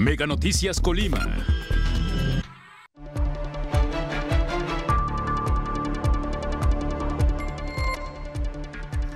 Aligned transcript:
Mega 0.00 0.26
Noticias 0.26 0.80
Colima. 0.80 1.28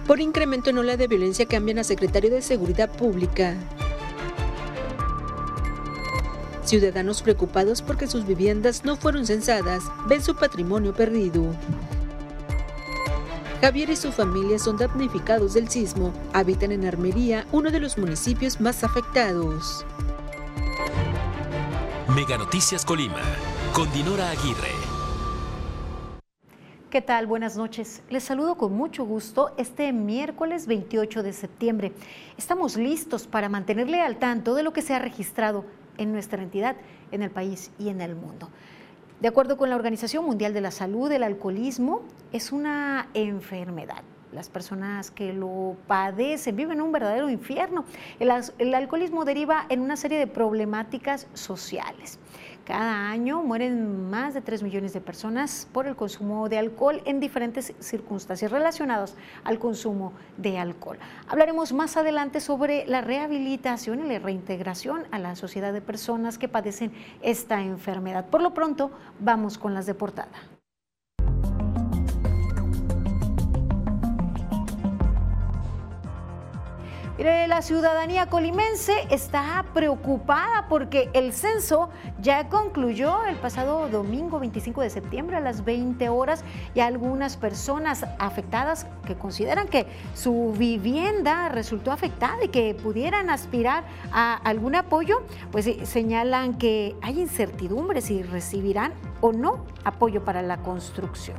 Por 0.06 0.20
incremento 0.20 0.68
en 0.68 0.77
ola 0.77 0.98
de 0.98 1.09
violencia 1.09 1.46
cambian 1.46 1.78
a 1.78 1.84
secretario 1.84 2.30
de 2.30 2.42
Seguridad 2.42 2.91
Pública. 2.91 3.56
Ciudadanos 6.66 7.23
preocupados 7.23 7.80
porque 7.80 8.06
sus 8.06 8.27
viviendas 8.27 8.84
no 8.84 8.96
fueron 8.96 9.24
censadas 9.24 9.84
ven 10.06 10.20
su 10.20 10.37
patrimonio 10.37 10.92
perdido. 10.92 11.46
Javier 13.62 13.88
y 13.88 13.96
su 13.96 14.12
familia 14.12 14.59
son 14.59 14.77
damnificados 14.77 15.55
del 15.55 15.70
sismo. 15.70 16.12
Habitan 16.34 16.73
en 16.73 16.84
Armería, 16.84 17.46
uno 17.52 17.70
de 17.70 17.80
los 17.80 17.96
municipios 17.96 18.60
más 18.60 18.84
afectados. 18.84 19.87
Mega 22.14 22.38
Noticias 22.38 22.84
Colima, 22.84 23.20
con 23.73 23.91
Dinora 23.91 24.30
Aguirre. 24.30 24.70
¿Qué 26.88 27.02
tal? 27.02 27.27
Buenas 27.27 27.56
noches. 27.56 28.05
Les 28.09 28.22
saludo 28.22 28.55
con 28.55 28.72
mucho 28.72 29.05
gusto 29.05 29.52
este 29.56 29.92
miércoles 29.92 30.69
28 30.69 31.24
de 31.24 31.32
septiembre. 31.32 31.92
Estamos 32.38 32.77
listos 32.77 33.27
para 33.27 33.48
mantenerle 33.48 34.00
al 34.00 34.19
tanto 34.20 34.55
de 34.55 34.62
lo 34.62 34.72
que 34.72 34.82
se 34.82 34.95
ha 34.95 35.00
registrado 35.00 35.64
en 35.98 36.12
nuestra 36.12 36.41
entidad, 36.41 36.77
en 37.10 37.24
el 37.24 37.32
país 37.32 37.72
y 37.80 37.88
en 37.88 38.00
el 38.00 38.14
mundo. 38.14 38.48
De 39.20 39.27
acuerdo 39.27 39.56
con 39.56 39.69
la 39.69 39.74
Organización 39.74 40.24
Mundial 40.24 40.55
de 40.55 40.60
la 40.60 40.70
Salud, 40.70 41.10
el 41.10 41.24
alcoholismo 41.24 42.02
es 42.30 42.52
una 42.52 43.08
enfermedad. 43.14 44.05
Las 44.34 44.48
personas 44.48 45.12
que 45.12 45.33
lo 45.33 45.77
padecen 45.87 46.56
viven 46.56 46.80
un 46.80 46.91
verdadero 46.91 47.30
infierno. 47.30 47.84
El, 48.19 48.75
alcoholismo 48.75 49.25
deriva 49.25 49.64
en 49.69 49.81
una 49.81 49.97
serie 49.97 50.19
de 50.19 50.27
problemáticas 50.27 51.28
sociales. 51.34 52.19
Cada 52.64 53.11
año 53.11 53.45
mueren 53.45 54.11
más 54.11 54.34
de 54.34 54.41
3 54.41 54.64
millones 54.64 54.92
de 54.92 55.00
personas 55.00 55.69
por 55.73 55.86
el 55.86 55.95
consumo 55.95 56.48
de 56.48 56.58
alcohol 56.58 57.00
en 57.05 57.20
diferentes 57.20 57.75
circunstancias 57.78 58.50
relacionadas 58.50 59.14
al 59.45 59.61
consumo 59.61 60.12
de 60.36 60.58
alcohol. 60.58 60.98
Hablaremos 61.28 61.73
más 61.73 61.97
adelante 61.97 62.41
sobre 62.41 62.86
la 62.86 63.03
rehabilitación 63.03 64.05
y 64.05 64.08
la 64.08 64.19
reintegración 64.19 65.05
a 65.12 65.20
la 65.20 65.36
sociedad 65.36 65.73
de 65.73 65.80
personas 65.80 66.39
que 66.39 66.48
padecen 66.48 66.92
esta 67.23 67.62
enfermedad. 67.62 68.27
Por 68.27 68.42
lo 68.42 68.53
pronto, 68.53 68.91
vamos 69.20 69.58
con 69.58 69.75
las 69.75 69.86
de 69.86 69.95
portada. 69.95 70.53
La 77.17 77.62
ciudadanía 77.62 78.27
colimense 78.27 78.93
está 79.09 79.65
preocupada 79.73 80.67
porque 80.69 81.11
el 81.12 81.33
censo 81.33 81.89
ya 82.20 82.48
concluyó 82.48 83.25
el 83.27 83.37
pasado 83.37 83.89
domingo 83.89 84.41
25 84.41 84.81
de 84.81 84.91
septiembre 84.91 85.37
a 85.37 85.41
las 85.41 85.65
20 85.65 86.09
horas 86.09 86.45
y 86.75 86.81
algunas 86.81 87.37
personas 87.37 88.05
afectadas 88.19 88.89
que 89.07 89.15
consideran 89.15 89.69
que 89.69 89.87
su 90.15 90.55
vivienda 90.59 91.48
resultó 91.51 91.92
afectada 91.92 92.45
y 92.45 92.48
que 92.48 92.75
pudieran 92.75 93.31
aspirar 93.31 93.85
a 94.11 94.35
algún 94.35 94.75
apoyo, 94.75 95.23
pues 95.53 95.69
eh, 95.69 95.87
señalan 95.87 96.59
que 96.59 96.97
hay 97.01 97.20
incertidumbre 97.20 98.01
si 98.01 98.25
recibirán 98.25 98.92
o 99.20 99.33
no 99.33 99.65
apoyo 99.85 100.25
para 100.25 100.42
la 100.42 100.57
construcción. 100.57 101.37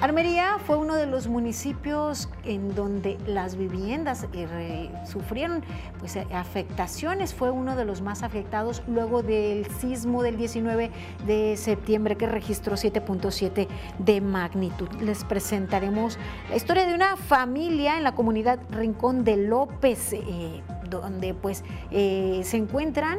Armería 0.00 0.56
fue 0.66 0.78
uno 0.78 0.94
de 0.94 1.04
los 1.04 1.28
municipios 1.28 2.30
en 2.44 2.74
donde 2.74 3.18
las 3.26 3.56
viviendas 3.56 4.26
eh, 4.32 4.90
sufrieron 5.04 5.62
pues, 5.98 6.16
eh, 6.16 6.26
afectaciones, 6.32 7.34
fue 7.34 7.50
uno 7.50 7.76
de 7.76 7.84
los 7.84 8.00
más 8.00 8.22
afectados 8.22 8.82
luego 8.88 9.22
del 9.22 9.66
sismo 9.66 10.22
del 10.22 10.38
19 10.38 10.90
de 11.26 11.54
septiembre 11.58 12.16
que 12.16 12.26
registró 12.26 12.76
7.7 12.76 13.68
de 13.98 14.20
magnitud. 14.22 14.88
Les 15.02 15.22
presentaremos 15.24 16.18
la 16.48 16.56
historia 16.56 16.86
de 16.86 16.94
una 16.94 17.18
familia 17.18 17.98
en 17.98 18.02
la 18.02 18.14
comunidad 18.14 18.58
Rincón 18.70 19.22
de 19.22 19.36
López. 19.36 20.14
Eh, 20.14 20.62
donde 20.88 21.34
pues 21.34 21.62
se 21.90 22.56
encuentran 22.56 23.18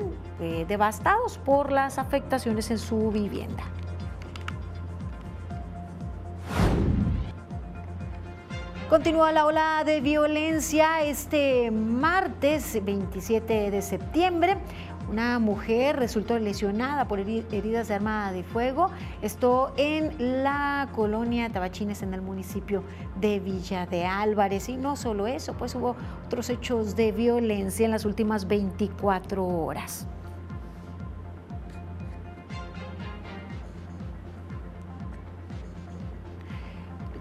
devastados 0.67 1.37
por 1.37 1.71
las 1.71 1.99
afectaciones 1.99 2.69
en 2.69 2.77
su 2.77 3.11
vivienda. 3.11 3.63
Continúa 8.91 9.31
la 9.31 9.45
ola 9.45 9.83
de 9.85 10.01
violencia 10.01 11.01
este 11.01 11.71
martes 11.71 12.77
27 12.83 13.71
de 13.71 13.81
septiembre. 13.81 14.57
Una 15.09 15.39
mujer 15.39 15.95
resultó 15.95 16.37
lesionada 16.37 17.07
por 17.07 17.21
heridas 17.21 17.87
de 17.87 17.93
arma 17.93 18.33
de 18.33 18.43
fuego. 18.43 18.91
Esto 19.21 19.71
en 19.77 20.43
la 20.43 20.89
colonia 20.93 21.49
Tabachines, 21.49 22.01
en 22.01 22.13
el 22.13 22.21
municipio 22.21 22.83
de 23.21 23.39
Villa 23.39 23.85
de 23.85 24.05
Álvarez. 24.05 24.67
Y 24.67 24.75
no 24.75 24.97
solo 24.97 25.25
eso, 25.25 25.53
pues 25.53 25.73
hubo 25.73 25.95
otros 26.25 26.49
hechos 26.49 26.97
de 26.97 27.13
violencia 27.13 27.85
en 27.85 27.91
las 27.91 28.03
últimas 28.03 28.45
24 28.45 29.47
horas. 29.47 30.05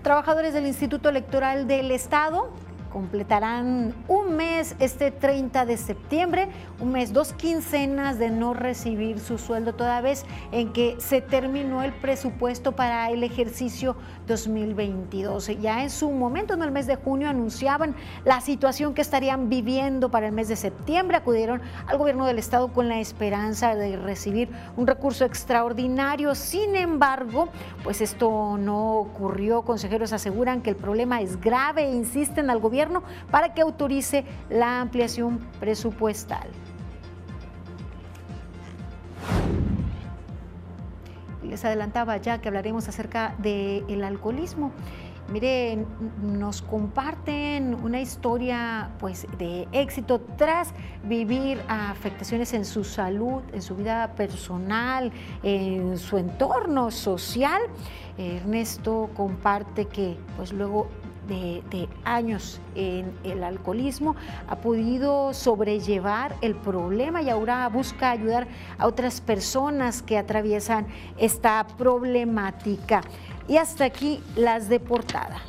Trabajadores 0.03 0.55
del 0.55 0.67
Instituto 0.67 1.11
Electoral 1.11 1.67
del 1.67 1.91
Estado 1.91 2.51
completarán 2.91 3.95
un 4.09 4.35
mes 4.35 4.75
este 4.79 5.11
30 5.11 5.67
de 5.67 5.77
septiembre, 5.77 6.49
un 6.81 6.93
mes, 6.93 7.13
dos 7.13 7.35
quincenas 7.35 8.19
de 8.19 8.31
no 8.31 8.55
recibir 8.55 9.21
su 9.21 9.39
sueldo 9.39 9.75
toda 9.75 10.01
vez 10.01 10.25
en 10.51 10.73
que 10.73 10.97
se 10.99 11.21
terminó 11.21 11.83
el 11.83 11.93
presupuesto 11.93 12.73
para 12.73 13.11
el 13.11 13.23
ejercicio 13.23 13.97
2022. 14.27 15.61
Ya 15.61 15.83
en 15.83 15.91
su 15.91 16.11
momento, 16.11 16.55
en 16.55 16.63
el 16.63 16.71
mes 16.71 16.87
de 16.87 16.97
junio, 16.97 17.29
anunciaban 17.29 17.95
la 18.25 18.41
situación 18.41 18.95
que 18.95 19.03
estarían 19.03 19.49
viviendo 19.49 20.11
para 20.11 20.27
el 20.27 20.33
mes 20.33 20.49
de 20.49 20.57
septiembre. 20.57 21.19
Acudieron 21.19 21.61
al 21.87 21.99
gobierno 21.99 22.25
del 22.25 22.39
estado 22.39 22.69
con 22.73 22.89
la 22.89 22.99
esperanza 22.99 23.75
de 23.75 23.97
recibir 23.97 24.49
un 24.77 24.87
recurso 24.87 25.25
extraordinario. 25.25 26.35
Sin 26.35 26.77
embargo, 26.77 27.49
pues 27.85 28.01
esto 28.01 28.57
no 28.59 28.97
ocurrió. 28.97 29.63
Consejeros 29.63 30.13
aseguran 30.13 30.63
que 30.63 30.71
el 30.71 30.77
problema 30.77 31.21
es 31.21 31.41
grave 31.41 31.85
e 31.85 31.95
insisten 31.95 32.49
al 32.49 32.59
gobierno 32.59 33.03
para 33.31 33.53
que 33.53 33.61
autorice 33.61 34.25
la 34.49 34.81
ampliación 34.81 35.39
presupuestal. 35.61 36.49
Les 41.51 41.65
adelantaba 41.65 42.17
ya 42.17 42.41
que 42.41 42.47
hablaremos 42.47 42.89
acerca 42.89 43.35
del 43.39 44.05
alcoholismo. 44.05 44.71
Miren, 45.33 45.85
nos 46.23 46.63
comparten 46.63 47.75
una 47.75 48.01
historia 48.01 48.91
pues, 49.01 49.27
de 49.37 49.67
éxito 49.73 50.21
tras 50.37 50.73
vivir 51.05 51.61
afectaciones 51.69 52.55
en 52.55 52.65
su 52.65 52.85
salud, 52.85 53.43
en 53.53 53.63
su 53.63 53.75
vida 53.75 54.13
personal, 54.15 55.13
en 55.43 55.99
su 55.99 56.19
entorno 56.19 56.93
social. 56.93 57.61
Ernesto 58.17 59.11
comparte 59.15 59.87
que 59.87 60.17
pues, 60.37 60.53
luego 60.53 60.89
de, 61.29 61.89
años 62.05 62.61
en 62.75 63.13
el 63.25 63.45
alcoholismo, 63.45 64.17
ha 64.49 64.57
podido 64.57 65.33
sobrellevar 65.35 66.35
el 66.41 66.55
problema 66.55 67.23
y 67.23 67.31
ahora 67.31 67.69
busca 67.69 68.11
ayudar 68.11 68.49
a 68.79 68.87
otras 68.87 69.21
personas 69.21 70.03
que 70.03 70.19
atraviesan 70.19 70.87
esta 71.19 71.67
problemática. 71.79 73.03
Y 73.49 73.57
hasta 73.57 73.85
aquí 73.85 74.23
las 74.37 74.69
de 74.69 74.81
portada. 74.81 75.41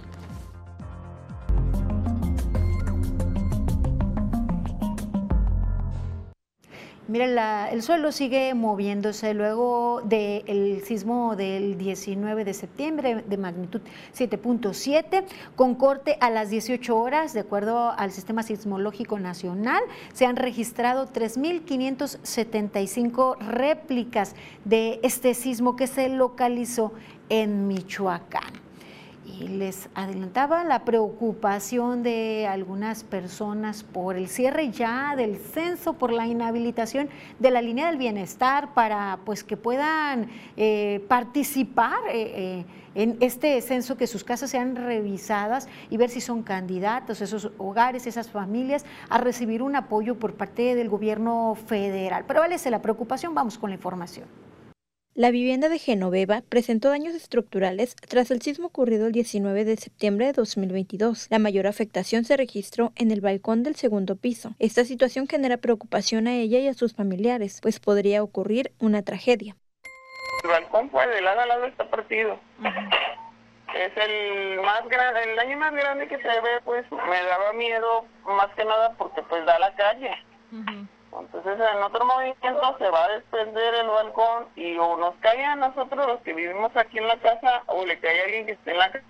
Miren, 7.12 7.38
el 7.38 7.84
suelo 7.84 8.12
sigue 8.14 8.54
moviéndose 8.54 9.34
luego 9.34 10.02
del 10.06 10.82
sismo 10.86 11.36
del 11.36 11.78
19 11.78 12.46
de 12.46 12.54
septiembre 12.54 13.26
de 13.28 13.36
magnitud 13.36 13.82
7.7 14.18 15.26
con 15.58 15.76
corte 15.76 16.16
a 16.22 16.30
las 16.30 16.50
18 16.50 16.98
horas, 16.98 17.34
de 17.34 17.42
acuerdo 17.42 17.92
al 17.92 18.14
Sistema 18.14 18.44
Sismológico 18.44 19.20
Nacional, 19.20 19.84
se 20.14 20.26
han 20.26 20.38
registrado 20.38 21.06
3.575 21.06 23.40
réplicas 23.40 24.34
de 24.64 25.02
este 25.04 25.34
sismo 25.34 25.76
que 25.76 25.88
se 25.88 26.08
localizó 26.08 26.94
en 27.28 27.68
Michoacán. 27.68 28.71
Y 29.26 29.48
les 29.48 29.90
adelantaba 29.94 30.64
la 30.64 30.84
preocupación 30.84 32.04
de 32.04 32.48
algunas 32.48 33.04
personas 33.04 33.84
por 33.84 34.16
el 34.16 34.28
cierre 34.28 34.72
ya 34.72 35.16
del 35.16 35.38
censo, 35.38 35.94
por 35.94 36.12
la 36.12 36.26
inhabilitación 36.28 37.10
de 37.40 37.52
la 37.52 37.62
línea 37.62 37.88
del 37.88 37.98
bienestar 37.98 38.74
para 38.74 39.20
pues 39.26 39.44
que 39.44 39.58
puedan 39.58 40.30
eh, 40.58 41.04
participar 41.08 42.00
eh, 42.10 42.64
eh, 42.64 42.66
en 42.94 43.18
este 43.22 43.62
censo, 43.62 43.96
que 43.96 44.08
sus 44.08 44.24
casas 44.24 44.50
sean 44.50 44.76
revisadas 44.76 45.70
y 45.90 45.98
ver 45.98 46.10
si 46.10 46.20
son 46.20 46.44
candidatos 46.44 47.22
esos 47.22 47.52
hogares, 47.58 48.06
esas 48.08 48.30
familias 48.30 48.86
a 49.10 49.18
recibir 49.18 49.62
un 49.62 49.76
apoyo 49.76 50.20
por 50.20 50.34
parte 50.34 50.76
del 50.76 50.90
gobierno 50.90 51.56
federal. 51.68 52.26
Pero 52.28 52.42
vale 52.42 52.58
la 52.70 52.82
preocupación, 52.82 53.34
vamos 53.34 53.58
con 53.58 53.70
la 53.70 53.76
información. 53.76 54.51
La 55.14 55.30
vivienda 55.30 55.68
de 55.68 55.78
Genoveva 55.78 56.42
presentó 56.48 56.88
daños 56.88 57.14
estructurales 57.14 57.98
tras 57.98 58.32
el 58.32 58.42
sismo 58.42 58.68
ocurrido 58.68 59.08
el 59.08 59.12
19 59.12 59.66
de 59.66 59.76
septiembre 59.76 60.28
de 60.28 60.32
2022. 60.32 61.28
La 61.30 61.38
mayor 61.38 61.68
afectación 61.68 62.24
se 62.24 62.38
registró 62.38 62.94
en 62.96 63.12
el 63.12 63.20
balcón 63.20 63.62
del 63.62 63.76
segundo 63.76 64.16
piso. 64.16 64.56
Esta 64.58 64.86
situación 64.86 65.28
genera 65.28 65.58
preocupación 65.58 66.28
a 66.28 66.36
ella 66.36 66.60
y 66.60 66.70
a 66.70 66.74
sus 66.74 66.96
familiares, 66.96 67.60
pues 67.62 67.82
podría 67.82 68.24
ocurrir 68.24 68.72
una 68.80 69.02
tragedia. 69.02 69.58
El 70.46 70.50
balcón 70.50 70.90
fue 70.90 71.06
de 71.06 71.22
lado 71.22 71.42
a 71.42 71.46
lado 71.46 71.66
está 71.66 71.90
partido. 71.90 72.40
Es 73.76 73.92
el 73.98 74.62
más 74.62 74.88
grande, 74.88 75.24
el 75.30 75.36
daño 75.36 75.58
más 75.58 75.74
grande 75.74 76.08
que 76.08 76.22
se 76.22 76.28
ve, 76.28 76.62
pues 76.64 76.86
me 76.90 77.22
daba 77.24 77.52
miedo 77.52 78.06
más 78.26 78.48
que 78.56 78.64
nada 78.64 78.96
porque 78.98 79.22
pues 79.24 79.46
da 79.46 79.60
la 79.60 79.76
calle. 79.76 80.12
Entonces 81.20 81.54
en 81.54 81.84
otro 81.84 82.06
movimiento 82.06 82.78
se 82.78 82.90
va 82.90 83.06
a 83.06 83.14
desprender 83.16 83.74
el 83.76 83.88
balcón 83.88 84.48
y 84.56 84.78
o 84.78 84.98
nos 84.98 85.16
cae 85.18 85.44
a 85.44 85.56
nosotros 85.56 86.08
los 86.08 86.22
que 86.22 86.34
vivimos 86.34 86.72
aquí 86.76 86.98
en 86.98 87.08
la 87.08 87.18
casa 87.20 87.64
o 87.68 87.86
le 87.86 88.00
cae 88.00 88.22
a 88.22 88.24
alguien 88.26 88.46
que 88.46 88.54
esté 88.54 88.72
en 88.72 88.78
la 88.78 88.92
casa. 88.92 89.06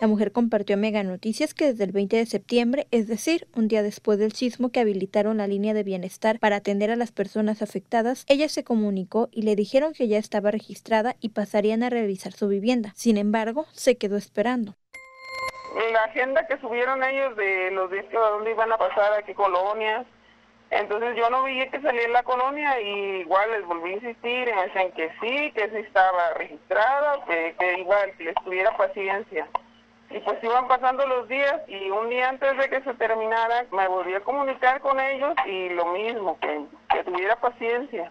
La 0.00 0.06
mujer 0.06 0.32
compartió 0.32 0.76
a 0.76 0.78
Mega 0.78 1.02
Noticias 1.02 1.52
que 1.52 1.66
desde 1.66 1.84
el 1.84 1.92
20 1.92 2.16
de 2.16 2.24
septiembre, 2.24 2.86
es 2.90 3.06
decir, 3.06 3.46
un 3.54 3.68
día 3.68 3.82
después 3.82 4.18
del 4.18 4.32
sismo 4.32 4.72
que 4.72 4.80
habilitaron 4.80 5.36
la 5.36 5.46
línea 5.46 5.74
de 5.74 5.82
bienestar 5.82 6.38
para 6.38 6.56
atender 6.56 6.90
a 6.90 6.96
las 6.96 7.12
personas 7.12 7.60
afectadas, 7.60 8.24
ella 8.26 8.48
se 8.48 8.64
comunicó 8.64 9.28
y 9.30 9.42
le 9.42 9.56
dijeron 9.56 9.92
que 9.92 10.08
ya 10.08 10.16
estaba 10.16 10.50
registrada 10.50 11.16
y 11.20 11.30
pasarían 11.30 11.82
a 11.82 11.90
revisar 11.90 12.32
su 12.32 12.48
vivienda. 12.48 12.92
Sin 12.94 13.18
embargo, 13.18 13.66
se 13.72 13.98
quedó 13.98 14.16
esperando. 14.16 14.74
La 15.92 16.04
agenda 16.04 16.46
que 16.46 16.58
subieron 16.60 17.04
ellos 17.04 17.36
de 17.36 17.70
los 17.72 17.90
días 17.90 18.06
que 18.06 18.16
dónde 18.16 18.52
iban 18.52 18.72
a 18.72 18.78
pasar, 18.78 19.12
a 19.12 19.22
qué 19.22 19.34
colonias, 19.34 20.06
entonces 20.70 21.16
yo 21.16 21.28
no 21.30 21.42
vi 21.42 21.68
que 21.68 21.80
salía 21.80 22.04
en 22.04 22.12
la 22.12 22.22
colonia 22.22 22.80
y 22.80 23.20
igual 23.22 23.50
les 23.50 23.66
volví 23.66 23.90
a 23.90 23.94
insistir 23.94 24.48
y 24.48 24.52
me 24.52 24.62
decían 24.62 24.92
que 24.92 25.10
sí, 25.20 25.52
que 25.52 25.68
sí 25.68 25.76
estaba 25.78 26.34
registrada, 26.34 27.24
que, 27.26 27.56
que 27.58 27.80
igual, 27.80 28.12
que 28.16 28.24
les 28.24 28.34
tuviera 28.36 28.76
paciencia. 28.76 29.48
Y 30.10 30.18
pues 30.20 30.42
iban 30.42 30.68
pasando 30.68 31.06
los 31.06 31.28
días 31.28 31.60
y 31.68 31.90
un 31.90 32.08
día 32.08 32.28
antes 32.28 32.56
de 32.56 32.68
que 32.68 32.82
se 32.82 32.94
terminara 32.94 33.66
me 33.72 33.86
volví 33.88 34.14
a 34.14 34.20
comunicar 34.20 34.80
con 34.80 34.98
ellos 35.00 35.34
y 35.46 35.70
lo 35.70 35.86
mismo, 35.86 36.38
que, 36.40 36.64
que 36.88 37.04
tuviera 37.04 37.36
paciencia. 37.36 38.10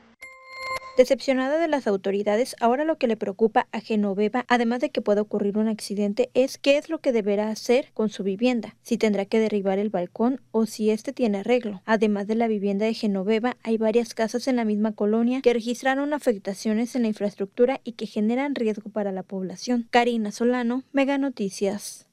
Decepcionada 1.00 1.60
de 1.60 1.70
las 1.70 1.88
autoridades, 1.88 2.58
ahora 2.60 2.84
lo 2.84 2.98
que 2.98 3.08
le 3.08 3.16
preocupa 3.16 3.70
a 3.72 3.80
Genoveva, 3.80 4.44
además 4.50 4.82
de 4.82 4.90
que 4.90 5.02
pueda 5.02 5.22
ocurrir 5.22 5.58
un 5.58 5.70
accidente, 5.70 6.30
es 6.34 6.58
qué 6.58 6.78
es 6.78 6.90
lo 6.90 7.00
que 7.00 7.14
deberá 7.14 7.48
hacer 7.48 7.92
con 7.94 8.10
su 8.10 8.22
vivienda, 8.22 8.76
si 8.82 8.98
tendrá 8.98 9.24
que 9.24 9.40
derribar 9.40 9.80
el 9.80 9.90
balcón 9.90 10.42
o 10.52 10.66
si 10.66 10.90
éste 10.90 11.14
tiene 11.14 11.38
arreglo. 11.38 11.82
Además 11.86 12.28
de 12.28 12.36
la 12.36 12.50
vivienda 12.50 12.86
de 12.86 12.94
Genoveva, 12.94 13.56
hay 13.64 13.78
varias 13.78 14.14
casas 14.14 14.50
en 14.50 14.58
la 14.58 14.66
misma 14.66 14.92
colonia 14.92 15.40
que 15.42 15.54
registraron 15.54 16.12
afectaciones 16.12 16.94
en 16.98 17.04
la 17.04 17.08
infraestructura 17.08 17.80
y 17.86 17.94
que 17.94 18.06
generan 18.06 18.54
riesgo 18.54 18.90
para 18.90 19.14
la 19.14 19.24
población. 19.24 19.88
Karina 19.92 20.34
Solano, 20.34 20.84
Mega 20.92 21.18
Noticias. 21.18 22.09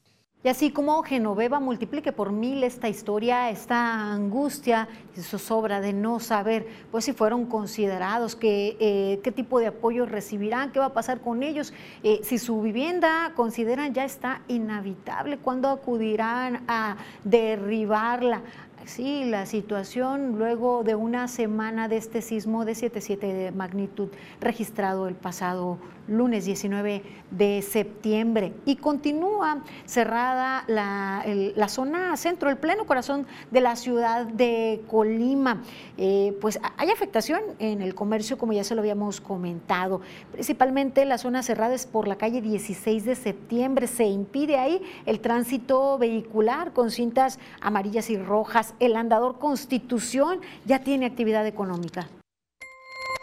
Y 0.46 0.48
así 0.48 0.70
como 0.70 1.02
Genoveva 1.02 1.58
multiplique 1.58 2.12
por 2.12 2.30
mil 2.30 2.62
esta 2.62 2.88
historia, 2.88 3.50
esta 3.50 4.12
angustia 4.12 4.86
y 5.16 5.20
zozobra 5.20 5.80
de 5.80 5.92
no 5.92 6.20
saber 6.20 6.68
pues 6.92 7.04
si 7.04 7.12
fueron 7.12 7.46
considerados, 7.46 8.38
eh, 8.40 9.18
qué 9.24 9.32
tipo 9.32 9.58
de 9.58 9.66
apoyo 9.66 10.06
recibirán, 10.06 10.70
qué 10.70 10.78
va 10.78 10.84
a 10.84 10.92
pasar 10.92 11.20
con 11.20 11.42
ellos, 11.42 11.74
eh, 12.04 12.20
si 12.22 12.38
su 12.38 12.62
vivienda 12.62 13.32
consideran 13.34 13.92
ya 13.92 14.04
está 14.04 14.42
inhabitable, 14.46 15.38
cuándo 15.38 15.68
acudirán 15.68 16.62
a 16.68 16.96
derribarla. 17.24 18.42
Sí, 18.86 19.24
la 19.24 19.46
situación 19.46 20.38
luego 20.38 20.84
de 20.84 20.94
una 20.94 21.26
semana 21.26 21.88
de 21.88 21.96
este 21.96 22.22
sismo 22.22 22.64
de 22.64 22.72
7.7 22.72 23.18
de 23.18 23.50
magnitud 23.50 24.10
registrado 24.40 25.08
el 25.08 25.16
pasado 25.16 25.78
lunes 26.08 26.44
19 26.44 27.02
de 27.30 27.62
septiembre 27.62 28.52
y 28.64 28.76
continúa 28.76 29.64
cerrada 29.84 30.64
la, 30.68 31.68
zona 31.68 32.16
centro, 32.16 32.48
el 32.48 32.56
pleno 32.56 32.86
corazón 32.86 33.26
de 33.50 33.60
la 33.60 33.76
ciudad 33.76 34.26
de 34.26 34.84
Colima. 34.88 35.62
Eh, 35.98 36.36
pues 36.40 36.60
hay 36.76 36.90
afectación 36.90 37.40
en 37.58 37.82
el 37.82 37.94
comercio, 37.94 38.38
como 38.38 38.52
ya 38.52 38.62
se 38.62 38.74
lo 38.74 38.82
habíamos 38.82 39.20
comentado. 39.20 40.00
Principalmente 40.32 41.04
la 41.04 41.18
zona 41.18 41.42
cerrada 41.42 41.74
es 41.74 41.86
por 41.86 42.06
la 42.06 42.16
calle 42.16 42.40
16 42.40 43.04
de 43.04 43.14
septiembre. 43.16 43.86
Se 43.86 44.04
impide 44.04 44.58
ahí 44.58 44.80
el 45.06 45.20
tránsito 45.20 45.98
vehicular 45.98 46.72
con 46.72 46.90
cintas 46.90 47.38
amarillas 47.60 48.10
y 48.10 48.16
rojas. 48.16 48.74
El 48.80 48.96
andador 48.96 49.38
Constitución 49.38 50.40
ya 50.64 50.80
tiene 50.80 51.06
actividad 51.06 51.46
económica. 51.46 52.08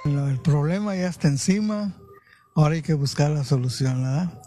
El 0.05 0.39
problema 0.41 0.95
ya 0.95 1.07
está 1.07 1.27
encima 1.27 1.93
Ahora 2.55 2.75
hay 2.75 2.83
que 2.83 2.93
buscar 2.93 3.31
la 3.31 3.43
solución, 3.43 4.03
¿verdad? 4.03 4.41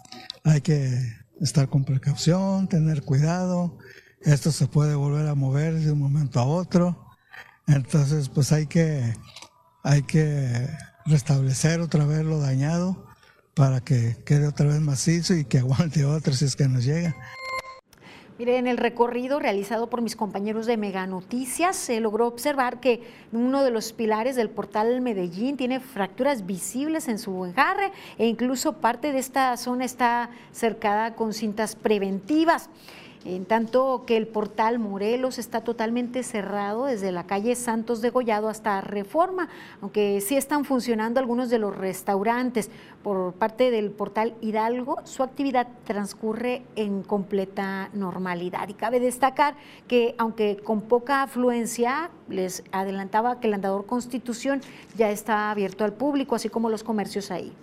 Hay 0.45 0.61
que 0.61 0.97
estar 1.41 1.67
con 1.67 1.83
precaución, 1.83 2.69
tener 2.69 3.03
cuidado. 3.03 3.77
Esto 4.21 4.51
se 4.51 4.67
puede 4.67 4.95
volver 4.95 5.27
a 5.27 5.35
mover 5.35 5.73
de 5.73 5.91
un 5.91 5.99
momento 5.99 6.39
a 6.39 6.45
otro. 6.45 7.05
Entonces, 7.67 8.29
pues 8.29 8.53
hay 8.53 8.65
que, 8.65 9.13
hay 9.83 10.03
que 10.03 10.69
restablecer 11.05 11.81
otra 11.81 12.05
vez 12.05 12.23
lo 12.23 12.39
dañado 12.39 13.05
para 13.53 13.81
que 13.81 14.15
quede 14.25 14.47
otra 14.47 14.67
vez 14.67 14.79
macizo 14.79 15.35
y 15.35 15.43
que 15.43 15.57
aguante 15.59 16.05
otro 16.05 16.33
si 16.33 16.45
es 16.45 16.55
que 16.55 16.69
nos 16.69 16.85
llega. 16.85 17.13
Mire, 18.39 18.57
en 18.57 18.67
el 18.67 18.77
recorrido 18.77 19.39
realizado 19.39 19.89
por 19.89 20.03
mis 20.03 20.15
compañeros 20.15 20.67
de 20.67 20.77
Mega 20.77 21.07
Noticias 21.07 21.75
se 21.75 21.99
logró 21.99 22.27
observar 22.27 22.79
que 22.79 23.01
uno 23.31 23.63
de 23.63 23.71
los 23.71 23.93
pilares 23.93 24.35
del 24.35 24.51
portal 24.51 25.01
Medellín 25.01 25.57
tiene 25.57 25.79
fracturas 25.79 26.45
visibles 26.45 27.07
en 27.07 27.17
su 27.17 27.45
enjarre 27.45 27.91
e 28.19 28.27
incluso 28.27 28.73
parte 28.73 29.11
de 29.11 29.17
esta 29.17 29.57
zona 29.57 29.85
está 29.85 30.29
cercada 30.51 31.15
con 31.15 31.33
cintas 31.33 31.75
preventivas 31.75 32.69
en 33.27 33.45
tanto 33.45 34.05
que 34.07 34.15
el 34.15 34.25
portal 34.25 34.79
Morelos 34.79 35.37
está 35.37 35.61
totalmente 35.61 36.23
cerrado 36.23 36.85
desde 36.85 37.11
la 37.11 37.25
calle 37.25 37.55
Santos 37.55 38.01
de 38.01 38.09
Gollado 38.09 38.47
hasta 38.47 38.79
Reforma, 38.79 39.49
aunque 39.81 40.21
sí 40.21 40.37
están 40.37 40.63
funcionando 40.63 41.19
algunos 41.19 41.49
de 41.49 41.59
los 41.59 41.75
restaurantes. 41.75 42.71
Por 43.03 43.33
parte 43.33 43.69
del 43.69 43.91
portal 43.91 44.33
Hidalgo, 44.39 44.97
su 45.03 45.23
actividad 45.23 45.67
transcurre 45.83 46.63
en 46.77 47.03
completa 47.03 47.89
normalidad. 47.93 48.69
Y 48.69 48.73
cabe 48.73 49.01
destacar 49.01 49.55
que, 49.87 50.15
aunque 50.17 50.57
con 50.57 50.81
poca 50.81 51.23
afluencia, 51.23 52.09
les 52.29 52.63
adelantaba 52.71 53.41
que 53.41 53.47
el 53.47 53.53
andador 53.55 53.85
Constitución 53.85 54.61
ya 54.95 55.11
está 55.11 55.51
abierto 55.51 55.83
al 55.83 55.93
público, 55.93 56.35
así 56.35 56.47
como 56.47 56.69
los 56.69 56.83
comercios 56.83 57.29
ahí 57.29 57.53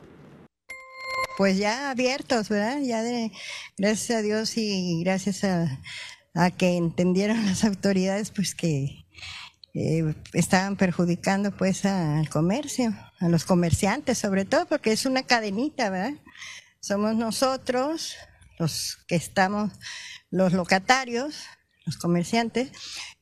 pues 1.37 1.57
ya 1.59 1.91
abiertos, 1.91 2.49
¿verdad? 2.49 2.79
Ya 2.81 3.03
de, 3.03 3.33
gracias 3.77 4.19
a 4.19 4.23
Dios 4.23 4.57
y 4.57 5.03
gracias 5.03 5.45
a, 5.45 5.81
que 6.57 6.77
entendieron 6.77 7.45
las 7.47 7.65
autoridades, 7.65 8.31
pues 8.31 8.55
que 8.55 9.07
eh, 9.75 10.15
estaban 10.33 10.77
perjudicando 10.77 11.57
pues 11.57 11.85
al 11.85 12.29
comercio, 12.29 12.95
a 13.21 13.29
los 13.29 13.45
comerciantes 13.45 14.19
sobre 14.19 14.45
todo, 14.45 14.67
porque 14.67 14.93
es 14.93 15.07
una 15.07 15.23
cadenita, 15.23 15.91
¿verdad? 15.91 16.15
Somos 16.81 17.15
nosotros 17.17 18.17
los 18.59 18.99
que 19.09 19.17
estamos, 19.17 19.73
los 20.31 20.53
locatarios, 20.53 21.37
los 21.87 21.97
comerciantes, 21.97 22.71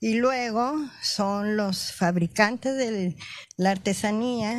y 0.00 0.14
luego 0.14 0.75
son 1.02 1.57
los 1.57 1.92
fabricantes 1.92 2.76
de 2.76 3.16
la 3.57 3.71
artesanía. 3.71 4.59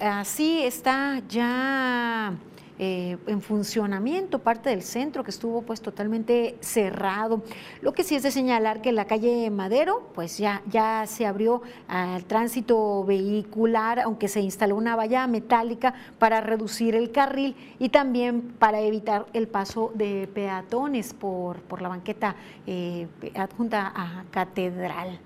Así 0.00 0.62
está 0.62 1.20
ya 1.28 2.32
eh, 2.78 3.16
en 3.26 3.40
funcionamiento 3.40 4.38
parte 4.38 4.70
del 4.70 4.82
centro 4.82 5.24
que 5.24 5.32
estuvo 5.32 5.62
pues 5.62 5.80
totalmente 5.80 6.56
cerrado. 6.60 7.42
Lo 7.82 7.92
que 7.92 8.04
sí 8.04 8.14
es 8.14 8.22
de 8.22 8.30
señalar 8.30 8.82
que 8.82 8.92
la 8.92 9.06
calle 9.06 9.50
Madero 9.50 10.10
pues 10.14 10.38
ya, 10.38 10.62
ya 10.70 11.04
se 11.08 11.26
abrió 11.26 11.62
al 11.88 12.24
tránsito 12.24 13.04
vehicular, 13.04 13.98
aunque 13.98 14.28
se 14.28 14.40
instaló 14.40 14.76
una 14.76 14.94
valla 14.94 15.26
metálica 15.26 15.94
para 16.20 16.40
reducir 16.40 16.94
el 16.94 17.10
carril 17.10 17.56
y 17.80 17.88
también 17.88 18.42
para 18.42 18.80
evitar 18.80 19.26
el 19.32 19.48
paso 19.48 19.90
de 19.96 20.28
peatones 20.32 21.14
por, 21.14 21.60
por 21.62 21.82
la 21.82 21.88
banqueta 21.88 22.36
eh, 22.66 23.08
adjunta 23.34 23.92
a 23.94 24.24
Catedral. 24.30 25.18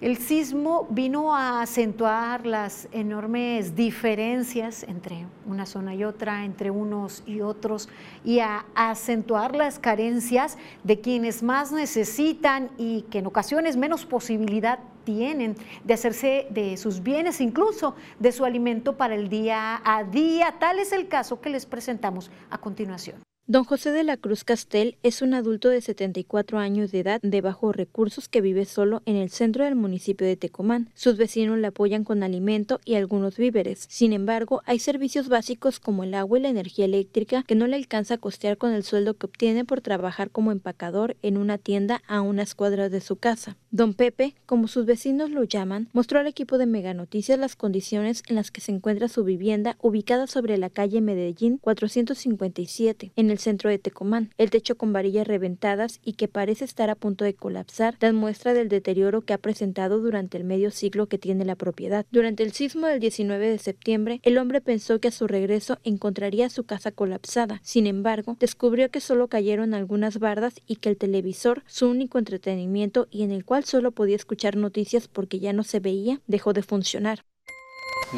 El 0.00 0.16
sismo 0.16 0.86
vino 0.88 1.36
a 1.36 1.60
acentuar 1.60 2.46
las 2.46 2.88
enormes 2.90 3.76
diferencias 3.76 4.82
entre 4.84 5.26
una 5.44 5.66
zona 5.66 5.94
y 5.94 6.04
otra, 6.04 6.46
entre 6.46 6.70
unos 6.70 7.22
y 7.26 7.42
otros, 7.42 7.90
y 8.24 8.38
a 8.38 8.64
acentuar 8.74 9.54
las 9.54 9.78
carencias 9.78 10.56
de 10.84 11.02
quienes 11.02 11.42
más 11.42 11.70
necesitan 11.70 12.70
y 12.78 13.02
que 13.10 13.18
en 13.18 13.26
ocasiones 13.26 13.76
menos 13.76 14.06
posibilidad 14.06 14.78
tienen 15.04 15.54
de 15.84 15.92
hacerse 15.92 16.46
de 16.48 16.78
sus 16.78 17.02
bienes, 17.02 17.42
incluso 17.42 17.94
de 18.18 18.32
su 18.32 18.46
alimento 18.46 18.96
para 18.96 19.14
el 19.14 19.28
día 19.28 19.82
a 19.84 20.02
día. 20.02 20.54
Tal 20.58 20.78
es 20.78 20.92
el 20.92 21.08
caso 21.08 21.42
que 21.42 21.50
les 21.50 21.66
presentamos 21.66 22.30
a 22.48 22.56
continuación. 22.56 23.20
Don 23.50 23.64
José 23.64 23.90
de 23.90 24.04
la 24.04 24.16
Cruz 24.16 24.44
Castel 24.44 24.96
es 25.02 25.22
un 25.22 25.34
adulto 25.34 25.70
de 25.70 25.80
74 25.80 26.60
años 26.60 26.92
de 26.92 27.00
edad 27.00 27.20
de 27.20 27.40
bajos 27.40 27.74
recursos 27.74 28.28
que 28.28 28.40
vive 28.40 28.64
solo 28.64 29.02
en 29.06 29.16
el 29.16 29.28
centro 29.28 29.64
del 29.64 29.74
municipio 29.74 30.24
de 30.24 30.36
Tecomán. 30.36 30.88
Sus 30.94 31.16
vecinos 31.16 31.58
le 31.58 31.66
apoyan 31.66 32.04
con 32.04 32.22
alimento 32.22 32.78
y 32.84 32.94
algunos 32.94 33.38
víveres. 33.38 33.86
Sin 33.88 34.12
embargo, 34.12 34.62
hay 34.66 34.78
servicios 34.78 35.28
básicos 35.28 35.80
como 35.80 36.04
el 36.04 36.14
agua 36.14 36.38
y 36.38 36.42
la 36.42 36.48
energía 36.48 36.84
eléctrica 36.84 37.42
que 37.42 37.56
no 37.56 37.66
le 37.66 37.74
alcanza 37.74 38.14
a 38.14 38.18
costear 38.18 38.56
con 38.56 38.70
el 38.70 38.84
sueldo 38.84 39.14
que 39.14 39.26
obtiene 39.26 39.64
por 39.64 39.80
trabajar 39.80 40.30
como 40.30 40.52
empacador 40.52 41.16
en 41.20 41.36
una 41.36 41.58
tienda 41.58 42.04
a 42.06 42.20
unas 42.20 42.54
cuadras 42.54 42.92
de 42.92 43.00
su 43.00 43.16
casa. 43.16 43.56
Don 43.72 43.94
Pepe, 43.94 44.36
como 44.46 44.68
sus 44.68 44.86
vecinos 44.86 45.28
lo 45.28 45.42
llaman, 45.42 45.88
mostró 45.92 46.20
al 46.20 46.28
equipo 46.28 46.56
de 46.56 46.66
Mega 46.66 46.94
Noticias 46.94 47.36
las 47.36 47.56
condiciones 47.56 48.22
en 48.28 48.36
las 48.36 48.52
que 48.52 48.60
se 48.60 48.70
encuentra 48.70 49.08
su 49.08 49.24
vivienda 49.24 49.76
ubicada 49.80 50.28
sobre 50.28 50.56
la 50.56 50.70
calle 50.70 51.00
Medellín 51.00 51.58
457 51.58 53.10
en 53.16 53.30
el 53.30 53.39
centro 53.40 53.70
de 53.70 53.78
Tecomán. 53.78 54.30
El 54.38 54.50
techo 54.50 54.76
con 54.76 54.92
varillas 54.92 55.26
reventadas 55.26 56.00
y 56.04 56.12
que 56.12 56.28
parece 56.28 56.64
estar 56.64 56.90
a 56.90 56.94
punto 56.94 57.24
de 57.24 57.34
colapsar 57.34 57.96
dan 57.98 58.16
muestra 58.16 58.54
del 58.54 58.68
deterioro 58.68 59.22
que 59.22 59.32
ha 59.32 59.38
presentado 59.38 59.98
durante 59.98 60.36
el 60.38 60.44
medio 60.44 60.70
siglo 60.70 61.06
que 61.06 61.18
tiene 61.18 61.44
la 61.44 61.56
propiedad. 61.56 62.06
Durante 62.10 62.42
el 62.42 62.52
sismo 62.52 62.86
del 62.86 63.00
19 63.00 63.48
de 63.48 63.58
septiembre, 63.58 64.20
el 64.22 64.38
hombre 64.38 64.60
pensó 64.60 65.00
que 65.00 65.08
a 65.08 65.12
su 65.12 65.26
regreso 65.26 65.78
encontraría 65.84 66.48
su 66.50 66.64
casa 66.64 66.92
colapsada. 66.92 67.60
Sin 67.64 67.86
embargo, 67.86 68.36
descubrió 68.38 68.90
que 68.90 69.00
solo 69.00 69.28
cayeron 69.28 69.74
algunas 69.74 70.18
bardas 70.18 70.54
y 70.66 70.76
que 70.76 70.90
el 70.90 70.96
televisor, 70.96 71.62
su 71.66 71.88
único 71.88 72.18
entretenimiento 72.18 73.08
y 73.10 73.22
en 73.22 73.32
el 73.32 73.44
cual 73.44 73.64
solo 73.64 73.92
podía 73.92 74.16
escuchar 74.16 74.56
noticias 74.56 75.08
porque 75.08 75.38
ya 75.38 75.52
no 75.52 75.64
se 75.64 75.80
veía, 75.80 76.20
dejó 76.26 76.52
de 76.52 76.62
funcionar. 76.62 77.24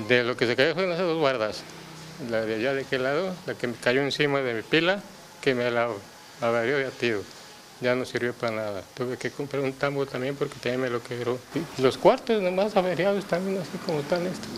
De 0.08 0.24
lo 0.24 0.36
que 0.36 0.46
se 0.46 0.56
cayó 0.56 0.74
fueron 0.74 0.96
dos 0.96 1.22
bardas 1.22 1.62
la 2.30 2.42
de 2.42 2.56
allá 2.56 2.74
de 2.74 2.82
aquel 2.82 3.02
lado, 3.02 3.34
la 3.46 3.54
que 3.54 3.66
me 3.66 3.74
cayó 3.74 4.02
encima 4.02 4.40
de 4.40 4.54
mi 4.54 4.62
pila, 4.62 5.00
que 5.40 5.54
me 5.54 5.70
la 5.70 5.88
averió 6.40 6.78
de 6.78 6.90
tiro. 6.90 7.22
Ya 7.80 7.94
no 7.94 8.04
sirvió 8.04 8.32
para 8.32 8.54
nada. 8.54 8.82
Tuve 8.94 9.16
que 9.16 9.30
comprar 9.30 9.62
un 9.62 9.72
tambo 9.72 10.06
también 10.06 10.36
porque 10.36 10.54
también 10.54 10.80
me 10.80 10.90
lo 10.90 11.02
quebró. 11.02 11.38
Y 11.54 11.82
los 11.82 11.98
cuartos 11.98 12.40
nomás 12.40 12.76
averiados 12.76 13.24
también 13.24 13.60
así 13.60 13.76
como 13.84 14.00
están 14.00 14.24
estos. 14.26 14.50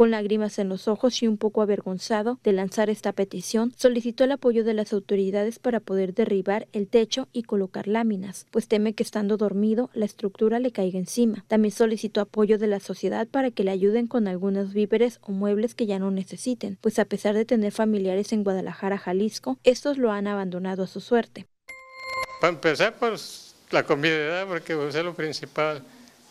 Con 0.00 0.12
lágrimas 0.12 0.58
en 0.58 0.70
los 0.70 0.88
ojos 0.88 1.22
y 1.22 1.28
un 1.28 1.36
poco 1.36 1.60
avergonzado 1.60 2.40
de 2.42 2.54
lanzar 2.54 2.88
esta 2.88 3.12
petición, 3.12 3.74
solicitó 3.76 4.24
el 4.24 4.32
apoyo 4.32 4.64
de 4.64 4.72
las 4.72 4.94
autoridades 4.94 5.58
para 5.58 5.78
poder 5.78 6.14
derribar 6.14 6.66
el 6.72 6.88
techo 6.88 7.28
y 7.34 7.42
colocar 7.42 7.86
láminas, 7.86 8.46
pues 8.50 8.66
teme 8.66 8.94
que 8.94 9.02
estando 9.02 9.36
dormido 9.36 9.90
la 9.92 10.06
estructura 10.06 10.58
le 10.58 10.72
caiga 10.72 10.98
encima. 10.98 11.44
También 11.48 11.72
solicitó 11.72 12.22
apoyo 12.22 12.56
de 12.56 12.66
la 12.66 12.80
sociedad 12.80 13.28
para 13.28 13.50
que 13.50 13.62
le 13.62 13.72
ayuden 13.72 14.06
con 14.06 14.26
algunos 14.26 14.72
víveres 14.72 15.18
o 15.20 15.32
muebles 15.32 15.74
que 15.74 15.84
ya 15.84 15.98
no 15.98 16.10
necesiten, 16.10 16.78
pues 16.80 16.98
a 16.98 17.04
pesar 17.04 17.34
de 17.34 17.44
tener 17.44 17.70
familiares 17.70 18.32
en 18.32 18.42
Guadalajara, 18.42 18.96
Jalisco, 18.96 19.58
estos 19.64 19.98
lo 19.98 20.12
han 20.12 20.26
abandonado 20.26 20.84
a 20.84 20.86
su 20.86 21.02
suerte. 21.02 21.46
Para 22.40 22.54
empezar, 22.54 22.94
pues 22.98 23.54
la 23.70 23.82
comida, 23.82 24.46
porque 24.46 24.74
pues, 24.74 24.94
es 24.94 25.04
lo 25.04 25.12
principal. 25.12 25.82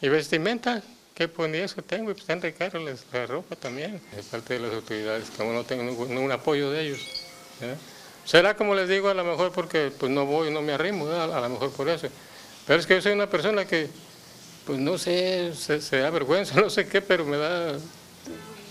Y 0.02 0.10
vestimenta, 0.10 0.82
¿Qué 1.20 1.28
ponía 1.28 1.66
eso 1.66 1.82
tengo? 1.82 2.12
Y 2.12 2.14
pues 2.14 2.30
están 2.30 2.40
caros 2.54 3.06
la 3.12 3.26
ropa 3.26 3.58
también. 3.58 4.00
Es 4.18 4.28
parte 4.28 4.54
de 4.54 4.62
las 4.62 4.74
autoridades, 4.74 5.30
como 5.36 5.52
no 5.52 5.66
tengo 5.66 5.84
ningún, 5.84 6.32
apoyo 6.32 6.72
de 6.72 6.88
ellos. 6.88 7.02
Será 8.24 8.56
como 8.56 8.74
les 8.74 8.88
digo, 8.88 9.10
a 9.10 9.14
lo 9.14 9.26
mejor 9.26 9.52
porque 9.52 9.92
pues 10.00 10.10
no 10.10 10.26
voy, 10.26 10.50
no 10.50 10.62
me 10.62 10.72
arrimo, 10.72 11.10
a 11.10 11.28
lo 11.28 11.50
mejor 11.50 11.72
por 11.72 11.90
eso. 11.90 12.08
Pero 12.66 12.80
es 12.80 12.88
que 12.88 12.96
yo 12.96 13.02
soy 13.02 13.12
una 13.12 13.30
persona 13.30 13.66
que, 13.66 13.90
pues 14.66 14.80
no 14.80 14.98
sé, 14.98 15.54
se, 15.56 15.98
da 15.98 16.10
vergüenza, 16.10 16.56
no 16.62 16.70
sé 16.70 16.88
qué, 16.88 17.02
pero 17.02 17.26
me 17.26 17.36
da 17.36 17.78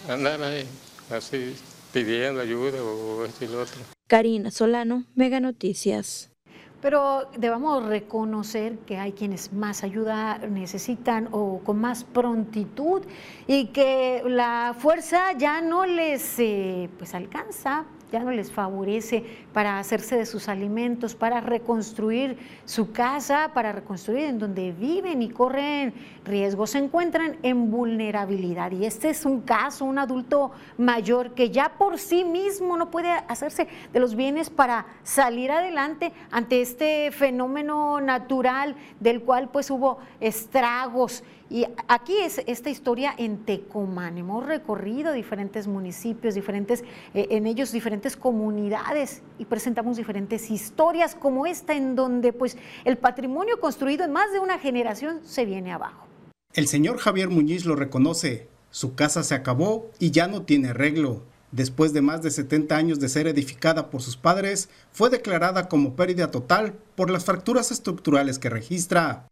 andar 0.08 0.42
ahí, 0.42 0.66
así 1.10 1.54
pidiendo 1.92 2.40
ayuda 2.40 2.82
o 2.82 3.26
esto 3.26 3.44
y 3.44 3.48
lo 3.48 3.60
otro. 3.60 3.76
Karina 4.06 4.50
Solano, 4.50 5.04
Mega 5.14 5.38
Noticias. 5.38 6.30
Pero 6.80 7.28
debamos 7.36 7.84
reconocer 7.86 8.78
que 8.80 8.98
hay 8.98 9.12
quienes 9.12 9.52
más 9.52 9.82
ayuda 9.82 10.38
necesitan 10.38 11.28
o 11.32 11.60
con 11.64 11.80
más 11.80 12.04
prontitud 12.04 13.02
y 13.46 13.66
que 13.66 14.22
la 14.26 14.76
fuerza 14.78 15.32
ya 15.32 15.60
no 15.60 15.86
les 15.86 16.38
eh, 16.38 16.88
pues 16.96 17.14
alcanza 17.14 17.84
ya 18.10 18.20
no 18.20 18.30
les 18.30 18.50
favorece 18.50 19.24
para 19.52 19.78
hacerse 19.78 20.16
de 20.16 20.26
sus 20.26 20.48
alimentos, 20.48 21.14
para 21.14 21.40
reconstruir 21.40 22.38
su 22.64 22.92
casa, 22.92 23.50
para 23.54 23.72
reconstruir 23.72 24.24
en 24.24 24.38
donde 24.38 24.72
viven 24.72 25.22
y 25.22 25.30
corren 25.30 25.92
riesgos, 26.24 26.70
se 26.70 26.78
encuentran 26.78 27.36
en 27.42 27.70
vulnerabilidad. 27.70 28.70
Y 28.72 28.84
este 28.84 29.10
es 29.10 29.24
un 29.24 29.42
caso, 29.42 29.84
un 29.84 29.98
adulto 29.98 30.52
mayor 30.76 31.34
que 31.34 31.50
ya 31.50 31.70
por 31.78 31.98
sí 31.98 32.24
mismo 32.24 32.76
no 32.76 32.90
puede 32.90 33.10
hacerse 33.10 33.68
de 33.92 34.00
los 34.00 34.14
bienes 34.14 34.50
para 34.50 34.86
salir 35.02 35.50
adelante 35.50 36.12
ante 36.30 36.60
este 36.60 37.10
fenómeno 37.12 38.00
natural 38.00 38.76
del 39.00 39.22
cual 39.22 39.48
pues 39.50 39.70
hubo 39.70 39.98
estragos 40.20 41.22
y 41.50 41.66
aquí 41.88 42.18
es 42.18 42.42
esta 42.46 42.70
historia 42.70 43.14
en 43.16 43.44
Tecomán. 43.44 44.18
Hemos 44.18 44.46
recorrido 44.46 45.12
diferentes 45.12 45.66
municipios, 45.66 46.34
diferentes, 46.34 46.84
eh, 47.14 47.28
en 47.30 47.46
ellos 47.46 47.72
diferentes 47.72 48.16
comunidades 48.16 49.22
y 49.38 49.46
presentamos 49.46 49.96
diferentes 49.96 50.50
historias 50.50 51.14
como 51.14 51.46
esta 51.46 51.74
en 51.74 51.96
donde 51.96 52.32
pues 52.32 52.56
el 52.84 52.98
patrimonio 52.98 53.60
construido 53.60 54.04
en 54.04 54.12
más 54.12 54.32
de 54.32 54.40
una 54.40 54.58
generación 54.58 55.20
se 55.24 55.44
viene 55.44 55.72
abajo. 55.72 56.06
El 56.52 56.66
señor 56.66 56.98
Javier 56.98 57.28
Muñiz 57.28 57.64
lo 57.64 57.76
reconoce. 57.76 58.48
Su 58.70 58.94
casa 58.94 59.22
se 59.22 59.34
acabó 59.34 59.90
y 59.98 60.10
ya 60.10 60.28
no 60.28 60.42
tiene 60.42 60.68
arreglo. 60.68 61.22
Después 61.50 61.94
de 61.94 62.02
más 62.02 62.20
de 62.20 62.30
70 62.30 62.76
años 62.76 63.00
de 63.00 63.08
ser 63.08 63.26
edificada 63.26 63.88
por 63.88 64.02
sus 64.02 64.18
padres, 64.18 64.68
fue 64.92 65.08
declarada 65.08 65.68
como 65.68 65.96
pérdida 65.96 66.30
total 66.30 66.74
por 66.94 67.10
las 67.10 67.24
fracturas 67.24 67.70
estructurales 67.70 68.38
que 68.38 68.50
registra. 68.50 69.26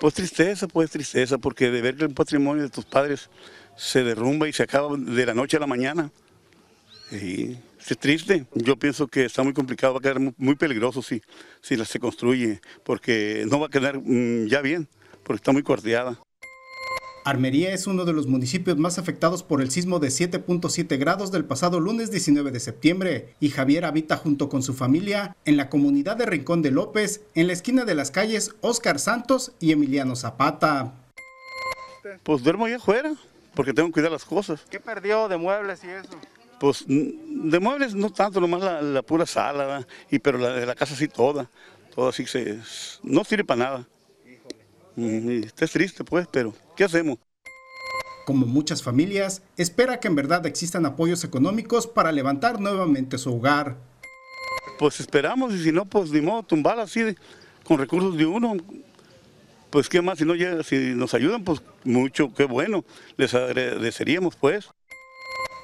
Pues 0.00 0.14
tristeza, 0.14 0.68
pues 0.68 0.90
tristeza, 0.90 1.38
porque 1.38 1.70
de 1.70 1.82
ver 1.82 1.96
que 1.96 2.04
el 2.04 2.14
patrimonio 2.14 2.62
de 2.62 2.70
tus 2.70 2.84
padres 2.84 3.28
se 3.76 4.04
derrumba 4.04 4.48
y 4.48 4.52
se 4.52 4.62
acaba 4.62 4.96
de 4.96 5.26
la 5.26 5.34
noche 5.34 5.56
a 5.56 5.60
la 5.60 5.66
mañana. 5.66 6.12
Y 7.10 7.56
es 7.80 7.98
triste. 7.98 8.46
Yo 8.54 8.76
pienso 8.76 9.08
que 9.08 9.24
está 9.24 9.42
muy 9.42 9.52
complicado, 9.52 9.94
va 9.94 9.98
a 9.98 10.02
quedar 10.02 10.20
muy 10.36 10.54
peligroso 10.54 11.02
si, 11.02 11.20
si 11.62 11.76
se 11.84 11.98
construye, 11.98 12.60
porque 12.84 13.44
no 13.50 13.58
va 13.58 13.66
a 13.66 13.70
quedar 13.70 13.98
mm, 13.98 14.46
ya 14.46 14.60
bien, 14.60 14.86
porque 15.24 15.38
está 15.38 15.50
muy 15.50 15.64
corteada. 15.64 16.20
Armería 17.28 17.74
es 17.74 17.86
uno 17.86 18.06
de 18.06 18.14
los 18.14 18.26
municipios 18.26 18.78
más 18.78 18.98
afectados 18.98 19.42
por 19.42 19.60
el 19.60 19.70
sismo 19.70 19.98
de 19.98 20.08
7.7 20.08 20.98
grados 20.98 21.30
del 21.30 21.44
pasado 21.44 21.78
lunes 21.78 22.10
19 22.10 22.50
de 22.50 22.58
septiembre 22.58 23.34
y 23.38 23.50
Javier 23.50 23.84
habita 23.84 24.16
junto 24.16 24.48
con 24.48 24.62
su 24.62 24.72
familia 24.72 25.36
en 25.44 25.58
la 25.58 25.68
comunidad 25.68 26.16
de 26.16 26.24
Rincón 26.24 26.62
de 26.62 26.70
López, 26.70 27.20
en 27.34 27.48
la 27.48 27.52
esquina 27.52 27.84
de 27.84 27.94
las 27.94 28.10
calles 28.10 28.54
Óscar 28.62 28.98
Santos 28.98 29.52
y 29.60 29.72
Emiliano 29.72 30.16
Zapata. 30.16 30.94
Pues 32.22 32.42
duermo 32.42 32.64
ahí 32.64 32.72
afuera, 32.72 33.12
porque 33.54 33.74
tengo 33.74 33.90
que 33.90 33.92
cuidar 33.92 34.12
las 34.12 34.24
cosas. 34.24 34.64
¿Qué 34.70 34.80
perdió 34.80 35.28
de 35.28 35.36
muebles 35.36 35.84
y 35.84 35.88
eso? 35.88 36.16
Pues 36.58 36.86
de 36.88 37.60
muebles 37.60 37.94
no 37.94 38.10
tanto, 38.10 38.40
nomás 38.40 38.82
la, 38.82 39.02
pura 39.02 39.26
sala, 39.26 39.86
y, 40.10 40.18
pero 40.18 40.38
la 40.38 40.54
de 40.54 40.64
la 40.64 40.74
casa 40.74 40.96
sí 40.96 41.08
toda, 41.08 41.50
toda 41.94 42.08
así 42.08 42.24
se, 42.24 42.58
no 43.02 43.22
sirve 43.22 43.44
para 43.44 43.64
nada. 43.64 43.86
Está 44.98 45.66
triste 45.68 46.02
pues, 46.02 46.26
pero 46.30 46.52
¿qué 46.76 46.82
hacemos? 46.82 47.18
Como 48.26 48.46
muchas 48.46 48.82
familias, 48.82 49.42
espera 49.56 50.00
que 50.00 50.08
en 50.08 50.16
verdad 50.16 50.44
existan 50.44 50.84
apoyos 50.86 51.22
económicos 51.22 51.86
para 51.86 52.10
levantar 52.10 52.60
nuevamente 52.60 53.16
su 53.16 53.36
hogar. 53.36 53.76
Pues 54.78 54.98
esperamos 54.98 55.54
y 55.54 55.62
si 55.62 55.70
no, 55.70 55.84
pues 55.84 56.10
ni 56.10 56.20
modo, 56.20 56.42
tumbar 56.42 56.80
así 56.80 57.14
con 57.64 57.78
recursos 57.78 58.16
de 58.16 58.26
uno. 58.26 58.56
Pues 59.70 59.88
qué 59.88 60.02
más, 60.02 60.18
si, 60.18 60.24
no, 60.24 60.34
si 60.64 60.76
nos 60.94 61.14
ayudan, 61.14 61.44
pues 61.44 61.62
mucho, 61.84 62.34
qué 62.34 62.44
bueno, 62.44 62.84
les 63.16 63.34
agradeceríamos 63.34 64.34
pues. 64.34 64.68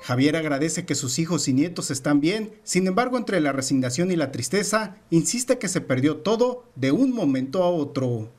Javier 0.02 0.36
agradece 0.36 0.84
que 0.84 0.94
sus 0.94 1.18
hijos 1.18 1.48
y 1.48 1.54
nietos 1.54 1.90
están 1.90 2.20
bien, 2.20 2.52
sin 2.62 2.86
embargo 2.86 3.18
entre 3.18 3.40
la 3.40 3.52
resignación 3.52 4.12
y 4.12 4.16
la 4.16 4.30
tristeza, 4.30 4.96
insiste 5.10 5.58
que 5.58 5.68
se 5.68 5.80
perdió 5.80 6.18
todo 6.18 6.70
de 6.76 6.92
un 6.92 7.12
momento 7.12 7.64
a 7.64 7.68
otro. 7.68 8.30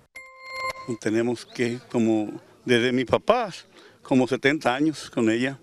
Tenemos 0.99 1.45
que, 1.45 1.79
como 1.91 2.39
desde 2.63 2.91
mi 2.91 3.05
papá, 3.05 3.51
como 4.01 4.27
70 4.27 4.73
años 4.73 5.09
con 5.09 5.29
ella, 5.29 5.59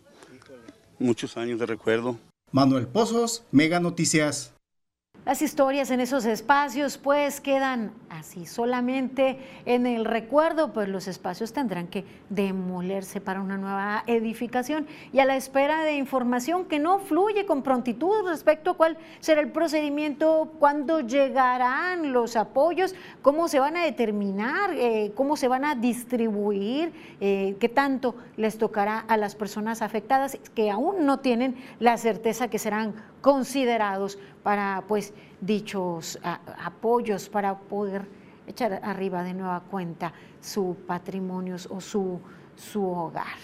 muchos 0.99 1.37
años 1.37 1.59
de 1.61 1.67
recuerdo. 1.67 2.19
Manuel 2.51 2.87
Pozos, 2.87 3.45
Mega 3.51 3.81
Noticias. 3.81 4.53
Las 5.25 5.41
historias 5.41 5.93
en 5.93 6.01
esos 6.01 6.25
espacios 6.25 6.99
pues 6.99 7.41
quedan 7.41 7.93
así 8.11 8.45
solamente 8.45 9.39
en 9.67 9.87
el 9.87 10.05
recuerdo, 10.05 10.73
pues 10.73 10.89
los 10.89 11.07
espacios 11.07 11.53
tendrán 11.53 11.87
que 11.87 12.05
demolerse 12.29 13.21
para 13.21 13.41
una 13.41 13.57
nueva 13.57 14.03
edificación. 14.09 14.89
Y 15.13 15.21
a 15.21 15.25
la 15.25 15.37
espera 15.37 15.85
de 15.85 15.95
información 15.95 16.65
que 16.65 16.81
no 16.81 16.99
fluye 16.99 17.47
con 17.47 17.63
prontitud 17.63 18.29
respecto 18.29 18.73
a 18.73 18.77
cuál 18.77 18.99
será 19.21 19.41
el 19.41 19.53
procedimiento, 19.53 20.55
cuándo 20.59 20.99
llegarán 20.99 22.13
los 22.13 22.35
apoyos, 22.35 22.97
cómo 23.23 23.47
se 23.47 23.61
van 23.61 23.77
a 23.77 23.85
determinar, 23.85 24.75
eh, 24.75 25.13
cómo 25.15 25.37
se 25.37 25.47
van 25.47 25.65
a 25.65 25.77
distribuir, 25.77 26.93
eh, 27.21 27.57
qué 27.61 27.69
tanto 27.69 28.17
les 28.37 28.59
tocará 28.59 28.99
a 28.99 29.17
las 29.17 29.37
personas 29.37 29.83
afectadas 29.83 30.37
que 30.57 30.69
aún 30.69 31.07
no 31.07 31.21
tienen 31.21 31.55
la 31.79 31.97
certeza 31.97 32.49
que 32.49 32.59
serán 32.59 33.12
considerados 33.23 34.19
para 34.43 34.85
pues 34.87 35.15
dichos 35.41 36.19
apoyos 36.23 37.29
para 37.31 37.57
poder 37.57 38.07
echar 38.47 38.81
arriba 38.83 39.23
de 39.23 39.33
nueva 39.33 39.61
cuenta 39.61 40.13
su 40.41 40.77
patrimonio 40.87 41.57
o 41.71 41.81
su, 41.81 42.21
su 42.55 42.85
hogar 42.85 43.39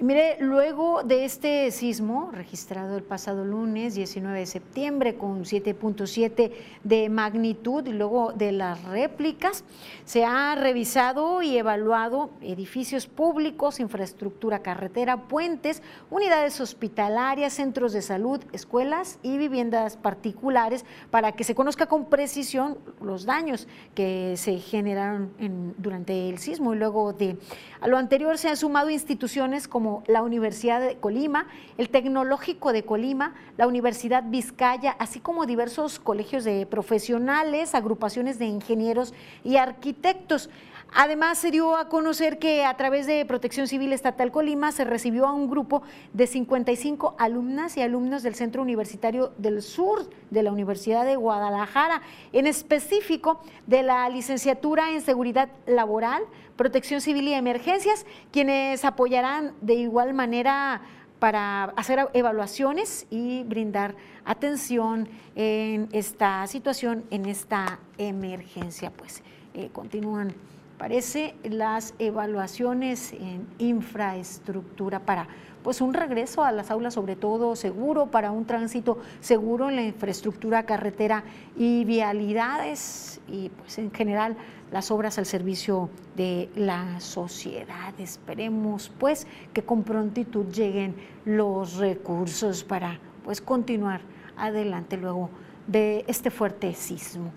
mire, 0.00 0.36
luego 0.40 1.02
de 1.02 1.24
este 1.24 1.70
sismo 1.70 2.30
registrado 2.32 2.96
el 2.96 3.02
pasado 3.02 3.44
lunes 3.44 3.94
19 3.94 4.38
de 4.38 4.46
septiembre 4.46 5.16
con 5.16 5.44
7.7 5.44 6.52
de 6.84 7.08
magnitud 7.08 7.84
y 7.86 7.92
luego 7.92 8.32
de 8.32 8.52
las 8.52 8.84
réplicas, 8.84 9.64
se 10.04 10.24
ha 10.24 10.54
revisado 10.54 11.42
y 11.42 11.56
evaluado 11.56 12.30
edificios 12.40 13.06
públicos, 13.06 13.80
infraestructura 13.80 14.60
carretera, 14.60 15.28
puentes, 15.28 15.82
unidades 16.10 16.60
hospitalarias, 16.60 17.54
centros 17.54 17.92
de 17.92 18.02
salud, 18.02 18.40
escuelas 18.52 19.18
y 19.22 19.36
viviendas 19.36 19.96
particulares 19.96 20.84
para 21.10 21.32
que 21.32 21.44
se 21.44 21.54
conozca 21.54 21.86
con 21.86 22.04
precisión 22.04 22.78
los 23.00 23.24
daños 23.24 23.66
que 23.94 24.34
se 24.36 24.58
generaron 24.58 25.32
durante 25.78 26.28
el 26.28 26.38
sismo. 26.38 26.74
Y 26.74 26.78
luego 26.78 27.12
de 27.12 27.36
a 27.80 27.88
lo 27.88 27.96
anterior 27.96 28.38
se 28.38 28.48
han 28.48 28.56
sumado 28.56 28.90
instituciones 28.90 29.68
como 29.68 29.87
la 30.06 30.22
Universidad 30.22 30.80
de 30.80 30.96
Colima, 30.96 31.46
el 31.76 31.88
Tecnológico 31.88 32.72
de 32.72 32.84
Colima, 32.84 33.34
la 33.56 33.66
Universidad 33.66 34.24
Vizcaya, 34.26 34.96
así 34.98 35.20
como 35.20 35.46
diversos 35.46 35.98
colegios 35.98 36.44
de 36.44 36.66
profesionales, 36.66 37.74
agrupaciones 37.74 38.38
de 38.38 38.46
ingenieros 38.46 39.14
y 39.44 39.56
arquitectos. 39.56 40.50
Además, 40.94 41.38
se 41.38 41.50
dio 41.50 41.76
a 41.76 41.88
conocer 41.88 42.38
que 42.38 42.64
a 42.64 42.76
través 42.76 43.06
de 43.06 43.24
Protección 43.26 43.68
Civil 43.68 43.92
Estatal 43.92 44.32
Colima 44.32 44.72
se 44.72 44.84
recibió 44.84 45.26
a 45.26 45.32
un 45.32 45.50
grupo 45.50 45.82
de 46.14 46.26
55 46.26 47.14
alumnas 47.18 47.76
y 47.76 47.82
alumnos 47.82 48.22
del 48.22 48.34
Centro 48.34 48.62
Universitario 48.62 49.32
del 49.36 49.62
Sur 49.62 50.08
de 50.30 50.42
la 50.42 50.50
Universidad 50.50 51.04
de 51.04 51.16
Guadalajara, 51.16 52.00
en 52.32 52.46
específico 52.46 53.40
de 53.66 53.82
la 53.82 54.08
licenciatura 54.08 54.90
en 54.92 55.02
Seguridad 55.02 55.50
Laboral, 55.66 56.22
Protección 56.56 57.00
Civil 57.00 57.28
y 57.28 57.34
Emergencias, 57.34 58.06
quienes 58.32 58.84
apoyarán 58.84 59.52
de 59.60 59.74
igual 59.74 60.14
manera 60.14 60.80
para 61.18 61.64
hacer 61.76 62.08
evaluaciones 62.14 63.06
y 63.10 63.42
brindar 63.42 63.94
atención 64.24 65.08
en 65.34 65.88
esta 65.92 66.46
situación, 66.46 67.04
en 67.10 67.26
esta 67.26 67.78
emergencia. 67.98 68.90
Pues 68.90 69.22
eh, 69.54 69.68
continúan 69.72 70.34
parece 70.78 71.34
las 71.42 71.94
evaluaciones 71.98 73.12
en 73.12 73.46
infraestructura 73.58 75.00
para 75.00 75.28
pues 75.62 75.80
un 75.80 75.92
regreso 75.92 76.44
a 76.44 76.52
las 76.52 76.70
aulas 76.70 76.94
sobre 76.94 77.16
todo 77.16 77.56
seguro 77.56 78.06
para 78.06 78.30
un 78.30 78.46
tránsito 78.46 78.98
seguro 79.20 79.68
en 79.68 79.76
la 79.76 79.82
infraestructura 79.82 80.62
carretera 80.62 81.24
y 81.56 81.84
vialidades 81.84 83.20
y 83.28 83.50
pues 83.50 83.78
en 83.78 83.90
general 83.92 84.36
las 84.70 84.90
obras 84.90 85.18
al 85.18 85.26
servicio 85.26 85.90
de 86.16 86.48
la 86.54 87.00
sociedad. 87.00 87.98
Esperemos 87.98 88.90
pues 88.98 89.26
que 89.52 89.62
con 89.62 89.82
prontitud 89.82 90.46
lleguen 90.46 90.94
los 91.24 91.76
recursos 91.76 92.64
para 92.64 93.00
pues 93.24 93.40
continuar 93.40 94.00
adelante 94.36 94.96
luego 94.96 95.30
de 95.66 96.04
este 96.06 96.30
fuerte 96.30 96.72
sismo. 96.74 97.32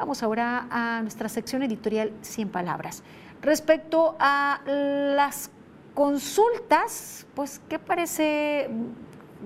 Vamos 0.00 0.22
ahora 0.22 0.66
a 0.70 1.02
nuestra 1.02 1.28
sección 1.28 1.62
editorial 1.62 2.10
100 2.22 2.48
palabras. 2.48 3.02
Respecto 3.42 4.16
a 4.18 4.62
las 4.64 5.50
consultas, 5.92 7.26
pues, 7.34 7.60
¿qué 7.68 7.78
parece? 7.78 8.70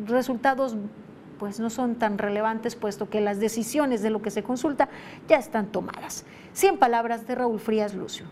Resultados 0.06 0.76
pues 1.40 1.58
no 1.58 1.70
son 1.70 1.96
tan 1.96 2.18
relevantes 2.18 2.76
puesto 2.76 3.10
que 3.10 3.21
las 3.21 3.40
decisiones 3.40 4.00
de 4.00 4.10
lo 4.10 4.23
que 4.23 4.30
se 4.30 4.45
consulta 4.45 4.88
ya 5.26 5.38
están 5.38 5.67
tomadas. 5.73 6.25
100 6.52 6.78
palabras 6.78 7.26
de 7.26 7.34
Raúl 7.34 7.58
Frías 7.58 7.93
Lucio. 7.93 8.26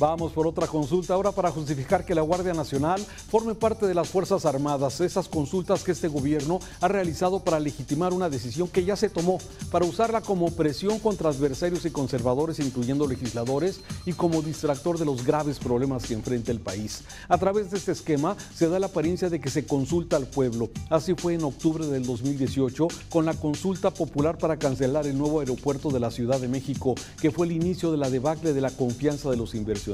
Vamos 0.00 0.30
por 0.30 0.46
otra 0.46 0.68
consulta 0.68 1.14
ahora 1.14 1.32
para 1.32 1.50
justificar 1.50 2.04
que 2.04 2.14
la 2.14 2.22
Guardia 2.22 2.54
Nacional 2.54 3.04
forme 3.28 3.56
parte 3.56 3.84
de 3.84 3.94
las 3.94 4.08
Fuerzas 4.08 4.44
Armadas. 4.46 5.00
Esas 5.00 5.26
consultas 5.26 5.82
que 5.82 5.90
este 5.90 6.06
gobierno 6.06 6.60
ha 6.80 6.86
realizado 6.86 7.40
para 7.40 7.58
legitimar 7.58 8.12
una 8.12 8.30
decisión 8.30 8.68
que 8.68 8.84
ya 8.84 8.94
se 8.94 9.08
tomó, 9.08 9.38
para 9.72 9.86
usarla 9.86 10.20
como 10.20 10.52
presión 10.52 11.00
contra 11.00 11.30
adversarios 11.30 11.84
y 11.84 11.90
conservadores, 11.90 12.60
incluyendo 12.60 13.08
legisladores, 13.08 13.80
y 14.06 14.12
como 14.12 14.40
distractor 14.40 15.00
de 15.00 15.04
los 15.04 15.24
graves 15.24 15.58
problemas 15.58 16.06
que 16.06 16.14
enfrenta 16.14 16.52
el 16.52 16.60
país. 16.60 17.02
A 17.28 17.36
través 17.36 17.72
de 17.72 17.78
este 17.78 17.90
esquema 17.90 18.36
se 18.54 18.68
da 18.68 18.78
la 18.78 18.86
apariencia 18.86 19.28
de 19.30 19.40
que 19.40 19.50
se 19.50 19.66
consulta 19.66 20.14
al 20.14 20.28
pueblo. 20.28 20.70
Así 20.90 21.14
fue 21.14 21.34
en 21.34 21.42
octubre 21.42 21.84
del 21.88 22.06
2018 22.06 22.86
con 23.08 23.24
la 23.24 23.34
consulta 23.34 23.90
popular 23.90 24.38
para 24.38 24.58
cancelar 24.58 25.08
el 25.08 25.18
nuevo 25.18 25.40
aeropuerto 25.40 25.90
de 25.90 25.98
la 25.98 26.12
Ciudad 26.12 26.38
de 26.38 26.46
México, 26.46 26.94
que 27.20 27.32
fue 27.32 27.46
el 27.46 27.52
inicio 27.52 27.90
de 27.90 27.98
la 27.98 28.10
debacle 28.10 28.52
de 28.52 28.60
la 28.60 28.70
confianza 28.70 29.28
de 29.28 29.36
los 29.36 29.56
inversores 29.56 29.87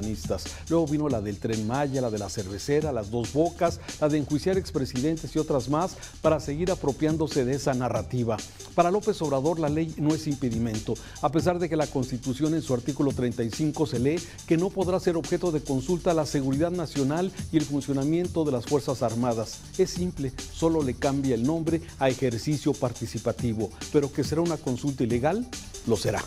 Luego 0.69 0.87
vino 0.87 1.09
la 1.09 1.21
del 1.21 1.39
Tren 1.39 1.67
Maya, 1.67 2.01
la 2.01 2.11
de 2.11 2.19
la 2.19 2.29
cervecera, 2.29 2.93
las 2.93 3.11
dos 3.11 3.33
bocas, 3.33 3.81
la 4.01 4.09
de 4.09 4.19
enjuiciar 4.19 4.59
expresidentes 4.59 5.35
y 5.35 5.39
otras 5.39 5.69
más 5.69 5.97
para 6.21 6.41
seguir 6.41 6.71
apropiándose 6.71 7.45
de 7.45 7.55
esa 7.55 7.75
narrativa. 7.75 8.37
Para 8.75 8.91
López 8.91 9.21
Obrador 9.23 9.61
la 9.61 9.69
ley 9.69 9.95
no 9.99 10.15
es 10.15 10.27
impedimento, 10.27 10.95
a 11.23 11.31
pesar 11.31 11.59
de 11.59 11.69
que 11.69 11.77
la 11.77 11.87
Constitución 11.87 12.55
en 12.55 12.63
su 12.63 12.75
artículo 12.75 13.13
35 13.13 13.87
se 13.87 13.99
lee 13.99 14.21
que 14.47 14.57
no 14.57 14.71
podrá 14.71 14.99
ser 14.99 15.17
objeto 15.17 15.53
de 15.53 15.63
consulta 15.63 16.15
la 16.15 16.27
seguridad 16.27 16.71
nacional 16.71 17.33
y 17.53 17.57
el 17.57 17.65
funcionamiento 17.65 18.45
de 18.45 18.53
las 18.53 18.67
Fuerzas 18.67 19.03
Armadas. 19.03 19.59
Es 19.79 19.91
simple, 19.91 20.33
solo 20.53 20.83
le 20.83 20.95
cambia 20.95 21.35
el 21.35 21.45
nombre 21.45 21.81
a 21.99 22.09
ejercicio 22.09 22.73
participativo, 22.73 23.71
pero 23.93 24.13
que 24.13 24.25
será 24.25 24.41
una 24.41 24.57
consulta 24.57 25.05
ilegal, 25.05 25.47
lo 25.87 25.97
será. 25.97 26.25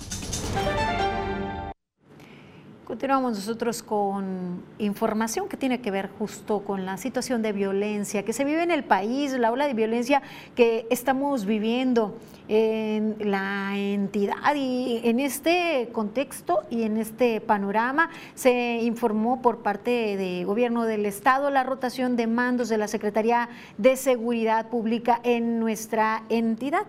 Continuamos 2.88 3.34
nosotros 3.34 3.84
con 3.84 4.64
información 4.78 5.50
que 5.50 5.58
tiene 5.58 5.82
que 5.82 5.92
ver 5.92 6.10
justo 6.18 6.62
con 6.62 6.86
la 6.86 6.96
situación 6.96 7.42
de 7.42 7.52
violencia 7.52 8.24
que 8.24 8.32
se 8.32 8.46
vive 8.46 8.64
en 8.64 8.72
el 8.72 8.86
país, 8.86 9.34
la 9.34 9.52
ola 9.52 9.68
de 9.68 9.74
violencia 9.74 10.22
que 10.56 10.88
estamos 10.90 11.44
viviendo 11.44 12.18
en 12.48 13.18
la 13.20 13.74
entidad 13.76 14.56
y 14.56 15.02
en 15.04 15.20
este 15.20 15.90
contexto 15.92 16.64
y 16.70 16.84
en 16.84 16.96
este 16.96 17.42
panorama 17.42 18.10
se 18.36 18.80
informó 18.82 19.42
por 19.42 19.58
parte 19.58 20.16
de 20.16 20.46
gobierno 20.46 20.86
del 20.86 21.06
estado 21.06 21.50
la 21.50 21.64
rotación 21.64 22.16
de 22.16 22.28
mandos 22.28 22.70
de 22.70 22.78
la 22.78 22.88
Secretaría 22.88 23.50
de 23.78 23.98
Seguridad 23.98 24.70
Pública 24.70 25.20
en 25.26 25.60
nuestra 25.60 26.24
entidad. 26.30 26.84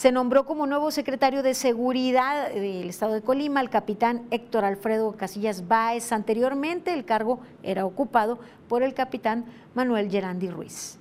Se 0.00 0.12
nombró 0.12 0.46
como 0.46 0.66
nuevo 0.66 0.90
secretario 0.90 1.42
de 1.42 1.52
Seguridad 1.52 2.48
del 2.48 2.88
Estado 2.88 3.12
de 3.12 3.20
Colima 3.20 3.60
al 3.60 3.68
capitán 3.68 4.22
Héctor 4.30 4.64
Alfredo 4.64 5.14
Casillas 5.14 5.68
Báez. 5.68 6.10
Anteriormente 6.10 6.94
el 6.94 7.04
cargo 7.04 7.40
era 7.62 7.84
ocupado 7.84 8.38
por 8.66 8.82
el 8.82 8.94
capitán 8.94 9.44
Manuel 9.74 10.10
Gerandi 10.10 10.48
Ruiz 10.48 10.96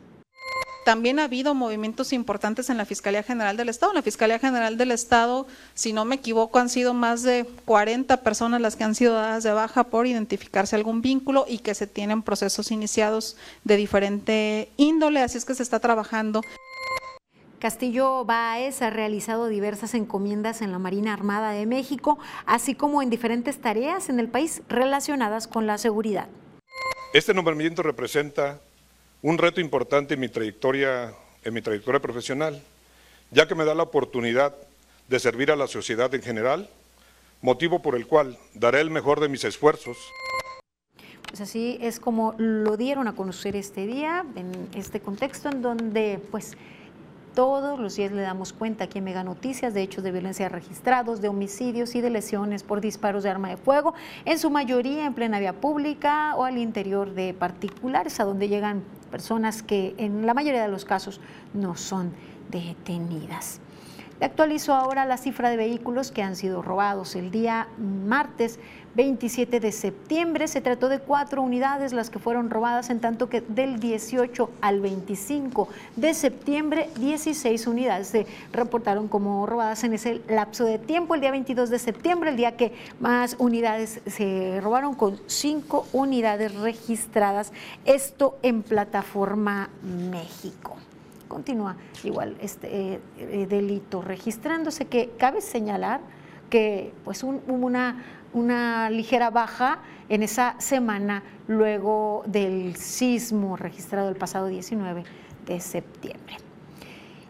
también 0.89 1.19
ha 1.19 1.25
habido 1.25 1.53
movimientos 1.53 2.13
importantes 2.13 2.71
en 2.71 2.77
la 2.77 2.83
Fiscalía 2.83 3.21
General 3.21 3.55
del 3.55 3.69
Estado. 3.69 3.91
En 3.91 3.97
la 3.97 4.01
Fiscalía 4.01 4.39
General 4.39 4.75
del 4.75 4.89
Estado, 4.89 5.45
si 5.75 5.93
no 5.93 6.03
me 6.03 6.15
equivoco, 6.15 6.57
han 6.57 6.67
sido 6.67 6.95
más 6.95 7.21
de 7.21 7.45
40 7.65 8.23
personas 8.23 8.59
las 8.59 8.75
que 8.75 8.85
han 8.85 8.95
sido 8.95 9.13
dadas 9.13 9.43
de 9.43 9.51
baja 9.51 9.83
por 9.83 10.07
identificarse 10.07 10.75
algún 10.75 11.03
vínculo 11.03 11.45
y 11.47 11.59
que 11.59 11.75
se 11.75 11.85
tienen 11.85 12.23
procesos 12.23 12.71
iniciados 12.71 13.37
de 13.63 13.75
diferente 13.75 14.71
índole, 14.77 15.21
así 15.21 15.37
es 15.37 15.45
que 15.45 15.53
se 15.53 15.61
está 15.61 15.79
trabajando. 15.79 16.41
Castillo 17.59 18.23
Báez 18.23 18.81
ha 18.81 18.89
realizado 18.89 19.47
diversas 19.47 19.93
encomiendas 19.93 20.61
en 20.61 20.71
la 20.71 20.79
Marina 20.79 21.13
Armada 21.13 21.51
de 21.51 21.65
México, 21.65 22.17
así 22.45 22.73
como 22.73 23.01
en 23.01 23.09
diferentes 23.09 23.59
tareas 23.59 24.07
en 24.07 24.19
el 24.21 24.29
país 24.29 24.61
relacionadas 24.69 25.47
con 25.47 25.67
la 25.67 25.77
seguridad. 25.77 26.29
Este 27.13 27.33
nombramiento 27.33 27.83
representa 27.83 28.61
un 29.21 29.37
reto 29.37 29.59
importante 29.59 30.13
en 30.13 30.21
mi 30.21 30.29
trayectoria, 30.29 31.13
en 31.43 31.53
mi 31.53 31.61
trayectoria 31.61 31.99
profesional, 31.99 32.61
ya 33.31 33.45
que 33.45 33.55
me 33.55 33.65
da 33.65 33.75
la 33.75 33.83
oportunidad 33.83 34.55
de 35.09 35.19
servir 35.19 35.51
a 35.51 35.57
la 35.57 35.67
sociedad 35.67 36.13
en 36.15 36.21
general, 36.21 36.69
motivo 37.41 37.81
por 37.81 37.95
el 37.95 38.07
cual 38.07 38.37
daré 38.53 38.79
el 38.79 38.89
mejor 38.89 39.19
de 39.19 39.27
mis 39.27 39.43
esfuerzos. 39.43 39.97
Pues 41.27 41.41
así 41.41 41.77
es 41.81 41.99
como 41.99 42.35
lo 42.37 42.77
dieron 42.77 43.07
a 43.09 43.15
conocer 43.15 43.57
este 43.57 43.85
día, 43.85 44.25
en 44.35 44.69
este 44.75 45.01
contexto 45.01 45.49
en 45.49 45.61
donde 45.61 46.21
pues 46.31 46.55
todos 47.39 47.79
los 47.79 47.95
días 47.95 48.11
le 48.11 48.21
damos 48.21 48.51
cuenta 48.51 48.83
aquí 48.83 48.97
en 48.97 49.05
Mega 49.05 49.23
Noticias 49.23 49.73
de 49.73 49.81
hechos 49.81 50.03
de 50.03 50.11
violencia 50.11 50.49
registrados, 50.49 51.21
de 51.21 51.29
homicidios 51.29 51.95
y 51.95 52.01
de 52.01 52.09
lesiones 52.09 52.63
por 52.63 52.81
disparos 52.81 53.23
de 53.23 53.29
arma 53.29 53.47
de 53.47 53.55
fuego, 53.55 53.93
en 54.25 54.37
su 54.37 54.49
mayoría 54.49 55.05
en 55.05 55.13
plena 55.13 55.39
vía 55.39 55.53
pública 55.53 56.35
o 56.35 56.43
al 56.43 56.57
interior 56.57 57.13
de 57.13 57.33
particulares, 57.33 58.19
a 58.19 58.25
donde 58.25 58.49
llegan 58.49 58.83
personas 59.09 59.63
que 59.63 59.95
en 59.97 60.25
la 60.25 60.33
mayoría 60.33 60.61
de 60.61 60.67
los 60.67 60.83
casos 60.83 61.21
no 61.53 61.77
son 61.77 62.11
detenidas. 62.51 63.61
Le 64.19 64.25
actualizo 64.25 64.73
ahora 64.73 65.05
la 65.05 65.15
cifra 65.15 65.49
de 65.49 65.55
vehículos 65.55 66.11
que 66.11 66.21
han 66.21 66.35
sido 66.35 66.61
robados. 66.61 67.15
El 67.15 67.31
día 67.31 67.69
martes 67.77 68.59
27 68.99 69.61
de 69.61 69.71
septiembre 69.71 70.49
se 70.49 70.59
trató 70.59 70.89
de 70.89 70.99
cuatro 70.99 71.41
unidades 71.41 71.93
las 71.93 72.09
que 72.09 72.19
fueron 72.19 72.49
robadas, 72.49 72.89
en 72.89 72.99
tanto 72.99 73.29
que 73.29 73.39
del 73.39 73.79
18 73.79 74.51
al 74.59 74.81
25 74.81 75.69
de 75.95 76.13
septiembre 76.13 76.89
16 76.99 77.65
unidades 77.67 78.09
se 78.09 78.27
reportaron 78.51 79.07
como 79.07 79.45
robadas 79.45 79.85
en 79.85 79.93
ese 79.93 80.21
lapso 80.27 80.65
de 80.65 80.79
tiempo. 80.79 81.15
El 81.15 81.21
día 81.21 81.31
22 81.31 81.69
de 81.69 81.79
septiembre, 81.79 82.31
el 82.31 82.35
día 82.35 82.57
que 82.57 82.73
más 82.99 83.37
unidades 83.39 84.01
se 84.05 84.59
robaron 84.61 84.95
con 84.95 85.17
cinco 85.27 85.87
unidades 85.93 86.53
registradas, 86.55 87.53
esto 87.85 88.37
en 88.43 88.63
plataforma 88.63 89.69
México 90.11 90.75
continúa 91.29 91.77
igual 92.03 92.35
este 92.41 92.99
eh, 93.17 93.47
delito 93.47 94.01
registrándose, 94.01 94.87
que 94.87 95.11
cabe 95.17 95.39
señalar 95.39 96.01
que 96.49 96.91
pues 97.05 97.23
hubo 97.23 97.39
una, 97.47 98.03
una 98.33 98.89
ligera 98.89 99.29
baja 99.29 99.79
en 100.09 100.23
esa 100.23 100.55
semana 100.59 101.23
luego 101.47 102.23
del 102.25 102.75
sismo 102.75 103.57
registrado 103.57 104.09
el 104.09 104.15
pasado 104.15 104.47
19 104.47 105.03
de 105.45 105.59
septiembre. 105.59 106.37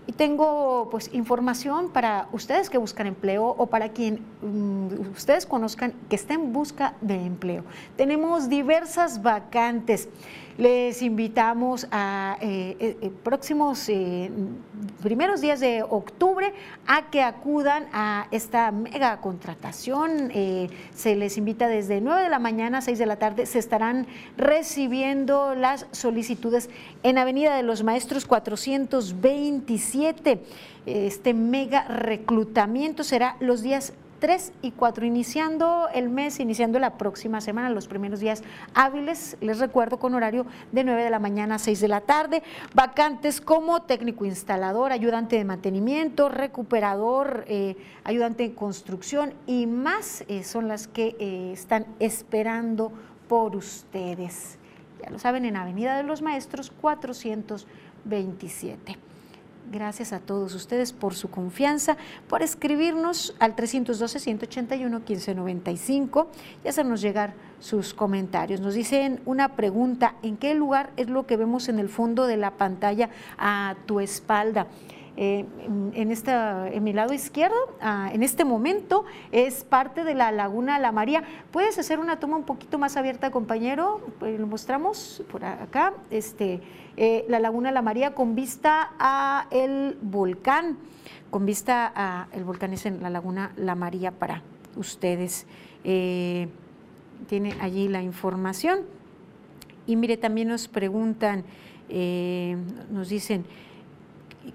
Y 0.09 0.11
tengo 0.11 0.87
pues 0.89 1.13
información 1.13 1.89
para 1.89 2.29
ustedes 2.31 2.71
que 2.71 2.79
buscan 2.79 3.05
empleo 3.05 3.45
o 3.45 3.67
para 3.67 3.89
quien 3.89 4.25
mm, 4.41 5.11
ustedes 5.11 5.45
conozcan 5.45 5.93
que 6.09 6.15
está 6.15 6.33
en 6.33 6.51
busca 6.51 6.95
de 6.99 7.13
empleo. 7.13 7.63
Tenemos 7.95 8.49
diversas 8.49 9.21
vacantes. 9.21 10.09
Les 10.57 11.03
invitamos 11.03 11.87
a 11.91 12.39
eh, 12.41 12.75
eh, 12.79 12.97
eh, 13.01 13.11
próximos 13.23 13.87
primeros 15.01 15.41
días 15.41 15.59
de 15.59 15.83
octubre 15.83 16.53
a 16.87 17.09
que 17.09 17.21
acudan 17.21 17.87
a 17.93 18.27
esta 18.31 18.71
mega 18.71 19.19
contratación. 19.21 20.31
se 20.95 21.15
les 21.15 21.37
invita 21.37 21.67
desde 21.67 22.01
9 22.01 22.23
de 22.23 22.29
la 22.29 22.39
mañana 22.39 22.79
a 22.79 22.81
6 22.81 22.97
de 22.99 23.05
la 23.05 23.15
tarde. 23.17 23.45
Se 23.45 23.59
estarán 23.59 24.07
recibiendo 24.37 25.55
las 25.55 25.85
solicitudes 25.91 26.69
en 27.03 27.17
Avenida 27.17 27.55
de 27.55 27.63
los 27.63 27.83
Maestros 27.83 28.25
427. 28.25 30.41
Este 30.85 31.33
mega 31.33 31.87
reclutamiento 31.87 33.03
será 33.03 33.35
los 33.39 33.61
días 33.61 33.93
3 34.19 34.53
y 34.61 34.71
4, 34.71 35.05
iniciando 35.05 35.87
el 35.93 36.09
mes, 36.09 36.39
iniciando 36.39 36.79
la 36.79 36.97
próxima 36.97 37.41
semana, 37.41 37.69
los 37.69 37.87
primeros 37.87 38.19
días 38.19 38.43
hábiles, 38.73 39.37
les 39.41 39.59
recuerdo 39.59 39.97
con 39.97 40.13
horario 40.13 40.45
de 40.71 40.83
9 40.83 41.03
de 41.03 41.09
la 41.09 41.19
mañana 41.19 41.55
a 41.55 41.59
6 41.59 41.79
de 41.79 41.87
la 41.87 42.01
tarde, 42.01 42.43
vacantes 42.73 43.41
como 43.41 43.81
técnico 43.81 44.25
instalador, 44.25 44.91
ayudante 44.91 45.37
de 45.37 45.45
mantenimiento, 45.45 46.29
recuperador, 46.29 47.45
eh, 47.47 47.77
ayudante 48.03 48.43
de 48.43 48.53
construcción 48.53 49.33
y 49.47 49.67
más 49.67 50.23
eh, 50.27 50.43
son 50.43 50.67
las 50.67 50.87
que 50.87 51.15
eh, 51.19 51.51
están 51.53 51.85
esperando 51.99 52.91
por 53.27 53.55
ustedes. 53.55 54.57
Ya 55.01 55.09
lo 55.09 55.19
saben, 55.19 55.45
en 55.45 55.55
Avenida 55.55 55.95
de 55.95 56.03
los 56.03 56.21
Maestros 56.21 56.71
427. 56.81 59.08
Gracias 59.71 60.13
a 60.13 60.19
todos 60.19 60.55
ustedes 60.55 60.93
por 60.93 61.13
su 61.13 61.29
confianza, 61.29 61.95
por 62.27 62.41
escribirnos 62.41 63.35
al 63.37 63.55
312-181-1595 63.55 66.25
y 66.65 66.67
hacernos 66.67 67.01
llegar 67.01 67.35
sus 67.59 67.93
comentarios. 67.93 68.61
Nos 68.61 68.73
dicen 68.73 69.21
una 69.25 69.49
pregunta, 69.49 70.15
¿en 70.23 70.37
qué 70.37 70.55
lugar 70.55 70.89
es 70.97 71.07
lo 71.07 71.27
que 71.27 71.37
vemos 71.37 71.69
en 71.69 71.77
el 71.77 71.89
fondo 71.89 72.25
de 72.25 72.37
la 72.37 72.57
pantalla 72.57 73.11
a 73.37 73.75
tu 73.85 73.99
espalda? 73.99 74.65
Eh, 75.21 75.45
en, 75.95 76.11
esta, 76.11 76.69
en 76.69 76.81
mi 76.81 76.93
lado 76.93 77.13
izquierdo, 77.13 77.57
ah, 77.81 78.09
en 78.13 78.23
este 78.23 78.45
momento, 78.45 79.03
es 79.33 79.65
parte 79.65 80.05
de 80.05 80.15
la 80.15 80.31
laguna 80.31 80.79
La 80.79 80.93
María. 80.93 81.25
¿Puedes 81.51 81.77
hacer 81.77 81.99
una 81.99 82.19
toma 82.19 82.37
un 82.37 82.45
poquito 82.45 82.79
más 82.79 82.95
abierta, 82.95 83.29
compañero? 83.29 83.99
Pues 84.17 84.39
lo 84.39 84.47
mostramos 84.47 85.21
por 85.29 85.43
acá. 85.43 85.91
Este, 86.09 86.61
eh, 87.01 87.23
la 87.29 87.39
laguna 87.39 87.71
La 87.71 87.81
María 87.81 88.13
con 88.13 88.35
vista 88.35 88.91
a 88.99 89.47
el 89.51 89.97
volcán, 90.01 90.77
con 91.29 91.45
vista 91.45 91.89
a 91.95 92.27
el 92.33 92.43
volcán 92.43 92.73
es 92.73 92.85
en 92.85 93.01
la 93.01 93.09
laguna 93.09 93.53
La 93.55 93.73
María 93.73 94.11
para 94.11 94.43
ustedes. 94.75 95.47
Eh, 95.85 96.49
tiene 97.27 97.55
allí 97.61 97.87
la 97.87 98.03
información. 98.03 98.79
Y 99.87 99.95
mire, 99.95 100.17
también 100.17 100.49
nos 100.49 100.67
preguntan, 100.67 101.45
nos 102.91 103.07
dicen, 103.07 103.45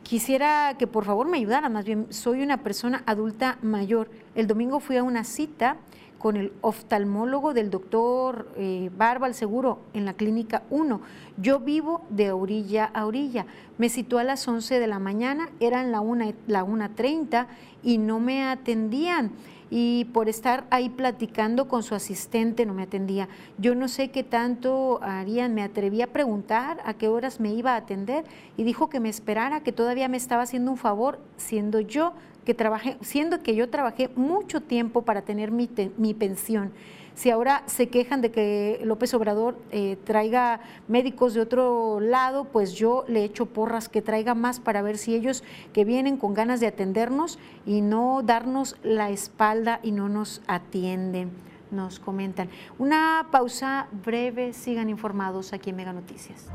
quisiera 0.03 0.77
que 0.79 0.87
por 0.87 1.07
favor 1.07 1.27
me 1.27 1.39
ayudara, 1.39 1.71
más 1.71 1.87
bien 1.87 2.07
soy 2.11 2.43
una 2.43 2.59
persona 2.59 3.03
adulta 3.07 3.57
mayor. 3.63 4.11
El 4.35 4.47
domingo 4.47 4.81
fui 4.81 4.99
a 4.99 5.03
una 5.03 5.25
cita 5.25 5.79
con 6.25 6.39
el 6.39 6.55
oftalmólogo 6.63 7.53
del 7.53 7.69
doctor 7.69 8.49
eh, 8.57 8.89
Barbal 8.97 9.35
Seguro 9.35 9.81
en 9.93 10.07
la 10.07 10.15
clínica 10.15 10.63
1. 10.71 11.03
Yo 11.37 11.61
vivo 11.61 12.01
de 12.09 12.33
orilla 12.33 12.87
a 12.87 13.05
orilla. 13.05 13.45
Me 13.77 13.91
situé 13.91 14.23
a 14.23 14.25
las 14.25 14.49
11 14.49 14.81
de 14.81 14.87
la 14.87 14.99
mañana, 14.99 15.51
eran 15.61 15.93
la 15.93 16.01
1.30 16.01 17.31
la 17.31 17.47
y 17.83 17.99
no 17.99 18.21
me 18.21 18.43
atendían 18.43 19.33
y 19.69 20.07
por 20.15 20.31
estar 20.31 20.65
ahí 20.71 20.89
platicando 20.89 21.69
con 21.69 21.83
su 21.83 21.95
asistente 21.95 22.65
no 22.65 22.73
me 22.73 22.85
atendía. 22.85 23.29
Yo 23.59 23.75
no 23.75 23.89
sé 23.89 24.11
qué 24.11 24.23
tanto 24.23 25.01
harían, 25.03 25.53
me 25.53 25.63
atreví 25.63 26.01
a 26.01 26.13
preguntar 26.13 26.81
a 26.87 26.95
qué 26.95 27.09
horas 27.09 27.39
me 27.39 27.53
iba 27.53 27.75
a 27.75 27.77
atender 27.77 28.25
y 28.57 28.65
dijo 28.65 28.89
que 28.89 28.99
me 28.99 29.11
esperara, 29.11 29.61
que 29.61 29.73
todavía 29.73 30.09
me 30.09 30.17
estaba 30.17 30.45
haciendo 30.45 30.71
un 30.71 30.79
favor, 30.79 31.19
siendo 31.37 31.81
yo 31.81 32.15
que 32.45 32.55
trabajé, 32.55 32.97
siendo 33.01 33.43
que 33.43 33.55
yo 33.55 33.71
trabajé 33.71 34.11
mucho 34.17 34.61
tiempo 34.61 35.03
para 35.03 35.23
tener 35.23 35.51
mi, 35.51 35.69
mi 35.97 36.15
pensión. 36.15 36.73
Si 37.15 37.31
ahora 37.31 37.63
se 37.67 37.89
quejan 37.89 38.21
de 38.23 38.33
que 38.33 38.81
López 38.83 39.15
Obrador 39.15 39.57
eh, 39.71 39.97
traiga 40.05 40.61
médicos 40.89 41.33
de 41.33 41.41
otro 41.41 42.01
lado, 42.01 42.45
pues 42.45 42.73
yo 42.75 43.05
le 43.07 43.23
echo 43.23 43.47
porras 43.47 43.89
que 43.89 44.03
traiga 44.03 44.35
más 44.35 44.59
para 44.59 44.83
ver 44.83 44.99
si 44.99 45.15
ellos 45.15 45.45
que 45.73 45.85
vienen 45.85 46.17
con 46.17 46.35
ganas 46.35 46.59
de 46.59 46.67
atendernos 46.67 47.39
y 47.67 47.83
no 47.83 48.23
darnos 48.25 48.77
la 48.83 49.11
espalda 49.11 49.79
y 49.83 49.93
no 49.93 50.09
nos 50.09 50.43
atienden 50.49 51.31
nos 51.71 51.99
comentan. 51.99 52.49
Una 52.79 53.27
pausa 53.33 53.89
breve, 54.05 54.53
sigan 54.53 54.89
informados 54.89 55.53
aquí 55.53 55.71
en 55.71 55.77
Mega 55.77 55.93
Noticias. 55.93 56.47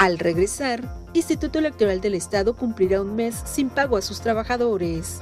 Al 0.00 0.18
regresar, 0.18 0.80
Instituto 1.12 1.58
Electoral 1.58 2.00
del 2.00 2.14
Estado 2.14 2.56
cumplirá 2.56 3.02
un 3.02 3.16
mes 3.16 3.34
sin 3.44 3.68
pago 3.68 3.98
a 3.98 4.00
sus 4.00 4.22
trabajadores. 4.22 5.20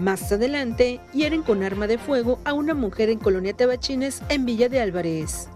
Más 0.00 0.32
adelante, 0.32 1.00
hieren 1.14 1.44
con 1.44 1.62
arma 1.62 1.86
de 1.86 1.96
fuego 1.96 2.40
a 2.44 2.54
una 2.54 2.74
mujer 2.74 3.08
en 3.08 3.20
Colonia 3.20 3.54
Tabachines 3.54 4.20
en 4.28 4.46
Villa 4.46 4.68
de 4.68 4.80
Álvarez. 4.80 5.48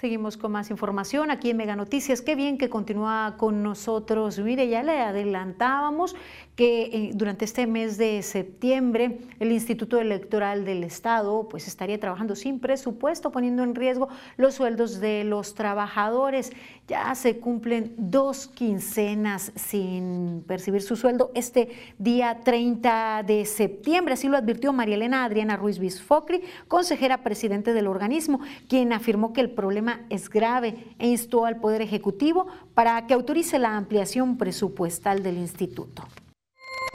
Seguimos 0.00 0.38
con 0.38 0.52
más 0.52 0.70
información 0.70 1.30
aquí 1.30 1.50
en 1.50 1.58
Mega 1.58 1.76
Noticias. 1.76 2.22
Qué 2.22 2.34
bien 2.34 2.56
que 2.56 2.70
continúa 2.70 3.34
con 3.36 3.62
nosotros. 3.62 4.38
Mire, 4.38 4.66
ya 4.66 4.82
le 4.82 4.98
adelantábamos 4.98 6.16
que 6.60 6.82
eh, 6.92 7.10
durante 7.14 7.46
este 7.46 7.66
mes 7.66 7.96
de 7.96 8.20
septiembre 8.22 9.16
el 9.38 9.50
Instituto 9.50 9.98
Electoral 9.98 10.66
del 10.66 10.84
Estado 10.84 11.48
pues 11.48 11.66
estaría 11.66 11.98
trabajando 11.98 12.36
sin 12.36 12.60
presupuesto, 12.60 13.32
poniendo 13.32 13.62
en 13.62 13.74
riesgo 13.74 14.10
los 14.36 14.56
sueldos 14.56 15.00
de 15.00 15.24
los 15.24 15.54
trabajadores. 15.54 16.52
Ya 16.86 17.14
se 17.14 17.38
cumplen 17.38 17.94
dos 17.96 18.46
quincenas 18.46 19.52
sin 19.54 20.44
percibir 20.46 20.82
su 20.82 20.96
sueldo 20.96 21.30
este 21.34 21.70
día 21.96 22.40
30 22.44 23.22
de 23.26 23.46
septiembre. 23.46 24.12
Así 24.12 24.28
lo 24.28 24.36
advirtió 24.36 24.74
María 24.74 24.96
Elena 24.96 25.24
Adriana 25.24 25.56
Ruiz 25.56 25.78
Bisfocri, 25.78 26.42
consejera 26.68 27.22
presidente 27.22 27.72
del 27.72 27.86
organismo, 27.86 28.38
quien 28.68 28.92
afirmó 28.92 29.32
que 29.32 29.40
el 29.40 29.48
problema 29.48 30.02
es 30.10 30.28
grave 30.28 30.76
e 30.98 31.08
instó 31.08 31.46
al 31.46 31.56
Poder 31.56 31.80
Ejecutivo 31.80 32.48
para 32.74 33.06
que 33.06 33.14
autorice 33.14 33.58
la 33.58 33.78
ampliación 33.78 34.36
presupuestal 34.36 35.22
del 35.22 35.38
instituto 35.38 36.04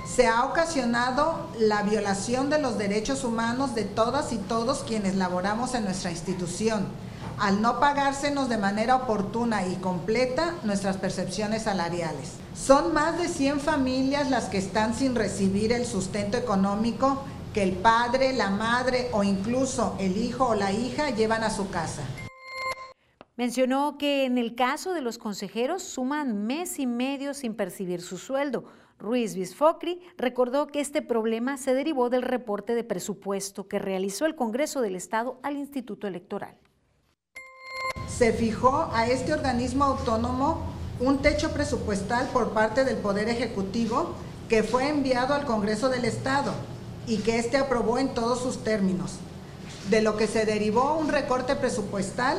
se 0.06 0.28
ha 0.28 0.46
ocasionado 0.46 1.50
la 1.60 1.82
violación 1.82 2.50
de 2.50 2.60
los 2.60 2.78
derechos 2.78 3.24
humanos 3.24 3.74
de 3.76 3.84
todas 3.84 4.32
y 4.34 4.38
todos 4.38 4.84
quienes 4.84 5.16
laboramos 5.16 5.74
en 5.74 5.86
nuestra 5.86 6.12
institución. 6.12 6.86
al 7.38 7.62
no 7.62 7.82
pagársenos 7.82 8.48
de 8.48 8.58
manera 8.58 8.96
oportuna 8.96 9.68
y 9.68 9.76
completa 9.76 10.54
nuestras 10.64 10.96
percepciones 10.96 11.64
salariales. 11.64 12.36
Son 12.56 12.94
más 12.94 13.18
de 13.18 13.28
100 13.28 13.60
familias 13.60 14.30
las 14.30 14.46
que 14.46 14.58
están 14.58 14.94
sin 14.94 15.16
recibir 15.16 15.74
el 15.74 15.86
sustento 15.86 16.38
económico 16.38 17.26
que 17.54 17.62
el 17.62 17.74
padre, 17.74 18.32
la 18.32 18.52
madre 18.52 19.10
o 19.12 19.26
incluso 19.26 19.98
el 20.00 20.16
hijo 20.16 20.48
o 20.48 20.56
la 20.56 20.72
hija 20.72 21.10
llevan 21.10 21.44
a 21.44 21.50
su 21.50 21.70
casa. 21.70 22.04
Mencionó 23.36 23.98
que 23.98 24.24
en 24.24 24.38
el 24.38 24.56
caso 24.56 24.94
de 24.94 25.02
los 25.02 25.18
consejeros 25.18 25.84
suman 25.84 26.46
mes 26.46 26.80
y 26.80 26.88
medio 26.88 27.34
sin 27.34 27.54
percibir 27.54 28.02
su 28.02 28.18
sueldo. 28.18 28.64
Ruiz 28.98 29.36
Bisfocri 29.36 30.00
recordó 30.18 30.68
que 30.68 30.80
este 30.80 31.02
problema 31.02 31.58
se 31.58 31.74
derivó 31.74 32.10
del 32.10 32.22
reporte 32.22 32.76
de 32.76 32.84
presupuesto 32.84 33.68
que 33.68 33.78
realizó 33.78 34.26
el 34.26 34.36
Congreso 34.36 34.82
del 34.82 34.96
Estado 34.96 35.40
al 35.44 35.58
Instituto 35.58 36.08
Electoral. 36.08 36.56
Se 38.08 38.32
fijó 38.32 38.90
a 38.94 39.08
este 39.08 39.34
organismo 39.34 39.84
autónomo 39.84 40.64
un 41.00 41.22
techo 41.22 41.52
presupuestal 41.52 42.30
por 42.30 42.52
parte 42.52 42.86
del 42.86 42.98
Poder 42.98 43.28
Ejecutivo 43.28 44.14
que 44.48 44.64
fue 44.64 44.88
enviado 44.88 45.34
al 45.34 45.46
Congreso 45.46 45.90
del 45.90 46.06
Estado 46.06 46.54
y 47.06 47.18
que 47.18 47.38
éste 47.38 47.58
aprobó 47.58 47.98
en 47.98 48.14
todos 48.14 48.40
sus 48.40 48.64
términos, 48.64 49.18
de 49.90 50.02
lo 50.02 50.16
que 50.16 50.28
se 50.28 50.46
derivó 50.46 50.96
un 50.96 51.10
recorte 51.10 51.56
presupuestal 51.56 52.38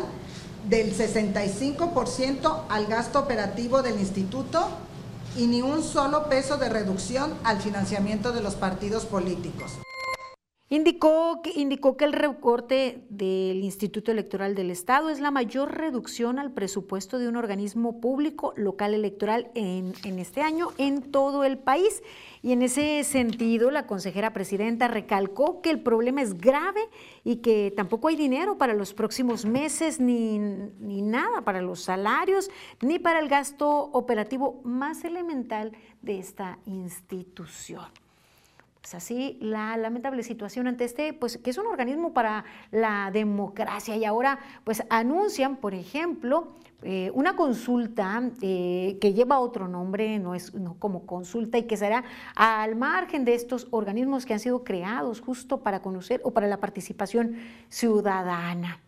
del 0.69 0.97
65% 0.97 2.63
al 2.69 2.87
gasto 2.87 3.21
operativo 3.21 3.83
del 3.83 4.01
instituto 4.01 4.69
y 5.37 5.47
ni 5.47 5.63
un 5.63 5.83
solo 5.83 6.29
peso 6.29 6.57
de 6.57 6.69
reducción 6.69 7.35
al 7.45 7.61
financiamiento 7.61 8.33
de 8.33 8.43
los 8.43 8.55
partidos 8.55 9.05
políticos. 9.05 9.73
Indicó 10.69 11.43
que, 11.43 11.53
indicó 11.55 11.97
que 11.97 12.05
el 12.05 12.13
recorte 12.13 13.05
del 13.09 13.63
Instituto 13.63 14.11
Electoral 14.11 14.57
del 14.57 14.73
Estado 14.73 15.11
es 15.11 15.21
la 15.21 15.31
mayor 15.31 15.77
reducción 15.77 16.41
al 16.41 16.51
presupuesto 16.51 17.21
de 17.21 17.29
un 17.29 17.37
organismo 17.37 18.01
público 18.01 18.53
local 18.57 18.93
electoral 18.93 19.49
en, 19.55 19.95
en 20.03 20.19
este 20.19 20.41
año 20.41 20.71
en 20.77 21.13
todo 21.13 21.45
el 21.45 21.57
país. 21.57 22.03
Y 22.43 22.51
en 22.51 22.63
ese 22.63 23.05
sentido, 23.05 23.71
la 23.71 23.87
consejera 23.87 24.33
presidenta 24.33 24.89
recalcó 24.89 25.63
que 25.63 25.71
el 25.71 25.81
problema 25.81 26.21
es 26.21 26.37
grave 26.37 26.81
y 27.23 27.37
que 27.37 27.73
tampoco 27.77 28.09
hay 28.09 28.17
dinero 28.17 28.59
para 28.59 28.75
los 28.75 28.93
próximos 28.93 29.45
meses, 29.45 30.01
ni, 30.01 30.41
ni 30.41 31.01
nada 31.01 31.43
para 31.43 31.63
los 31.63 31.83
salarios, 31.83 32.51
ni 32.83 32.99
para 32.99 33.21
el 33.21 33.29
gasto 33.29 33.71
operativo 33.93 34.63
más 34.65 35.05
elemental 35.05 35.71
de 36.03 36.19
esta 36.19 36.59
institución. 36.67 37.87
Pues 38.87 38.95
así 38.95 39.37
la 39.41 39.77
lamentable 39.77 40.23
situación 40.23 40.69
ante 40.69 40.85
este, 40.85 41.13
pues 41.13 41.39
que 41.39 41.51
es 41.51 41.59
un 41.59 41.67
organismo 41.67 42.13
para 42.13 42.45
la 42.71 43.11
democracia. 43.13 43.97
Y 43.97 44.05
ahora 44.05 44.39
pues 44.63 44.85
anuncian, 44.91 45.57
por 45.57 45.75
ejemplo, 45.75 46.53
eh, 46.85 47.11
una 47.13 47.35
consulta 47.35 48.23
eh, 48.43 48.97
que 49.01 49.13
lleva 49.13 49.41
otro 49.41 49.67
nombre, 49.67 50.21
no 50.21 50.37
es 50.37 50.55
no 50.55 50.77
como 50.79 51.05
consulta 51.05 51.59
y 51.59 51.65
que 51.65 51.77
será 51.77 52.05
al 52.37 52.77
margen 52.77 53.25
de 53.25 53.35
estos 53.35 53.67
organismos 53.73 54.25
que 54.25 54.35
han 54.35 54.39
sido 54.39 54.63
creados 54.63 55.21
justo 55.21 55.65
para 55.65 55.83
conocer 55.83 56.21
o 56.23 56.31
para 56.31 56.47
la 56.47 56.61
participación 56.61 57.39
ciudadana 57.69 58.86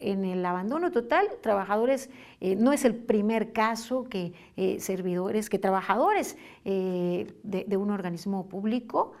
en 0.00 0.24
el 0.24 0.44
abandono 0.44 0.90
total, 0.90 1.28
trabajadores, 1.42 2.10
eh, 2.40 2.56
no 2.56 2.72
es 2.72 2.84
el 2.84 2.96
primer 2.96 3.52
caso 3.52 4.04
que 4.08 4.32
eh, 4.56 4.80
servidores, 4.80 5.50
que 5.50 5.58
trabajadores 5.58 6.36
eh, 6.64 7.32
de, 7.42 7.64
de, 7.68 7.76
un 7.76 7.90
organismo 7.90 8.48
público 8.48 9.12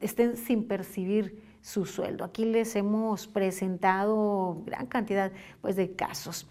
estén 0.00 0.36
sin 0.36 0.68
percibir 0.68 1.40
su 1.62 1.86
sueldo. 1.86 2.24
Aquí 2.24 2.44
les 2.44 2.76
hemos 2.76 3.26
presentado 3.26 4.62
gran 4.66 4.86
cantidad 4.86 5.32
pues, 5.62 5.76
de 5.76 5.92
casos. 5.92 6.46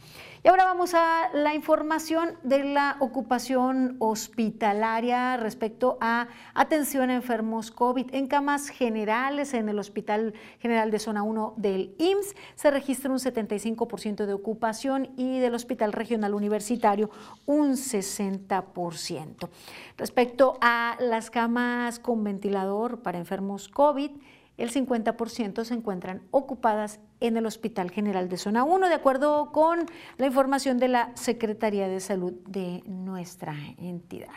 Y 0.46 0.48
ahora 0.48 0.66
vamos 0.66 0.94
a 0.94 1.32
la 1.34 1.56
información 1.56 2.38
de 2.44 2.64
la 2.64 2.98
ocupación 3.00 3.96
hospitalaria 3.98 5.38
respecto 5.38 5.98
a 6.02 6.28
atención 6.54 7.10
a 7.10 7.16
enfermos 7.16 7.72
COVID. 7.72 8.14
En 8.14 8.28
camas 8.28 8.70
generales, 8.70 9.56
en 9.56 9.70
el 9.70 9.80
Hospital 9.80 10.36
General 10.60 10.92
de 10.92 11.00
Zona 11.00 11.24
1 11.24 11.56
del 11.58 11.96
IMSS, 11.98 12.36
se 12.54 12.70
registra 12.70 13.12
un 13.12 13.18
75% 13.18 14.28
de 14.28 14.34
ocupación 14.34 15.10
y 15.18 15.40
del 15.40 15.56
Hospital 15.56 15.94
Regional 15.94 16.36
Universitario 16.36 17.10
un 17.48 17.72
60%. 17.72 19.50
Respecto 19.98 20.60
a 20.62 20.96
las 21.00 21.32
camas 21.32 21.98
con 21.98 22.24
ventilador 22.24 23.02
para 23.02 23.18
enfermos 23.18 23.68
COVID, 23.68 24.12
el 24.58 24.72
50% 24.72 25.64
se 25.64 25.74
encuentran 25.74 26.24
ocupadas 26.32 27.00
en 27.20 27.38
el 27.38 27.46
Hospital 27.46 27.92
General 27.92 28.30
de 28.30 28.38
Zona 28.38 28.64
1, 28.64 28.88
de 28.88 28.96
acuerdo 28.96 29.52
con 29.52 29.86
la 30.18 30.26
información 30.26 30.78
de 30.78 30.88
la 30.88 31.12
Secretaría 31.16 31.88
de 31.88 32.00
Salud 32.00 32.34
de 32.48 32.84
nuestra 32.86 33.56
entidad. 33.78 34.30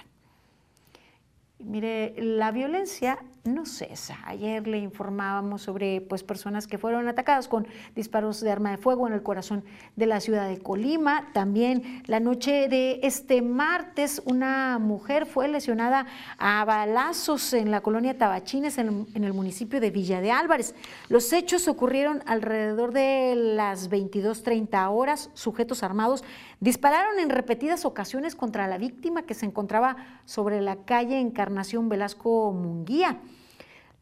Mire, 1.58 2.14
la 2.18 2.52
violencia 2.52 3.18
no 3.54 3.66
cesa. 3.66 4.18
Ayer 4.24 4.66
le 4.66 4.78
informábamos 4.78 5.62
sobre 5.62 6.00
pues, 6.00 6.22
personas 6.22 6.66
que 6.66 6.78
fueron 6.78 7.08
atacadas 7.08 7.48
con 7.48 7.66
disparos 7.96 8.40
de 8.40 8.50
arma 8.50 8.70
de 8.70 8.76
fuego 8.76 9.06
en 9.06 9.14
el 9.14 9.22
corazón 9.22 9.64
de 9.96 10.06
la 10.06 10.20
ciudad 10.20 10.48
de 10.48 10.58
Colima. 10.58 11.28
También 11.32 12.02
la 12.06 12.20
noche 12.20 12.68
de 12.68 13.00
este 13.02 13.42
martes, 13.42 14.22
una 14.24 14.78
mujer 14.78 15.26
fue 15.26 15.48
lesionada 15.48 16.06
a 16.38 16.64
balazos 16.64 17.52
en 17.52 17.70
la 17.70 17.80
colonia 17.80 18.16
Tabachines, 18.16 18.78
en, 18.78 19.06
el 19.14 19.32
municipio 19.32 19.80
de 19.80 19.90
Villa 19.90 20.20
de 20.20 20.30
Álvarez. 20.30 20.74
Los 21.08 21.32
hechos 21.32 21.68
ocurrieron 21.68 22.22
alrededor 22.26 22.92
de 22.92 23.34
las 23.36 23.90
22.30 23.90 24.90
horas. 24.90 25.30
Sujetos 25.34 25.82
armados 25.82 26.24
dispararon 26.60 27.18
en 27.18 27.30
repetidas 27.30 27.84
ocasiones 27.84 28.34
contra 28.34 28.66
la 28.66 28.78
víctima 28.78 29.22
que 29.22 29.34
se 29.34 29.46
encontraba 29.46 29.96
sobre 30.24 30.60
la 30.60 30.76
calle 30.76 31.20
Encarnación 31.20 31.88
Velasco 31.88 32.52
Munguía. 32.52 33.20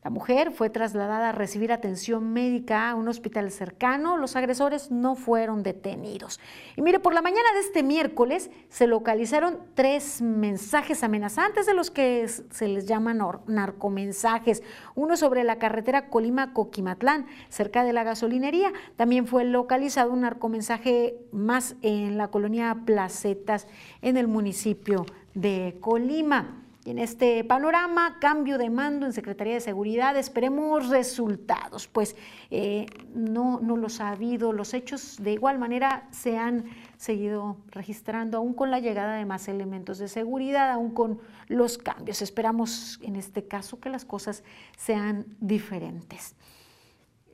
La 0.07 0.11
mujer 0.11 0.53
fue 0.53 0.71
trasladada 0.71 1.31
a 1.31 1.33
recibir 1.33 1.73
atención 1.73 2.33
médica 2.33 2.91
a 2.91 2.95
un 2.95 3.09
hospital 3.09 3.51
cercano. 3.51 4.17
Los 4.17 4.37
agresores 4.37 4.93
no 4.93 5.17
fueron 5.17 5.65
detenidos. 5.65 6.39
Y 6.77 6.83
mire, 6.83 7.01
por 7.01 7.13
la 7.13 7.23
mañana 7.23 7.53
de 7.55 7.59
este 7.59 7.83
miércoles 7.83 8.49
se 8.69 8.87
localizaron 8.87 9.59
tres 9.75 10.23
mensajes 10.23 11.03
amenazantes 11.03 11.67
de 11.67 11.75
los 11.75 11.91
que 11.91 12.25
se 12.29 12.69
les 12.69 12.87
llaman 12.87 13.21
narcomensajes. 13.49 14.63
Uno 14.95 15.17
sobre 15.17 15.43
la 15.43 15.59
carretera 15.59 16.09
Colima-Coquimatlán, 16.09 17.27
cerca 17.49 17.83
de 17.83 17.93
la 17.93 18.05
gasolinería. 18.05 18.73
También 18.95 19.27
fue 19.27 19.45
localizado 19.45 20.13
un 20.13 20.21
narcomensaje 20.21 21.17
más 21.33 21.75
en 21.83 22.17
la 22.17 22.29
colonia 22.29 22.83
Placetas, 22.87 23.67
en 24.03 24.17
el 24.17 24.29
municipio 24.29 25.05
de 25.35 25.79
Colima. 25.81 26.63
Y 26.87 26.91
en 26.91 27.01
este 27.01 27.43
panorama, 27.43 28.19
cambio 28.21 28.59
de 28.59 28.71
mando 28.71 29.07
en 29.07 29.13
Secretaría 29.13 29.55
de 29.55 29.61
Seguridad, 29.61 30.17
esperemos 30.17 30.89
resultados, 30.89 31.89
pues 31.89 32.15
eh, 32.53 32.87
no, 33.13 33.59
no 33.61 33.77
los 33.77 34.01
ha 34.01 34.11
habido, 34.11 34.53
los 34.53 34.73
hechos 34.73 35.17
de 35.21 35.33
igual 35.33 35.59
manera 35.59 36.07
se 36.13 36.39
han 36.39 36.67
seguido 36.97 37.57
registrando, 37.73 38.39
aún 38.39 38.55
con 38.55 38.71
la 38.71 38.79
llegada 38.79 39.17
de 39.17 39.27
más 39.27 39.49
elementos 39.49 39.99
de 39.99 40.07
seguridad, 40.07 40.71
aún 40.71 40.95
con 40.95 41.19
los 41.49 41.77
cambios. 41.77 42.23
Esperamos 42.23 43.01
en 43.03 43.17
este 43.17 43.49
caso 43.49 43.81
que 43.81 43.91
las 43.91 44.05
cosas 44.05 44.45
sean 44.77 45.27
diferentes 45.41 46.37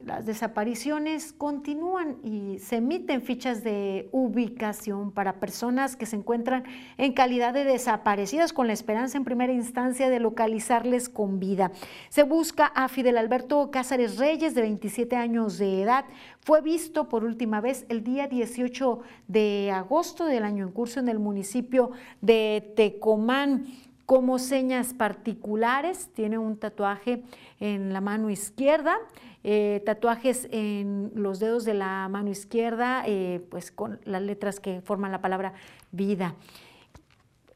las 0.04 0.26
desapariciones 0.26 1.32
continúan 1.32 2.16
y 2.22 2.58
se 2.58 2.76
emiten 2.76 3.22
fichas 3.22 3.62
de 3.62 4.08
ubicación 4.12 5.12
para 5.12 5.40
personas 5.40 5.96
que 5.96 6.06
se 6.06 6.16
encuentran 6.16 6.64
en 6.98 7.12
calidad 7.12 7.54
de 7.54 7.64
desaparecidas 7.64 8.52
con 8.52 8.66
la 8.66 8.72
esperanza 8.72 9.16
en 9.16 9.24
primera 9.24 9.52
instancia 9.52 10.10
de 10.10 10.20
localizarles 10.20 11.08
con 11.08 11.38
vida. 11.38 11.72
Se 12.08 12.22
busca 12.22 12.66
a 12.66 12.88
Fidel 12.88 13.18
Alberto 13.18 13.70
Cázares 13.70 14.18
Reyes, 14.18 14.54
de 14.54 14.62
27 14.62 15.16
años 15.16 15.58
de 15.58 15.82
edad. 15.82 16.04
Fue 16.40 16.60
visto 16.60 17.08
por 17.08 17.24
última 17.24 17.60
vez 17.60 17.86
el 17.88 18.02
día 18.02 18.26
18 18.26 19.00
de 19.28 19.70
agosto 19.72 20.26
del 20.26 20.44
año 20.44 20.66
en 20.66 20.72
curso 20.72 21.00
en 21.00 21.08
el 21.08 21.18
municipio 21.18 21.92
de 22.20 22.72
Tecomán 22.76 23.66
como 24.06 24.38
señas 24.38 24.94
particulares. 24.94 26.10
Tiene 26.14 26.38
un 26.38 26.56
tatuaje 26.56 27.22
en 27.60 27.92
la 27.92 28.00
mano 28.00 28.30
izquierda 28.30 28.98
eh, 29.44 29.82
tatuajes 29.84 30.46
en 30.52 31.10
los 31.16 31.40
dedos 31.40 31.64
de 31.64 31.74
la 31.74 32.08
mano 32.08 32.30
izquierda, 32.30 33.02
eh, 33.06 33.44
pues 33.50 33.72
con 33.72 34.00
las 34.04 34.22
letras 34.22 34.60
que 34.60 34.80
forman 34.82 35.10
la 35.10 35.20
palabra 35.20 35.54
vida. 35.90 36.36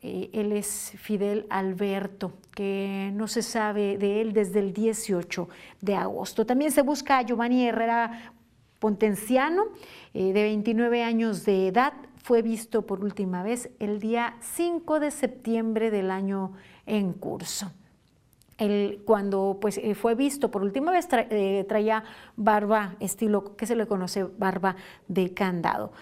Eh, 0.03 0.31
él 0.33 0.51
es 0.51 0.95
Fidel 0.99 1.47
Alberto, 1.49 2.33
que 2.55 3.13
no 3.15 3.29
se 3.29 3.43
sabe 3.43 3.99
de 3.99 4.21
él 4.21 4.33
desde 4.33 4.59
el 4.59 4.73
18 4.73 5.49
de 5.81 5.95
agosto. 5.95 6.45
También 6.45 6.73
se 6.73 6.83
busca 6.83 7.19
a 7.19 7.23
Giovanni 7.23 7.69
Herrera 7.69 8.33
Pontenciano, 8.81 9.67
de 10.13 10.33
29 10.33 11.03
años 11.03 11.45
de 11.45 11.69
edad. 11.69 11.93
Fue 12.27 12.43
visto 12.43 12.83
por 12.83 13.05
última 13.05 13.45
vez 13.45 13.71
el 13.79 14.01
día 14.01 14.35
5 14.41 14.99
de 14.99 15.13
septiembre 15.13 15.93
del 15.93 16.11
año 16.11 16.55
en 16.85 17.13
curso. 17.13 17.71
cuando 19.05 19.59
pues, 19.61 19.79
eh, 19.79 19.95
fue 19.95 20.17
visto 20.17 20.51
por 20.51 20.63
última 20.63 20.91
vez 20.91 21.07
eh, 21.13 21.65
traía 21.69 22.03
barba 22.35 22.97
estilo 22.99 23.55
que 23.55 23.65
se 23.65 23.77
le 23.77 23.87
conoce 23.87 24.25
barba 24.25 24.75
de 25.07 25.35
candado. 25.35 25.93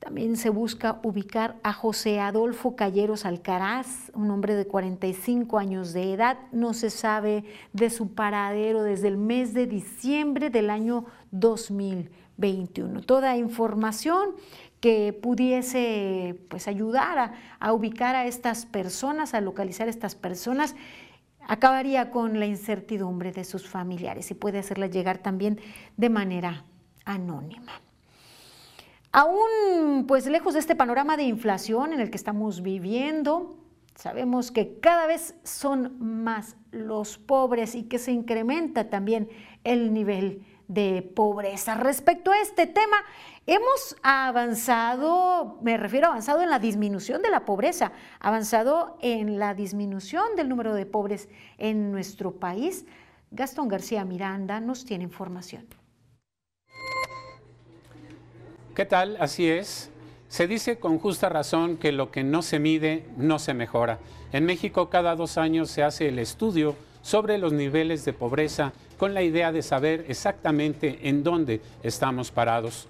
También 0.00 0.36
se 0.36 0.50
busca 0.50 0.98
ubicar 1.04 1.54
a 1.62 1.72
José 1.72 2.18
Adolfo 2.18 2.74
Calleros 2.74 3.24
Alcaraz, 3.24 4.10
un 4.14 4.32
hombre 4.32 4.56
de 4.56 4.66
45 4.66 5.60
años 5.60 5.92
de 5.92 6.12
edad. 6.12 6.38
No 6.50 6.74
se 6.74 6.90
sabe 6.90 7.44
de 7.72 7.88
su 7.88 8.14
paradero 8.14 8.82
desde 8.82 9.06
el 9.06 9.16
mes 9.16 9.54
de 9.54 9.68
diciembre 9.68 10.50
del 10.50 10.70
año 10.70 11.04
2021. 11.30 13.02
Toda 13.02 13.36
información 13.36 14.30
que 14.82 15.12
pudiese 15.12 16.34
pues, 16.48 16.66
ayudar 16.66 17.32
a, 17.60 17.72
ubicar 17.72 18.16
a 18.16 18.26
estas 18.26 18.66
personas, 18.66 19.32
a 19.32 19.40
localizar 19.40 19.86
a 19.86 19.90
estas 19.90 20.16
personas, 20.16 20.74
acabaría 21.46 22.10
con 22.10 22.40
la 22.40 22.46
incertidumbre 22.46 23.30
de 23.30 23.44
sus 23.44 23.68
familiares 23.68 24.32
y 24.32 24.34
puede 24.34 24.58
hacerla 24.58 24.88
llegar 24.88 25.18
también 25.18 25.60
de 25.96 26.10
manera 26.10 26.64
anónima. 27.04 27.80
Aún 29.12 30.04
pues 30.08 30.26
lejos 30.26 30.54
de 30.54 30.60
este 30.60 30.74
panorama 30.74 31.16
de 31.16 31.22
inflación 31.22 31.92
en 31.92 32.00
el 32.00 32.10
que 32.10 32.16
estamos 32.16 32.62
viviendo, 32.62 33.56
sabemos 33.94 34.50
que 34.50 34.80
cada 34.80 35.06
vez 35.06 35.36
son 35.44 36.24
más 36.24 36.56
los 36.72 37.18
pobres 37.18 37.76
y 37.76 37.84
que 37.84 38.00
se 38.00 38.10
incrementa 38.10 38.90
también 38.90 39.28
el 39.62 39.94
nivel 39.94 40.44
de 40.68 41.02
pobreza. 41.14 41.74
Respecto 41.74 42.30
a 42.30 42.40
este 42.40 42.66
tema, 42.66 42.96
hemos 43.46 43.96
avanzado, 44.02 45.58
me 45.62 45.76
refiero 45.76 46.08
avanzado 46.08 46.42
en 46.42 46.50
la 46.50 46.58
disminución 46.58 47.22
de 47.22 47.30
la 47.30 47.44
pobreza, 47.44 47.92
avanzado 48.20 48.96
en 49.00 49.38
la 49.38 49.54
disminución 49.54 50.36
del 50.36 50.48
número 50.48 50.74
de 50.74 50.86
pobres 50.86 51.28
en 51.58 51.92
nuestro 51.92 52.32
país. 52.32 52.86
Gastón 53.30 53.68
García 53.68 54.04
Miranda 54.04 54.60
nos 54.60 54.84
tiene 54.84 55.04
información. 55.04 55.66
¿Qué 58.74 58.86
tal? 58.86 59.16
Así 59.20 59.48
es. 59.48 59.90
Se 60.28 60.46
dice 60.46 60.78
con 60.78 60.98
justa 60.98 61.28
razón 61.28 61.76
que 61.76 61.92
lo 61.92 62.10
que 62.10 62.24
no 62.24 62.40
se 62.40 62.58
mide 62.58 63.04
no 63.18 63.38
se 63.38 63.52
mejora. 63.52 63.98
En 64.32 64.46
México 64.46 64.88
cada 64.88 65.14
dos 65.14 65.36
años 65.36 65.70
se 65.70 65.82
hace 65.82 66.08
el 66.08 66.18
estudio 66.18 66.74
sobre 67.02 67.36
los 67.36 67.52
niveles 67.52 68.06
de 68.06 68.14
pobreza 68.14 68.72
con 69.02 69.14
la 69.14 69.22
idea 69.24 69.50
de 69.50 69.62
saber 69.62 70.04
exactamente 70.06 71.08
en 71.08 71.24
dónde 71.24 71.60
estamos 71.82 72.30
parados. 72.30 72.86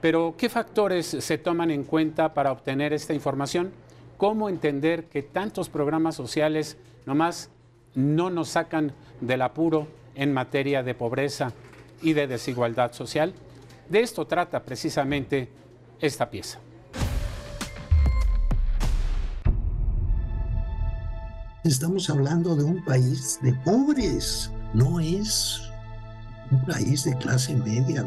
Pero, 0.00 0.34
¿qué 0.38 0.48
factores 0.48 1.04
se 1.06 1.36
toman 1.36 1.70
en 1.70 1.84
cuenta 1.84 2.32
para 2.32 2.50
obtener 2.50 2.94
esta 2.94 3.12
información? 3.12 3.70
¿Cómo 4.16 4.48
entender 4.48 5.10
que 5.10 5.22
tantos 5.22 5.68
programas 5.68 6.14
sociales 6.14 6.78
nomás 7.04 7.50
no 7.94 8.30
nos 8.30 8.48
sacan 8.48 8.94
del 9.20 9.42
apuro 9.42 9.88
en 10.14 10.32
materia 10.32 10.82
de 10.82 10.94
pobreza 10.94 11.52
y 12.00 12.14
de 12.14 12.26
desigualdad 12.26 12.94
social? 12.94 13.34
De 13.90 14.00
esto 14.00 14.26
trata 14.26 14.62
precisamente 14.62 15.50
esta 16.00 16.30
pieza. 16.30 16.60
Estamos 21.62 22.08
hablando 22.08 22.56
de 22.56 22.64
un 22.64 22.82
país 22.86 23.38
de 23.42 23.52
pobres, 23.66 24.50
no 24.74 25.00
es 25.00 25.70
un 26.50 26.64
país 26.64 27.04
de 27.04 27.16
clase 27.18 27.54
media. 27.54 28.04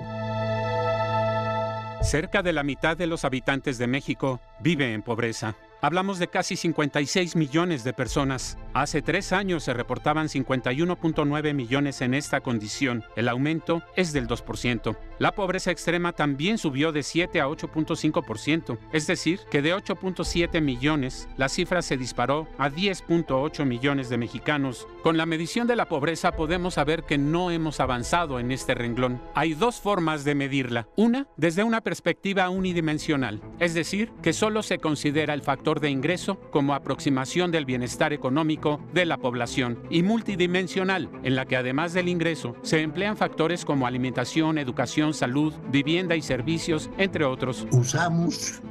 Cerca 2.01 2.41
de 2.41 2.53
la 2.53 2.63
mitad 2.63 2.95
de 2.95 3.07
los 3.07 3.25
habitantes 3.25 3.77
de 3.77 3.87
México 3.87 4.39
vive 4.61 4.93
en 4.93 5.01
pobreza. 5.01 5.55
Hablamos 5.81 6.19
de 6.19 6.27
casi 6.27 6.57
56 6.57 7.37
millones 7.37 7.85
de 7.85 7.93
personas. 7.93 8.57
Hace 8.73 9.01
tres 9.01 9.31
años 9.31 9.63
se 9.63 9.73
reportaban 9.73 10.27
51.9 10.27 11.53
millones 11.53 12.01
en 12.01 12.13
esta 12.13 12.41
condición. 12.41 13.05
El 13.15 13.29
aumento 13.29 13.81
es 13.95 14.11
del 14.11 14.27
2%. 14.27 14.97
La 15.19 15.31
pobreza 15.33 15.71
extrema 15.71 16.11
también 16.11 16.57
subió 16.57 16.91
de 16.91 17.01
7 17.01 17.39
a 17.39 17.47
8.5%. 17.47 18.77
Es 18.91 19.07
decir, 19.07 19.39
que 19.49 19.61
de 19.61 19.73
8.7 19.73 20.61
millones, 20.61 21.29
la 21.37 21.47
cifra 21.47 21.81
se 21.81 21.95
disparó 21.95 22.49
a 22.57 22.69
10.8 22.69 23.63
millones 23.65 24.09
de 24.09 24.17
mexicanos. 24.17 24.85
Con 25.01 25.15
la 25.15 25.25
medición 25.25 25.65
de 25.65 25.77
la 25.77 25.87
pobreza 25.87 26.33
podemos 26.33 26.73
saber 26.73 27.03
que 27.03 27.17
no 27.17 27.51
hemos 27.51 27.79
avanzado 27.79 28.39
en 28.39 28.51
este 28.51 28.75
renglón. 28.75 29.21
Hay 29.33 29.53
dos 29.53 29.79
formas 29.79 30.25
de 30.25 30.35
medirla. 30.35 30.89
Una, 30.97 31.27
desde 31.37 31.63
una 31.63 31.79
perspectiva 31.81 32.49
unidimensional, 32.49 33.41
es 33.59 33.73
decir, 33.73 34.11
que 34.21 34.33
solo 34.33 34.61
se 34.61 34.79
considera 34.79 35.33
el 35.33 35.41
factor 35.41 35.68
de 35.77 35.91
ingreso 35.91 36.39
como 36.49 36.73
aproximación 36.73 37.51
del 37.51 37.65
bienestar 37.65 38.13
económico 38.13 38.79
de 38.91 39.05
la 39.05 39.17
población 39.17 39.77
y 39.91 40.01
multidimensional, 40.01 41.07
en 41.21 41.35
la 41.35 41.45
que 41.45 41.55
además 41.55 41.93
del 41.93 42.09
ingreso 42.09 42.55
se 42.63 42.81
emplean 42.81 43.15
factores 43.15 43.63
como 43.63 43.85
alimentación, 43.85 44.57
educación, 44.57 45.13
salud, 45.13 45.53
vivienda 45.71 46.15
y 46.15 46.23
servicios, 46.23 46.89
entre 46.97 47.25
otros. 47.25 47.67
Usamos 47.71 48.61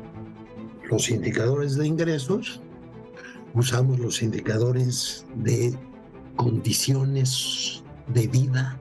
los 0.91 1.09
indicadores 1.09 1.77
de 1.77 1.87
ingresos, 1.87 2.61
usamos 3.55 4.01
los 4.01 4.21
indicadores 4.21 5.25
de 5.37 5.79
condiciones 6.35 7.85
de 8.09 8.27
vida, 8.27 8.81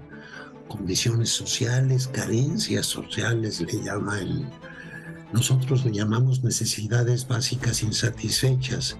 condiciones 0.68 1.30
sociales, 1.30 2.08
carencias 2.08 2.88
sociales, 2.88 3.62
le 3.62 3.84
llama 3.84 4.20
el, 4.20 4.46
nosotros 5.34 5.86
lo 5.86 5.92
llamamos 5.92 6.44
necesidades 6.44 7.28
básicas 7.28 7.84
insatisfechas. 7.84 8.98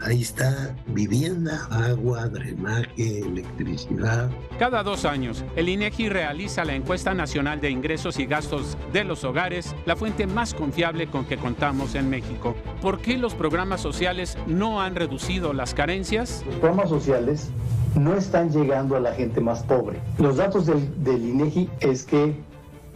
Ahí 0.00 0.22
está 0.22 0.76
vivienda, 0.88 1.66
agua, 1.70 2.28
drenaje, 2.28 3.20
electricidad. 3.20 4.28
Cada 4.58 4.82
dos 4.82 5.04
años, 5.04 5.44
el 5.56 5.68
INEGI 5.68 6.08
realiza 6.08 6.64
la 6.64 6.74
encuesta 6.74 7.14
nacional 7.14 7.60
de 7.60 7.70
ingresos 7.70 8.18
y 8.18 8.26
gastos 8.26 8.76
de 8.92 9.04
los 9.04 9.24
hogares, 9.24 9.74
la 9.86 9.96
fuente 9.96 10.26
más 10.26 10.52
confiable 10.52 11.06
con 11.06 11.24
que 11.24 11.36
contamos 11.38 11.94
en 11.94 12.10
México. 12.10 12.54
¿Por 12.82 13.00
qué 13.00 13.16
los 13.16 13.34
programas 13.34 13.80
sociales 13.80 14.36
no 14.46 14.82
han 14.82 14.94
reducido 14.94 15.52
las 15.52 15.74
carencias? 15.74 16.42
Los 16.46 16.56
programas 16.56 16.88
sociales 16.88 17.50
no 17.94 18.14
están 18.14 18.50
llegando 18.50 18.96
a 18.96 19.00
la 19.00 19.14
gente 19.14 19.40
más 19.40 19.62
pobre. 19.62 20.00
Los 20.18 20.36
datos 20.36 20.66
del, 20.66 21.24
INEGI 21.24 21.70
es 21.80 22.04
que 22.04 22.34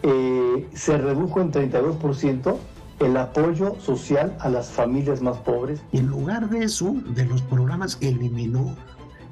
eh, 0.03 0.69
se 0.75 0.99
redujo 0.99 1.41
en 1.41 1.53
32% 1.53 2.57
el 3.01 3.17
apoyo 3.17 3.77
social 3.81 4.37
a 4.41 4.49
las 4.49 4.69
familias 4.71 5.23
más 5.23 5.39
pobres. 5.39 5.81
En 5.93 6.07
lugar 6.07 6.49
de 6.51 6.65
eso, 6.65 6.95
de 7.15 7.25
los 7.25 7.43
programas 7.43 7.97
que 7.97 8.09
eliminó, 8.09 8.75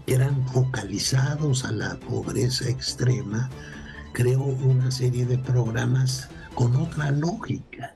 eran 0.07 0.47
focalizados 0.49 1.65
a 1.65 1.73
la 1.73 1.97
pobreza 2.09 2.69
extrema, 2.69 3.51
creó 4.13 4.43
una 4.43 4.91
serie 4.91 5.27
de 5.27 5.39
programas 5.39 6.29
con 6.55 6.77
otra 6.77 7.11
lógica 7.11 7.93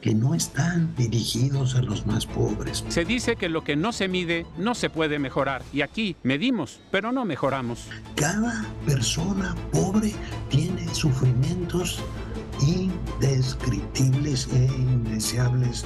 que 0.00 0.14
no 0.14 0.34
están 0.34 0.94
dirigidos 0.96 1.74
a 1.74 1.82
los 1.82 2.06
más 2.06 2.26
pobres. 2.26 2.84
Se 2.88 3.04
dice 3.04 3.36
que 3.36 3.48
lo 3.48 3.64
que 3.64 3.76
no 3.76 3.92
se 3.92 4.08
mide 4.08 4.46
no 4.58 4.74
se 4.74 4.90
puede 4.90 5.18
mejorar 5.18 5.62
y 5.72 5.82
aquí 5.82 6.16
medimos, 6.22 6.80
pero 6.90 7.12
no 7.12 7.24
mejoramos. 7.24 7.88
Cada 8.14 8.64
persona 8.86 9.54
pobre 9.72 10.12
tiene 10.48 10.86
sufrimientos 10.94 12.00
indescriptibles 12.60 14.48
e 14.52 14.64
indeseables 14.66 15.84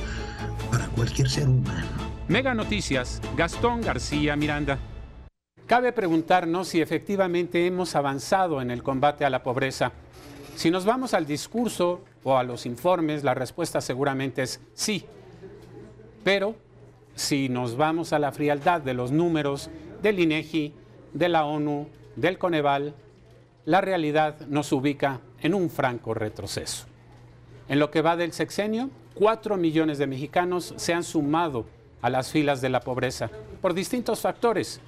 para 0.70 0.86
cualquier 0.88 1.28
ser 1.28 1.48
humano. 1.48 1.86
Mega 2.28 2.54
Noticias, 2.54 3.22
Gastón 3.36 3.80
García 3.80 4.36
Miranda. 4.36 4.78
Cabe 5.66 5.92
preguntarnos 5.92 6.68
si 6.68 6.80
efectivamente 6.80 7.66
hemos 7.66 7.94
avanzado 7.94 8.62
en 8.62 8.70
el 8.70 8.82
combate 8.82 9.24
a 9.24 9.30
la 9.30 9.42
pobreza. 9.42 9.92
Si 10.58 10.72
nos 10.72 10.84
vamos 10.84 11.14
al 11.14 11.24
discurso 11.24 12.00
o 12.24 12.36
a 12.36 12.42
los 12.42 12.66
informes, 12.66 13.22
la 13.22 13.32
respuesta 13.32 13.80
seguramente 13.80 14.42
es 14.42 14.60
sí. 14.74 15.04
Pero 16.24 16.56
si 17.14 17.48
nos 17.48 17.76
vamos 17.76 18.12
a 18.12 18.18
la 18.18 18.32
frialdad 18.32 18.80
de 18.80 18.92
los 18.92 19.12
números 19.12 19.70
del 20.02 20.18
INEGI, 20.18 20.74
de 21.12 21.28
la 21.28 21.44
ONU, 21.44 21.86
del 22.16 22.38
Coneval, 22.38 22.92
la 23.66 23.80
realidad 23.80 24.40
nos 24.48 24.72
ubica 24.72 25.20
en 25.40 25.54
un 25.54 25.70
franco 25.70 26.12
retroceso. 26.12 26.86
En 27.68 27.78
lo 27.78 27.92
que 27.92 28.02
va 28.02 28.16
del 28.16 28.32
sexenio, 28.32 28.90
cuatro 29.14 29.56
millones 29.56 29.98
de 29.98 30.08
mexicanos 30.08 30.74
se 30.76 30.92
han 30.92 31.04
sumado 31.04 31.66
a 32.02 32.10
las 32.10 32.32
filas 32.32 32.60
de 32.60 32.70
la 32.70 32.80
pobreza 32.80 33.30
por 33.62 33.74
distintos 33.74 34.22
factores, 34.22 34.80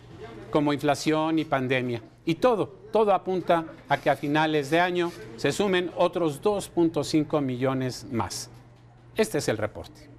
como 0.50 0.72
inflación 0.72 1.38
y 1.38 1.44
pandemia. 1.44 2.02
Y 2.24 2.36
todo, 2.36 2.68
todo 2.92 3.12
apunta 3.12 3.64
a 3.88 3.96
que 3.96 4.10
a 4.10 4.16
finales 4.16 4.70
de 4.70 4.80
año 4.80 5.10
se 5.36 5.52
sumen 5.52 5.90
otros 5.96 6.42
2.5 6.42 7.40
millones 7.40 8.06
más. 8.10 8.50
Este 9.16 9.38
es 9.38 9.48
el 9.48 9.56
reporte. 9.56 10.10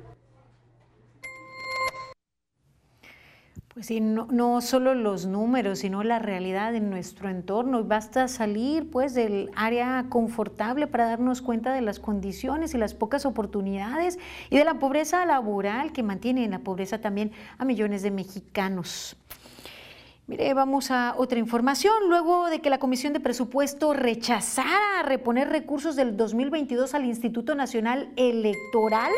Pues 3.74 3.86
sí, 3.86 4.02
no, 4.02 4.60
solo 4.60 4.94
los 4.94 5.26
números, 5.26 5.80
sino 5.80 6.04
la 6.04 6.20
realidad 6.20 6.76
en 6.76 6.90
nuestro 6.90 7.30
entorno. 7.30 7.84
Basta 7.86 8.28
salir 8.28 8.92
pues 8.92 9.14
del 9.14 9.50
área 9.56 10.08
confortable 10.10 10.88
para 10.88 11.06
darnos 11.06 11.42
cuenta 11.42 11.74
de 11.74 11.80
las 11.80 11.98
condiciones 11.98 12.74
y 12.74 12.78
las 12.78 12.94
pocas 12.94 13.26
oportunidades 13.26 14.20
y 14.50 14.58
de 14.58 14.66
la 14.66 14.74
pobreza 14.74 15.26
laboral 15.26 15.94
que 15.94 16.04
mantiene 16.04 16.44
en 16.44 16.52
la 16.52 16.60
pobreza 16.60 17.00
también 17.00 17.32
a 17.58 17.64
millones 17.64 18.02
de 18.02 18.12
mexicanos. 18.12 19.16
Mire, 20.32 20.54
vamos 20.54 20.92
a 20.92 21.14
otra 21.18 21.40
información. 21.40 21.94
Luego 22.08 22.50
de 22.50 22.62
que 22.62 22.70
la 22.70 22.80
Comisión 22.80 23.12
de 23.12 23.20
Presupuesto 23.20 23.92
rechazara 23.92 25.04
reponer 25.04 25.50
recursos 25.50 25.98
del 25.98 26.16
2022 26.16 26.94
al 26.94 27.04
Instituto 27.04 27.54
Nacional 27.54 28.14
Electoral, 28.16 29.12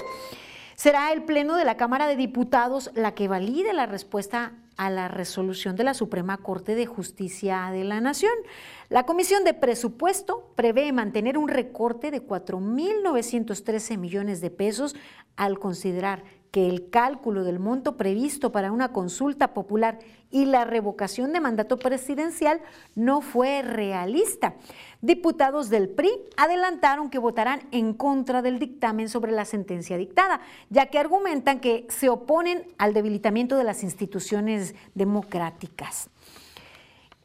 será 0.74 1.14
el 1.14 1.22
Pleno 1.22 1.56
de 1.56 1.66
la 1.66 1.78
Cámara 1.78 2.08
de 2.08 2.16
Diputados 2.16 2.90
la 2.96 3.14
que 3.14 3.28
valide 3.28 3.74
la 3.74 3.86
respuesta 3.86 4.54
a 4.76 4.90
la 4.90 5.08
resolución 5.08 5.76
de 5.76 5.84
la 5.84 5.94
Suprema 5.94 6.38
Corte 6.38 6.74
de 6.74 6.88
Justicia 6.88 7.70
de 7.72 7.84
la 7.84 8.02
Nación. 8.02 8.34
La 8.90 9.06
Comisión 9.06 9.44
de 9.44 9.54
Presupuesto 9.54 10.52
prevé 10.56 10.92
mantener 10.94 11.38
un 11.38 11.48
recorte 11.48 12.10
de 12.10 12.26
4.913 12.26 14.00
millones 14.00 14.42
de 14.42 14.50
pesos 14.50 14.96
al 15.36 15.60
considerar 15.60 16.24
que 16.54 16.70
el 16.70 16.92
cálculo 16.92 17.44
del 17.44 17.58
monto 17.58 17.98
previsto 17.98 18.52
para 18.52 18.72
una 18.72 18.94
consulta 18.94 19.56
popular 19.56 19.98
y 20.30 20.46
la 20.46 20.66
revocación 20.66 21.34
de 21.34 21.40
mandato 21.40 21.80
presidencial 21.80 22.62
no 22.94 23.22
fue 23.22 23.64
realista. 23.64 24.54
Diputados 25.02 25.72
del 25.72 25.90
PRI 25.90 26.12
adelantaron 26.38 27.10
que 27.10 27.18
votarán 27.18 27.62
en 27.72 27.96
contra 27.96 28.44
del 28.44 28.60
dictamen 28.60 29.10
sobre 29.10 29.32
la 29.32 29.46
sentencia 29.46 29.98
dictada, 29.98 30.42
ya 30.70 30.86
que 30.92 31.00
argumentan 31.00 31.60
que 31.60 31.88
se 31.90 32.10
oponen 32.10 32.68
al 32.78 32.94
debilitamiento 32.94 33.58
de 33.58 33.64
las 33.64 33.82
instituciones 33.82 34.76
democráticas. 34.94 36.08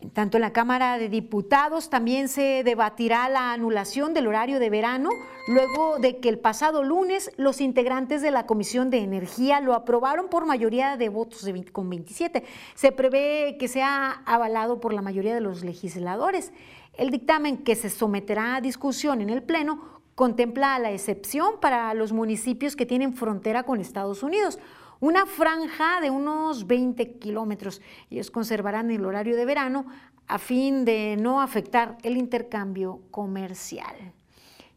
En 0.00 0.10
tanto, 0.10 0.36
en 0.36 0.42
la 0.42 0.52
Cámara 0.52 0.96
de 0.96 1.08
Diputados 1.08 1.90
también 1.90 2.28
se 2.28 2.62
debatirá 2.62 3.28
la 3.28 3.52
anulación 3.52 4.14
del 4.14 4.28
horario 4.28 4.60
de 4.60 4.70
verano, 4.70 5.10
luego 5.48 5.98
de 5.98 6.18
que 6.18 6.28
el 6.28 6.38
pasado 6.38 6.84
lunes 6.84 7.32
los 7.36 7.60
integrantes 7.60 8.22
de 8.22 8.30
la 8.30 8.46
Comisión 8.46 8.90
de 8.90 8.98
Energía 8.98 9.60
lo 9.60 9.74
aprobaron 9.74 10.28
por 10.28 10.46
mayoría 10.46 10.96
de 10.96 11.08
votos 11.08 11.44
con 11.72 11.90
27. 11.90 12.44
Se 12.76 12.92
prevé 12.92 13.56
que 13.58 13.66
sea 13.66 14.22
avalado 14.24 14.78
por 14.78 14.92
la 14.92 15.02
mayoría 15.02 15.34
de 15.34 15.40
los 15.40 15.64
legisladores. 15.64 16.52
El 16.92 17.10
dictamen 17.10 17.58
que 17.58 17.74
se 17.74 17.90
someterá 17.90 18.54
a 18.54 18.60
discusión 18.60 19.20
en 19.20 19.30
el 19.30 19.42
Pleno 19.42 19.98
contempla 20.14 20.78
la 20.78 20.92
excepción 20.92 21.60
para 21.60 21.92
los 21.94 22.12
municipios 22.12 22.76
que 22.76 22.86
tienen 22.86 23.14
frontera 23.14 23.64
con 23.64 23.80
Estados 23.80 24.22
Unidos 24.22 24.60
una 25.00 25.26
franja 25.26 26.00
de 26.00 26.10
unos 26.10 26.66
20 26.66 27.18
kilómetros. 27.18 27.80
Ellos 28.10 28.30
conservarán 28.30 28.90
el 28.90 29.04
horario 29.04 29.36
de 29.36 29.44
verano 29.44 29.86
a 30.26 30.38
fin 30.38 30.84
de 30.84 31.16
no 31.18 31.40
afectar 31.40 31.96
el 32.02 32.16
intercambio 32.16 33.00
comercial. 33.10 33.94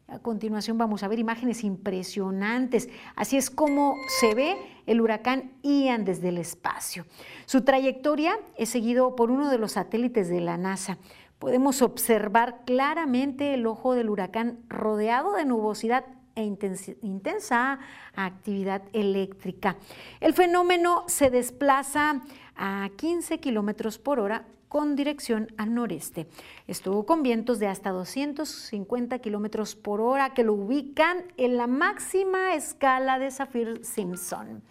A 0.08 0.20
continuación 0.20 0.78
vamos 0.78 1.04
a 1.04 1.08
ver 1.08 1.20
imágenes 1.20 1.64
impresionantes. 1.64 2.90
Así 3.16 3.38
es 3.38 3.50
como 3.50 3.96
se 4.20 4.36
ve 4.36 4.58
el 4.86 5.00
huracán 5.00 5.54
Ian 5.64 6.04
desde 6.04 6.30
el 6.30 6.38
espacio. 6.38 7.06
Su 7.46 7.64
trayectoria 7.64 8.38
es 8.58 8.68
seguido 8.70 9.16
por 9.16 9.32
uno 9.32 9.50
de 9.50 9.58
los 9.58 9.74
satélites 9.74 10.28
de 10.28 10.42
la 10.42 10.58
NASA. 10.58 10.98
Podemos 11.40 11.82
observar 11.82 12.64
claramente 12.66 13.54
el 13.54 13.66
ojo 13.66 13.96
del 13.96 14.10
huracán 14.10 14.60
rodeado 14.68 15.34
de 15.34 15.46
nubosidad 15.46 16.06
e 16.36 16.44
intensa 16.44 17.80
actividad 18.16 18.84
eléctrica. 18.94 19.78
El 20.20 20.34
fenómeno 20.34 21.04
se 21.08 21.30
desplaza 21.30 22.22
a 22.56 22.90
15 22.96 23.40
kilómetros 23.40 23.98
por 23.98 24.20
hora 24.20 24.46
con 24.72 24.96
dirección 24.96 25.52
al 25.58 25.74
noreste. 25.74 26.28
Estuvo 26.66 27.06
con 27.06 27.24
vientos 27.24 27.60
de 27.60 27.68
hasta 27.68 27.90
250 27.90 29.20
kilómetros 29.20 29.76
por 29.76 30.00
hora 30.00 30.34
que 30.34 30.46
lo 30.46 30.54
ubican 30.54 31.26
en 31.36 31.58
la 31.58 31.68
máxima 31.68 32.56
escala 32.56 33.20
de 33.20 33.32
Saffir-Simpson. 33.32 34.64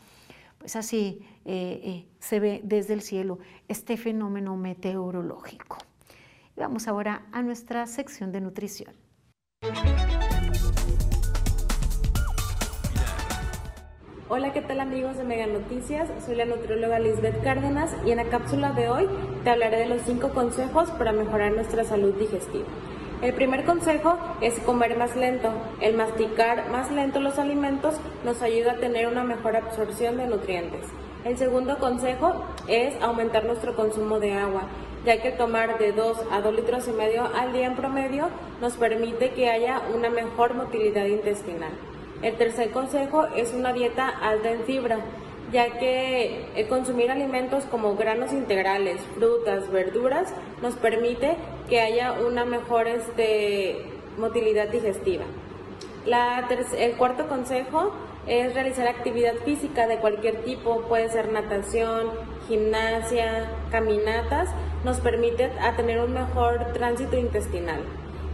Pues 0.57 0.75
así 0.77 1.21
eh, 1.45 1.81
eh, 1.85 2.07
se 2.19 2.41
ve 2.41 2.61
desde 2.65 2.95
el 2.95 3.03
cielo 3.03 3.41
este 3.69 3.99
fenómeno 3.99 4.57
meteorológico. 4.57 5.77
Vamos 6.57 6.89
ahora 6.89 7.27
a 7.33 7.43
nuestra 7.43 7.87
sección 7.87 8.33
de 8.33 8.41
nutrición. 8.41 8.95
Hola, 14.33 14.53
¿qué 14.53 14.61
tal 14.61 14.79
amigos 14.79 15.17
de 15.17 15.25
Mega 15.25 15.49
Noticias? 15.49 16.09
Soy 16.25 16.37
la 16.37 16.45
nutrióloga 16.45 17.01
Lisbeth 17.01 17.43
Cárdenas 17.43 17.91
y 18.07 18.13
en 18.13 18.19
la 18.19 18.27
cápsula 18.27 18.71
de 18.71 18.89
hoy 18.89 19.09
te 19.43 19.51
hablaré 19.51 19.79
de 19.79 19.87
los 19.87 20.03
5 20.03 20.29
consejos 20.29 20.89
para 20.93 21.11
mejorar 21.11 21.51
nuestra 21.51 21.83
salud 21.83 22.15
digestiva. 22.15 22.69
El 23.23 23.35
primer 23.35 23.65
consejo 23.65 24.17
es 24.41 24.57
comer 24.61 24.97
más 24.97 25.17
lento. 25.17 25.51
El 25.81 25.97
masticar 25.97 26.71
más 26.71 26.93
lento 26.93 27.19
los 27.19 27.41
alimentos 27.41 27.97
nos 28.25 28.41
ayuda 28.41 28.75
a 28.75 28.77
tener 28.77 29.09
una 29.09 29.25
mejor 29.25 29.57
absorción 29.57 30.17
de 30.17 30.29
nutrientes. 30.29 30.87
El 31.25 31.37
segundo 31.37 31.79
consejo 31.81 32.45
es 32.69 32.95
aumentar 33.03 33.45
nuestro 33.45 33.75
consumo 33.75 34.21
de 34.21 34.35
agua, 34.35 34.63
ya 35.05 35.21
que 35.21 35.33
tomar 35.33 35.77
de 35.79 35.91
2 35.91 36.19
a 36.31 36.41
2 36.41 36.55
litros 36.55 36.87
y 36.87 36.93
medio 36.93 37.29
al 37.35 37.53
día 37.53 37.67
en 37.67 37.75
promedio 37.75 38.29
nos 38.61 38.75
permite 38.75 39.33
que 39.33 39.51
haya 39.51 39.83
una 39.93 40.09
mejor 40.09 40.55
motilidad 40.55 41.07
intestinal. 41.07 41.73
El 42.23 42.37
tercer 42.37 42.71
consejo 42.71 43.27
es 43.35 43.55
una 43.55 43.73
dieta 43.73 44.09
alta 44.09 44.51
en 44.51 44.65
fibra, 44.65 44.99
ya 45.53 45.79
que 45.79 46.45
el 46.55 46.69
consumir 46.69 47.11
alimentos 47.11 47.65
como 47.65 47.97
granos 47.97 48.33
integrales, 48.33 49.01
frutas, 49.15 49.71
verduras, 49.71 50.33
nos 50.61 50.75
permite 50.75 51.37
que 51.69 51.81
haya 51.81 52.13
una 52.13 52.45
mejor 52.45 52.89
este, 52.89 53.85
motilidad 54.19 54.69
digestiva. 54.69 55.25
el 56.77 56.93
cuarto 56.97 57.27
consejo 57.27 57.93
es 58.27 58.53
realizar 58.55 58.87
actividad 58.87 59.35
física 59.45 59.87
de 59.87 59.97
cualquier 59.97 60.43
tipo, 60.43 60.83
puede 60.83 61.09
ser 61.09 61.33
natación, 61.33 62.11
gimnasia, 62.49 63.51
caminatas, 63.71 64.51
nos 64.85 65.01
permite 65.01 65.51
a 65.61 65.75
tener 65.75 66.01
un 66.01 66.13
mejor 66.13 66.73
tránsito 66.75 67.17
intestinal. 67.17 67.81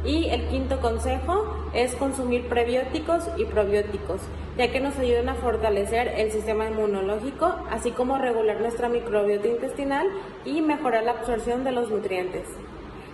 Y 0.06 0.28
el 0.28 0.46
quinto 0.46 0.80
consejo 0.80 1.68
es 1.74 1.96
consumir 1.96 2.48
prebióticos 2.48 3.24
y 3.36 3.44
probióticos, 3.44 4.20
ya 4.56 4.70
que 4.70 4.78
nos 4.78 4.96
ayudan 4.98 5.28
a 5.28 5.34
fortalecer 5.34 6.08
el 6.16 6.30
sistema 6.30 6.68
inmunológico, 6.68 7.52
así 7.70 7.90
como 7.90 8.16
regular 8.16 8.60
nuestra 8.60 8.88
microbiota 8.88 9.48
intestinal 9.48 10.06
y 10.44 10.62
mejorar 10.62 11.02
la 11.02 11.12
absorción 11.12 11.64
de 11.64 11.72
los 11.72 11.90
nutrientes. 11.90 12.46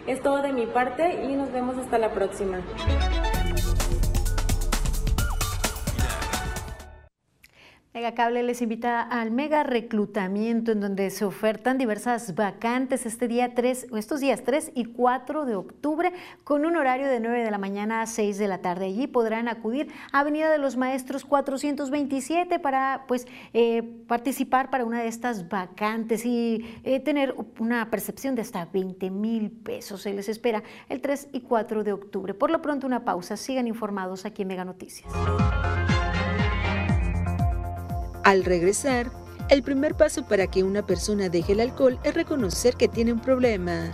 Es 0.06 0.20
todo 0.20 0.42
de 0.42 0.52
mi 0.52 0.66
parte 0.66 1.24
y 1.24 1.28
nos 1.34 1.50
vemos 1.50 1.78
hasta 1.78 1.96
la 1.96 2.10
próxima. 2.10 2.60
Megacable 7.94 8.42
les 8.42 8.62
invita 8.62 9.02
al 9.02 9.30
mega 9.30 9.64
reclutamiento 9.64 10.72
en 10.72 10.80
donde 10.80 11.10
se 11.10 11.26
ofertan 11.26 11.76
diversas 11.76 12.34
vacantes 12.34 13.04
este 13.04 13.28
día 13.28 13.54
3, 13.54 13.88
estos 13.94 14.20
días 14.20 14.42
3 14.44 14.72
y 14.74 14.86
4 14.86 15.44
de 15.44 15.56
octubre 15.56 16.10
con 16.42 16.64
un 16.64 16.76
horario 16.76 17.06
de 17.06 17.20
9 17.20 17.44
de 17.44 17.50
la 17.50 17.58
mañana 17.58 18.00
a 18.00 18.06
6 18.06 18.38
de 18.38 18.48
la 18.48 18.62
tarde. 18.62 18.86
Allí 18.86 19.08
podrán 19.08 19.46
acudir 19.46 19.88
a 20.10 20.20
Avenida 20.20 20.50
de 20.50 20.56
los 20.56 20.78
Maestros 20.78 21.26
427 21.26 22.58
para 22.60 23.04
pues 23.06 23.26
eh, 23.52 23.82
participar 24.08 24.70
para 24.70 24.86
una 24.86 25.02
de 25.02 25.08
estas 25.08 25.50
vacantes 25.50 26.24
y 26.24 26.64
eh, 26.84 26.98
tener 26.98 27.34
una 27.58 27.90
percepción 27.90 28.34
de 28.34 28.40
hasta 28.40 28.64
20 28.64 29.10
mil 29.10 29.50
pesos. 29.50 30.00
Se 30.00 30.14
les 30.14 30.30
espera 30.30 30.62
el 30.88 31.02
3 31.02 31.28
y 31.32 31.42
4 31.42 31.84
de 31.84 31.92
octubre. 31.92 32.32
Por 32.32 32.50
lo 32.50 32.62
pronto 32.62 32.86
una 32.86 33.04
pausa. 33.04 33.36
Sigan 33.36 33.66
informados 33.68 34.24
aquí 34.24 34.40
en 34.40 34.48
Mega 34.48 34.64
Noticias. 34.64 35.12
Al 38.24 38.44
regresar, 38.44 39.10
el 39.48 39.62
primer 39.62 39.96
paso 39.96 40.24
para 40.24 40.46
que 40.46 40.62
una 40.62 40.86
persona 40.86 41.28
deje 41.28 41.52
el 41.52 41.60
alcohol 41.60 41.98
es 42.04 42.14
reconocer 42.14 42.76
que 42.76 42.88
tiene 42.88 43.12
un 43.12 43.20
problema. 43.20 43.90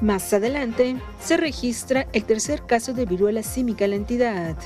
Más 0.00 0.32
adelante, 0.32 0.96
se 1.20 1.36
registra 1.36 2.06
el 2.12 2.24
tercer 2.24 2.66
caso 2.66 2.92
de 2.92 3.06
viruela 3.06 3.42
símica 3.42 3.84
en 3.84 3.90
la 3.90 3.96
entidad. 3.96 4.56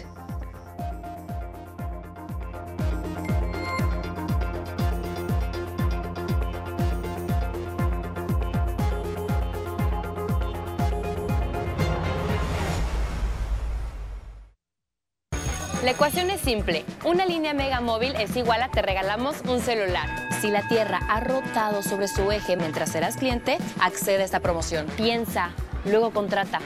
Ecuación 15.99 16.31
es 16.31 16.41
simple. 16.43 16.85
Una 17.05 17.27
línea 17.27 17.55
Mega 17.55 17.81
Móvil 17.81 18.15
es 18.21 18.37
igual 18.37 18.63
a 18.63 18.69
te 18.69 18.83
regalamos 18.83 19.41
un 19.49 19.59
celular. 19.59 20.09
Si 20.41 20.49
la 20.49 20.63
Tierra 20.69 21.01
ha 21.09 21.19
rotado 21.19 21.83
sobre 21.83 22.07
su 22.07 22.31
eje 22.31 22.57
mientras 22.57 22.93
serás 22.93 23.17
cliente, 23.17 23.59
accede 23.81 24.23
a 24.23 24.25
esta 24.25 24.39
promoción. 24.39 24.87
Piensa, 24.97 25.51
luego 25.85 26.13
contrata. 26.13 26.61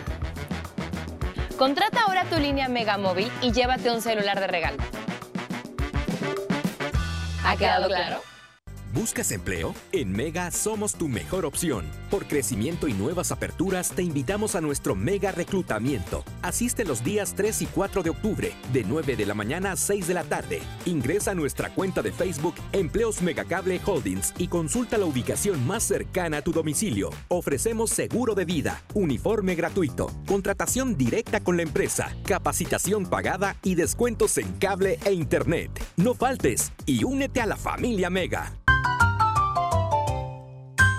Contrata 1.57 2.03
ahora 2.03 2.25
tu 2.25 2.39
línea 2.39 2.69
Mega 2.69 2.99
Móvil 2.99 3.33
y 3.41 3.53
llévate 3.53 3.91
un 3.91 4.03
celular 4.03 4.39
de 4.39 4.49
regalo. 4.49 4.77
¿Ha 7.47 7.57
quedado 7.57 7.89
claro? 7.89 8.32
¿Buscas 8.95 9.33
empleo? 9.33 9.75
En 9.93 10.13
Mega 10.13 10.51
somos 10.51 10.95
tu 10.95 11.09
mejor 11.09 11.47
opción. 11.47 11.87
Por 12.11 12.27
crecimiento 12.27 12.89
y 12.89 12.93
nuevas 12.93 13.33
aperturas, 13.33 13.91
te 13.91 14.03
invitamos 14.03 14.55
a 14.55 14.61
nuestro 14.61 14.95
Mega 14.95 15.33
Reclutamiento. 15.33 16.25
Asiste 16.43 16.85
los 16.85 17.03
días 17.03 17.33
3 17.35 17.63
y 17.63 17.67
4 17.67 18.03
de 18.03 18.11
octubre, 18.11 18.53
de 18.71 18.85
9 18.85 19.17
de 19.17 19.25
la 19.25 19.33
mañana 19.33 19.73
a 19.73 19.77
6 19.77 20.09
de 20.09 20.15
la 20.15 20.25
tarde. 20.25 20.61
Ingresa 20.85 21.31
a 21.31 21.35
nuestra 21.35 21.71
cuenta 21.71 22.03
de 22.03 22.13
Facebook 22.13 22.55
Empleos 22.73 23.23
Megacable 23.23 23.81
Holdings 23.83 24.35
y 24.37 24.49
consulta 24.49 24.99
la 24.99 25.07
ubicación 25.07 25.67
más 25.67 25.85
cercana 25.85 26.39
a 26.39 26.43
tu 26.43 26.53
domicilio. 26.53 27.09
Ofrecemos 27.29 27.89
seguro 27.91 28.35
de 28.35 28.45
vida, 28.45 28.83
uniforme 28.93 29.55
gratuito, 29.55 30.11
contratación 30.27 30.99
directa 30.99 31.41
con 31.41 31.57
la 31.57 31.63
empresa, 31.63 32.15
capacitación 32.27 33.07
pagada 33.07 33.57
y 33.63 33.75
descuentos 33.75 34.37
en 34.37 34.53
cable 34.59 34.99
e 35.07 35.15
internet. 35.15 35.71
No 35.97 36.13
faltes 36.13 36.73
y 36.85 37.05
únete 37.05 37.41
a 37.41 37.47
la 37.47 37.57
familia 37.57 38.11
Mega. 38.11 38.53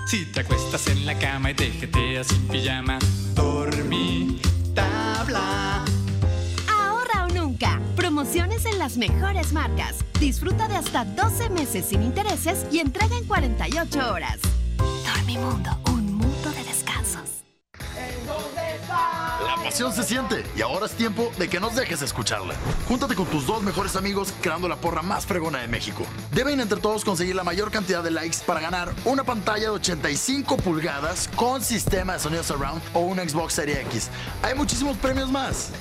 Si 0.06 0.26
te 0.26 0.41
acuestas 0.41 0.88
en 0.88 1.06
la 1.06 1.18
cama 1.18 1.51
y 1.51 1.54
te 1.54 1.72
jeteas 1.72 2.28
sin 2.28 2.47
pijama, 2.47 2.99
dormí, 3.34 4.39
tabla. 4.76 5.84
Ahorra 6.70 7.26
o 7.26 7.30
nunca. 7.30 7.82
Promociones 7.95 8.66
en 8.66 8.80
las 8.80 8.97
mejores 8.97 9.54
marcas. 9.54 10.04
Disfruta 10.20 10.68
de 10.68 10.76
hasta 10.76 11.06
12 11.06 11.49
meses 11.49 11.86
sin 11.86 12.04
intereses 12.04 12.66
y 12.72 12.80
entrega 12.80 13.18
en 13.18 13.26
48 13.26 14.12
horas. 14.12 14.39
Dormimundo, 14.78 15.72
se 19.74 20.04
siente 20.04 20.46
y 20.56 20.62
ahora 20.62 20.86
es 20.86 20.92
tiempo 20.92 21.32
de 21.40 21.50
que 21.50 21.60
nos 21.60 21.76
dejes 21.76 22.04
escucharla. 22.04 22.54
Júntate 22.88 23.16
con 23.16 23.26
tus 23.26 23.48
dos 23.48 23.64
mejores 23.64 23.96
amigos 23.96 24.32
creando 24.40 24.68
la 24.68 24.76
porra 24.76 25.02
más 25.02 25.26
fregona 25.26 25.62
de 25.62 25.68
México. 25.68 26.06
Deben 26.32 26.60
entre 26.60 26.80
todos 26.80 27.04
conseguir 27.04 27.36
la 27.36 27.44
mayor 27.44 27.72
cantidad 27.72 28.04
de 28.04 28.12
likes 28.12 28.38
para 28.46 28.60
ganar 28.60 28.94
una 29.04 29.24
pantalla 29.24 29.64
de 29.64 29.70
85 29.70 30.58
pulgadas 30.58 31.28
con 31.36 31.64
sistema 31.64 32.14
de 32.14 32.20
sonido 32.20 32.44
surround 32.44 32.84
o 32.94 33.00
un 33.00 33.18
Xbox 33.18 33.54
Series 33.54 33.80
X. 33.80 34.10
Hay 34.44 34.54
muchísimos 34.54 34.96
premios 34.98 35.32
más. 35.32 35.72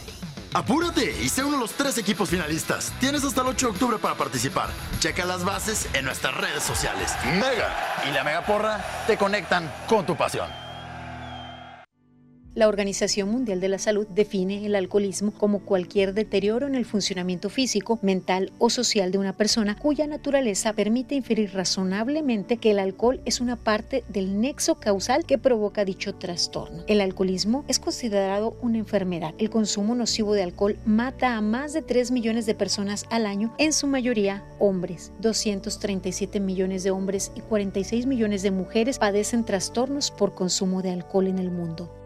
Apúrate 0.54 1.14
y 1.22 1.28
sé 1.28 1.44
uno 1.44 1.56
de 1.56 1.62
los 1.62 1.72
tres 1.72 1.98
equipos 1.98 2.30
finalistas. 2.30 2.92
Tienes 2.98 3.24
hasta 3.24 3.42
el 3.42 3.48
8 3.48 3.66
de 3.66 3.72
octubre 3.72 3.98
para 3.98 4.14
participar. 4.14 4.70
Checa 5.00 5.26
las 5.26 5.44
bases 5.44 5.86
en 5.92 6.06
nuestras 6.06 6.34
redes 6.34 6.62
sociales. 6.62 7.12
Mega 7.26 7.76
y 8.08 8.12
la 8.12 8.24
Mega 8.24 8.46
Porra 8.46 8.82
te 9.06 9.18
conectan 9.18 9.70
con 9.86 10.06
tu 10.06 10.16
pasión. 10.16 10.61
La 12.54 12.68
Organización 12.68 13.30
Mundial 13.30 13.60
de 13.60 13.70
la 13.70 13.78
Salud 13.78 14.06
define 14.08 14.66
el 14.66 14.74
alcoholismo 14.74 15.32
como 15.32 15.60
cualquier 15.60 16.12
deterioro 16.12 16.66
en 16.66 16.74
el 16.74 16.84
funcionamiento 16.84 17.48
físico, 17.48 17.98
mental 18.02 18.52
o 18.58 18.68
social 18.68 19.10
de 19.10 19.16
una 19.16 19.34
persona 19.34 19.74
cuya 19.74 20.06
naturaleza 20.06 20.74
permite 20.74 21.14
inferir 21.14 21.54
razonablemente 21.54 22.58
que 22.58 22.72
el 22.72 22.78
alcohol 22.78 23.22
es 23.24 23.40
una 23.40 23.56
parte 23.56 24.04
del 24.08 24.38
nexo 24.38 24.74
causal 24.74 25.24
que 25.24 25.38
provoca 25.38 25.86
dicho 25.86 26.14
trastorno. 26.14 26.84
El 26.88 27.00
alcoholismo 27.00 27.64
es 27.68 27.78
considerado 27.78 28.54
una 28.60 28.76
enfermedad. 28.76 29.32
El 29.38 29.48
consumo 29.48 29.94
nocivo 29.94 30.34
de 30.34 30.42
alcohol 30.42 30.78
mata 30.84 31.38
a 31.38 31.40
más 31.40 31.72
de 31.72 31.80
3 31.80 32.10
millones 32.10 32.44
de 32.44 32.54
personas 32.54 33.06
al 33.08 33.24
año, 33.24 33.54
en 33.56 33.72
su 33.72 33.86
mayoría 33.86 34.44
hombres. 34.58 35.10
237 35.20 36.38
millones 36.38 36.84
de 36.84 36.90
hombres 36.90 37.32
y 37.34 37.40
46 37.40 38.04
millones 38.04 38.42
de 38.42 38.50
mujeres 38.50 38.98
padecen 38.98 39.46
trastornos 39.46 40.10
por 40.10 40.34
consumo 40.34 40.82
de 40.82 40.90
alcohol 40.90 41.28
en 41.28 41.38
el 41.38 41.50
mundo. 41.50 42.01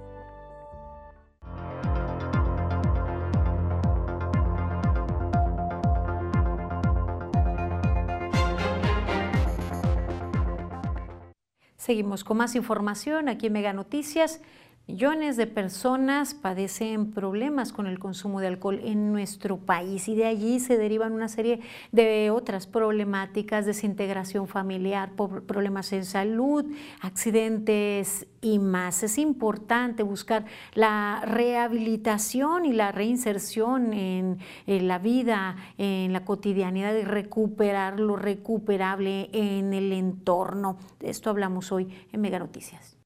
Seguimos 11.86 12.24
con 12.24 12.38
más 12.38 12.56
información 12.56 13.28
aquí 13.28 13.46
en 13.46 13.52
Mega 13.52 13.72
Noticias. 13.72 14.40
Millones 14.88 15.36
de 15.36 15.48
personas 15.48 16.34
padecen 16.34 17.10
problemas 17.10 17.72
con 17.72 17.88
el 17.88 17.98
consumo 17.98 18.40
de 18.40 18.46
alcohol 18.46 18.80
en 18.84 19.10
nuestro 19.10 19.56
país 19.56 20.06
y 20.06 20.14
de 20.14 20.26
allí 20.26 20.60
se 20.60 20.78
derivan 20.78 21.12
una 21.12 21.26
serie 21.26 21.58
de 21.90 22.30
otras 22.30 22.68
problemáticas, 22.68 23.66
desintegración 23.66 24.46
familiar, 24.46 25.10
problemas 25.16 25.92
en 25.92 26.04
salud, 26.04 26.66
accidentes 27.00 28.28
y 28.40 28.60
más. 28.60 29.02
Es 29.02 29.18
importante 29.18 30.04
buscar 30.04 30.44
la 30.74 31.20
rehabilitación 31.26 32.64
y 32.64 32.72
la 32.72 32.92
reinserción 32.92 33.92
en, 33.92 34.38
la 34.66 35.00
vida, 35.00 35.56
en 35.78 36.12
la 36.12 36.24
cotidianidad 36.24 36.94
y 36.94 37.02
recuperar 37.02 37.98
lo 37.98 38.14
recuperable 38.14 39.30
en 39.32 39.74
el 39.74 39.92
entorno. 39.92 40.78
De 41.00 41.10
esto 41.10 41.28
hablamos 41.28 41.72
hoy 41.72 41.92
en 42.12 42.20
Mega 42.20 42.38
Noticias. 42.38 42.96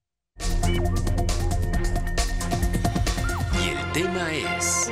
Tema 3.93 4.31
es... 4.31 4.89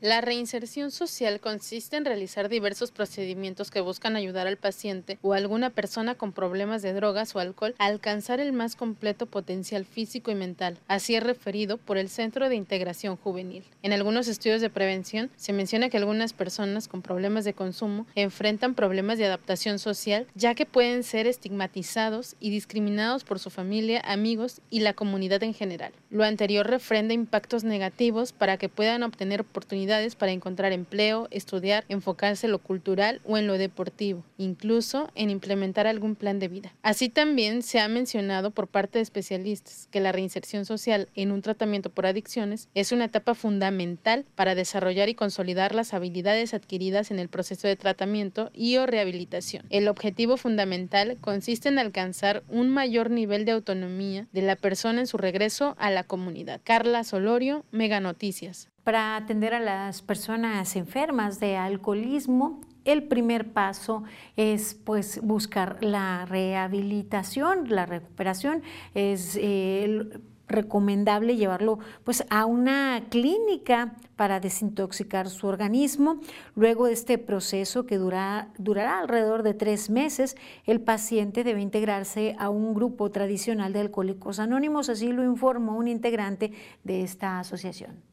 La 0.00 0.20
reinserción 0.20 0.92
social 0.92 1.40
consiste 1.40 1.96
en 1.96 2.04
realizar 2.04 2.48
diversos 2.48 2.92
procedimientos 2.92 3.72
que 3.72 3.80
buscan 3.80 4.14
ayudar 4.14 4.46
al 4.46 4.56
paciente 4.56 5.18
o 5.22 5.34
a 5.34 5.38
alguna 5.38 5.70
persona 5.70 6.14
con 6.14 6.30
problemas 6.30 6.82
de 6.82 6.92
drogas 6.92 7.34
o 7.34 7.40
alcohol 7.40 7.74
a 7.78 7.86
alcanzar 7.86 8.38
el 8.38 8.52
más 8.52 8.76
completo 8.76 9.26
potencial 9.26 9.84
físico 9.84 10.30
y 10.30 10.36
mental. 10.36 10.78
Así 10.86 11.16
es 11.16 11.22
referido 11.24 11.78
por 11.78 11.98
el 11.98 12.10
Centro 12.10 12.48
de 12.48 12.54
Integración 12.54 13.16
Juvenil. 13.16 13.64
En 13.82 13.92
algunos 13.92 14.28
estudios 14.28 14.60
de 14.60 14.70
prevención 14.70 15.30
se 15.34 15.52
menciona 15.52 15.88
que 15.88 15.96
algunas 15.96 16.32
personas 16.32 16.86
con 16.86 17.02
problemas 17.02 17.44
de 17.44 17.54
consumo 17.54 18.06
enfrentan 18.14 18.76
problemas 18.76 19.18
de 19.18 19.26
adaptación 19.26 19.80
social 19.80 20.28
ya 20.36 20.54
que 20.54 20.64
pueden 20.64 21.02
ser 21.02 21.26
estigmatizados 21.26 22.36
y 22.38 22.50
discriminados 22.50 23.24
por 23.24 23.40
su 23.40 23.50
familia, 23.50 24.00
amigos 24.04 24.60
y 24.70 24.78
la 24.78 24.94
comunidad 24.94 25.42
en 25.42 25.54
general. 25.54 25.92
Lo 26.08 26.22
anterior 26.22 26.68
refrenda 26.68 27.14
impactos 27.14 27.64
negativos 27.64 28.30
para 28.30 28.58
que 28.58 28.68
puedan 28.68 29.02
obtener 29.02 29.40
oportunidades 29.40 29.87
para 30.18 30.32
encontrar 30.32 30.72
empleo, 30.72 31.28
estudiar, 31.30 31.84
enfocarse 31.88 32.46
en 32.46 32.52
lo 32.52 32.58
cultural 32.58 33.22
o 33.24 33.38
en 33.38 33.46
lo 33.46 33.56
deportivo, 33.56 34.22
incluso 34.36 35.10
en 35.14 35.30
implementar 35.30 35.86
algún 35.86 36.14
plan 36.14 36.38
de 36.38 36.48
vida. 36.48 36.74
Así 36.82 37.08
también 37.08 37.62
se 37.62 37.80
ha 37.80 37.88
mencionado 37.88 38.50
por 38.50 38.68
parte 38.68 38.98
de 38.98 39.02
especialistas 39.02 39.88
que 39.90 40.00
la 40.00 40.12
reinserción 40.12 40.66
social 40.66 41.08
en 41.14 41.32
un 41.32 41.40
tratamiento 41.40 41.88
por 41.88 42.04
adicciones 42.04 42.68
es 42.74 42.92
una 42.92 43.06
etapa 43.06 43.34
fundamental 43.34 44.26
para 44.34 44.54
desarrollar 44.54 45.08
y 45.08 45.14
consolidar 45.14 45.74
las 45.74 45.94
habilidades 45.94 46.52
adquiridas 46.52 47.10
en 47.10 47.18
el 47.18 47.30
proceso 47.30 47.66
de 47.66 47.76
tratamiento 47.76 48.50
y 48.52 48.76
o 48.76 48.86
rehabilitación. 48.86 49.64
El 49.70 49.88
objetivo 49.88 50.36
fundamental 50.36 51.16
consiste 51.22 51.70
en 51.70 51.78
alcanzar 51.78 52.42
un 52.48 52.68
mayor 52.68 53.10
nivel 53.10 53.46
de 53.46 53.52
autonomía 53.52 54.26
de 54.32 54.42
la 54.42 54.56
persona 54.56 55.00
en 55.00 55.06
su 55.06 55.16
regreso 55.16 55.74
a 55.78 55.90
la 55.90 56.04
comunidad. 56.04 56.60
Carla 56.62 57.04
Solorio, 57.04 57.64
Mega 57.70 58.00
Noticias 58.00 58.68
para 58.88 59.16
atender 59.16 59.52
a 59.52 59.60
las 59.60 60.00
personas 60.00 60.74
enfermas 60.74 61.38
de 61.40 61.58
alcoholismo. 61.58 62.62
El 62.86 63.02
primer 63.02 63.52
paso 63.52 64.04
es 64.34 64.72
pues 64.72 65.20
buscar 65.22 65.84
la 65.84 66.24
rehabilitación, 66.24 67.68
la 67.68 67.84
recuperación. 67.84 68.62
Es 68.94 69.38
eh, 69.38 70.08
recomendable 70.46 71.36
llevarlo 71.36 71.80
pues 72.02 72.24
a 72.30 72.46
una 72.46 73.02
clínica 73.10 73.92
para 74.16 74.40
desintoxicar 74.40 75.28
su 75.28 75.48
organismo. 75.48 76.22
Luego 76.54 76.86
de 76.86 76.94
este 76.94 77.18
proceso 77.18 77.84
que 77.84 77.98
dura, 77.98 78.48
durará 78.56 79.00
alrededor 79.00 79.42
de 79.42 79.52
tres 79.52 79.90
meses, 79.90 80.34
el 80.64 80.80
paciente 80.80 81.44
debe 81.44 81.60
integrarse 81.60 82.36
a 82.38 82.48
un 82.48 82.72
grupo 82.72 83.10
tradicional 83.10 83.74
de 83.74 83.80
alcohólicos 83.80 84.38
anónimos, 84.38 84.88
así 84.88 85.12
lo 85.12 85.24
informó 85.24 85.76
un 85.76 85.88
integrante 85.88 86.52
de 86.84 87.02
esta 87.02 87.38
asociación 87.38 88.07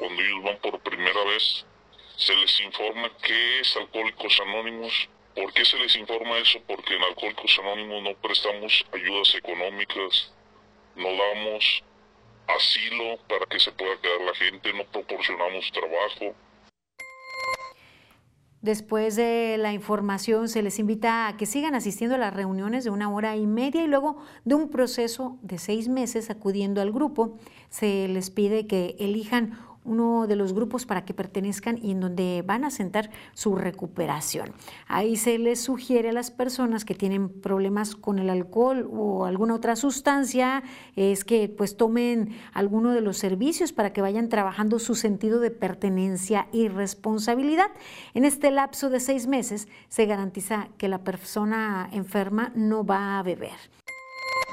cuando 0.00 0.22
ellos 0.22 0.42
van 0.42 0.56
por 0.62 0.80
primera 0.80 1.24
vez, 1.24 1.66
se 2.16 2.34
les 2.34 2.60
informa 2.60 3.10
qué 3.22 3.60
es 3.60 3.76
Alcohólicos 3.76 4.40
Anónimos. 4.40 5.08
¿Por 5.36 5.52
qué 5.52 5.64
se 5.64 5.78
les 5.78 5.94
informa 5.94 6.38
eso? 6.38 6.58
Porque 6.66 6.96
en 6.96 7.02
Alcohólicos 7.02 7.58
Anónimos 7.58 8.02
no 8.02 8.14
prestamos 8.14 8.84
ayudas 8.94 9.34
económicas, 9.34 10.32
no 10.96 11.08
damos 11.08 11.84
asilo 12.48 13.18
para 13.28 13.44
que 13.44 13.60
se 13.60 13.72
pueda 13.72 14.00
quedar 14.00 14.22
la 14.22 14.34
gente, 14.34 14.72
no 14.72 14.84
proporcionamos 14.84 15.70
trabajo. 15.70 16.34
Después 18.62 19.16
de 19.16 19.56
la 19.58 19.72
información 19.72 20.48
se 20.50 20.62
les 20.62 20.78
invita 20.78 21.28
a 21.28 21.36
que 21.38 21.46
sigan 21.46 21.74
asistiendo 21.74 22.16
a 22.16 22.18
las 22.18 22.34
reuniones 22.34 22.84
de 22.84 22.90
una 22.90 23.10
hora 23.10 23.34
y 23.36 23.46
media 23.46 23.82
y 23.82 23.86
luego 23.86 24.22
de 24.44 24.54
un 24.54 24.70
proceso 24.70 25.38
de 25.40 25.58
seis 25.58 25.88
meses 25.88 26.28
acudiendo 26.28 26.82
al 26.82 26.92
grupo, 26.92 27.38
se 27.70 28.06
les 28.08 28.28
pide 28.30 28.66
que 28.66 28.96
elijan 28.98 29.58
uno 29.90 30.28
de 30.28 30.36
los 30.36 30.52
grupos 30.52 30.86
para 30.86 31.04
que 31.04 31.14
pertenezcan 31.14 31.78
y 31.82 31.90
en 31.90 32.00
donde 32.00 32.42
van 32.46 32.64
a 32.64 32.70
sentar 32.70 33.10
su 33.34 33.56
recuperación. 33.56 34.52
Ahí 34.86 35.16
se 35.16 35.36
les 35.38 35.60
sugiere 35.60 36.10
a 36.10 36.12
las 36.12 36.30
personas 36.30 36.84
que 36.84 36.94
tienen 36.94 37.28
problemas 37.28 37.96
con 37.96 38.20
el 38.20 38.30
alcohol 38.30 38.88
o 38.92 39.24
alguna 39.24 39.54
otra 39.54 39.74
sustancia, 39.74 40.62
es 40.94 41.24
que 41.24 41.48
pues 41.48 41.76
tomen 41.76 42.38
alguno 42.52 42.92
de 42.92 43.00
los 43.00 43.18
servicios 43.18 43.72
para 43.72 43.92
que 43.92 44.00
vayan 44.00 44.28
trabajando 44.28 44.78
su 44.78 44.94
sentido 44.94 45.40
de 45.40 45.50
pertenencia 45.50 46.46
y 46.52 46.68
responsabilidad. 46.68 47.70
En 48.14 48.24
este 48.24 48.52
lapso 48.52 48.90
de 48.90 49.00
seis 49.00 49.26
meses 49.26 49.66
se 49.88 50.06
garantiza 50.06 50.68
que 50.78 50.88
la 50.88 50.98
persona 50.98 51.88
enferma 51.92 52.52
no 52.54 52.84
va 52.84 53.18
a 53.18 53.22
beber. 53.24 53.58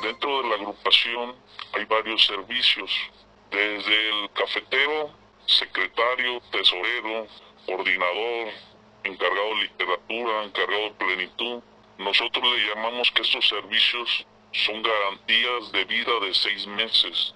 Dentro 0.02 0.42
de 0.42 0.50
la 0.50 0.56
agrupación 0.56 1.36
hay 1.74 1.86
varios 1.86 2.26
servicios, 2.26 2.92
desde 3.52 4.10
el 4.10 4.30
cafetero, 4.32 5.27
secretario, 5.48 6.42
tesorero, 6.52 7.28
coordinador, 7.66 8.54
encargado 9.04 9.50
de 9.50 9.64
literatura, 9.64 10.44
encargado 10.44 10.84
de 10.84 10.92
plenitud. 10.92 11.62
Nosotros 11.98 12.44
le 12.44 12.68
llamamos 12.68 13.12
que 13.12 13.22
estos 13.24 13.48
servicios 13.48 14.28
son 14.52 14.84
garantías 14.84 15.72
de 15.72 15.86
vida 15.86 16.12
de 16.22 16.34
seis 16.34 16.68
meses. 16.68 17.34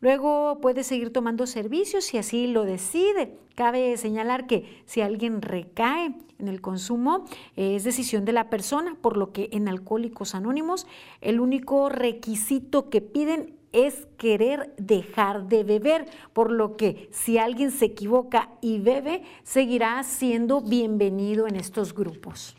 Luego 0.00 0.60
puede 0.60 0.84
seguir 0.84 1.12
tomando 1.12 1.46
servicios 1.46 2.04
si 2.04 2.18
así 2.18 2.46
lo 2.46 2.64
decide. 2.64 3.36
Cabe 3.56 3.96
señalar 3.96 4.46
que 4.46 4.82
si 4.86 5.00
alguien 5.00 5.42
recae 5.42 6.14
en 6.38 6.46
el 6.46 6.60
consumo 6.60 7.24
es 7.56 7.82
decisión 7.82 8.24
de 8.24 8.32
la 8.32 8.48
persona, 8.48 8.96
por 9.00 9.16
lo 9.16 9.32
que 9.32 9.48
en 9.50 9.66
Alcohólicos 9.66 10.36
Anónimos 10.36 10.86
el 11.20 11.40
único 11.40 11.88
requisito 11.88 12.90
que 12.90 13.00
piden 13.00 13.57
es 13.72 14.06
querer 14.16 14.74
dejar 14.78 15.48
de 15.48 15.64
beber, 15.64 16.06
por 16.32 16.50
lo 16.50 16.76
que 16.76 17.08
si 17.12 17.38
alguien 17.38 17.70
se 17.70 17.86
equivoca 17.86 18.50
y 18.60 18.78
bebe, 18.78 19.22
seguirá 19.42 20.02
siendo 20.02 20.60
bienvenido 20.60 21.46
en 21.46 21.56
estos 21.56 21.94
grupos. 21.94 22.56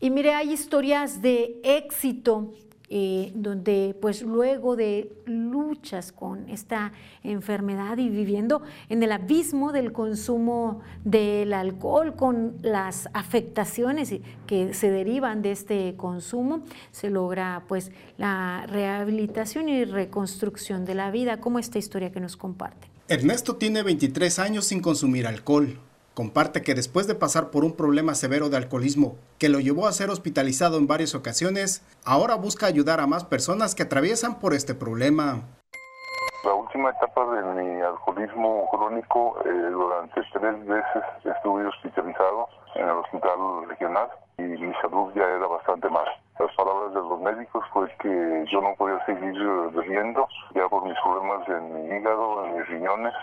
Y 0.00 0.10
mire, 0.10 0.32
hay 0.32 0.52
historias 0.52 1.20
de 1.20 1.60
éxito 1.62 2.52
eh, 2.92 3.30
donde 3.36 3.96
pues 4.00 4.22
luego 4.22 4.74
de 4.74 5.12
luchas 5.24 6.10
con 6.10 6.48
esta 6.48 6.92
enfermedad 7.22 7.98
y 7.98 8.08
viviendo 8.08 8.62
en 8.88 9.00
el 9.02 9.12
abismo 9.12 9.70
del 9.70 9.92
consumo 9.92 10.80
del 11.04 11.52
alcohol 11.52 12.16
con 12.16 12.56
las 12.62 13.08
afectaciones 13.12 14.12
que 14.48 14.74
se 14.74 14.90
derivan 14.90 15.40
de 15.40 15.52
este 15.52 15.94
consumo, 15.96 16.64
se 16.90 17.10
logra 17.10 17.62
pues 17.68 17.92
la 18.18 18.66
rehabilitación 18.66 19.68
y 19.68 19.84
reconstrucción 19.84 20.84
de 20.84 20.96
la 20.96 21.12
vida, 21.12 21.40
como 21.40 21.60
esta 21.60 21.78
historia 21.78 22.10
que 22.10 22.18
nos 22.18 22.36
comparte. 22.36 22.88
Ernesto 23.06 23.54
tiene 23.54 23.84
23 23.84 24.38
años 24.40 24.64
sin 24.66 24.80
consumir 24.80 25.28
alcohol. 25.28 25.78
Comparte 26.14 26.62
que 26.62 26.74
después 26.74 27.06
de 27.06 27.14
pasar 27.14 27.50
por 27.50 27.64
un 27.64 27.76
problema 27.76 28.14
severo 28.14 28.48
de 28.48 28.56
alcoholismo 28.56 29.14
que 29.38 29.48
lo 29.48 29.60
llevó 29.60 29.86
a 29.86 29.92
ser 29.92 30.10
hospitalizado 30.10 30.76
en 30.76 30.88
varias 30.88 31.14
ocasiones, 31.14 31.86
ahora 32.04 32.34
busca 32.34 32.66
ayudar 32.66 33.00
a 33.00 33.06
más 33.06 33.24
personas 33.24 33.76
que 33.76 33.84
atraviesan 33.84 34.40
por 34.40 34.52
este 34.52 34.74
problema. 34.74 35.42
La 36.42 36.54
última 36.54 36.90
etapa 36.90 37.24
de 37.36 37.62
mi 37.62 37.80
alcoholismo 37.80 38.68
crónico, 38.70 39.36
eh, 39.44 39.70
durante 39.70 40.20
tres 40.32 40.66
veces 40.66 41.02
estuve 41.24 41.64
hospitalizado 41.66 42.48
en 42.74 42.88
el 42.88 42.96
hospital 42.96 43.68
regional 43.68 44.08
y 44.38 44.42
mi 44.42 44.74
salud 44.82 45.12
ya 45.14 45.22
era 45.22 45.46
bastante 45.46 45.88
mal. 45.90 46.06
Las 46.40 46.52
palabras 46.56 46.92
de 46.92 47.00
los 47.00 47.20
médicos 47.20 47.64
fue 47.72 47.88
que 48.00 48.44
yo 48.50 48.60
no 48.60 48.74
podía 48.76 49.04
seguir 49.06 49.38
bebiendo 49.74 50.26
ya 50.56 50.68
por 50.68 50.84
mis 50.84 50.98
problemas 51.04 51.48
en 51.48 51.72
mi 51.72 51.96
hígado, 51.96 52.46
en 52.46 52.56
mis 52.56 52.66
riñones 52.68 53.14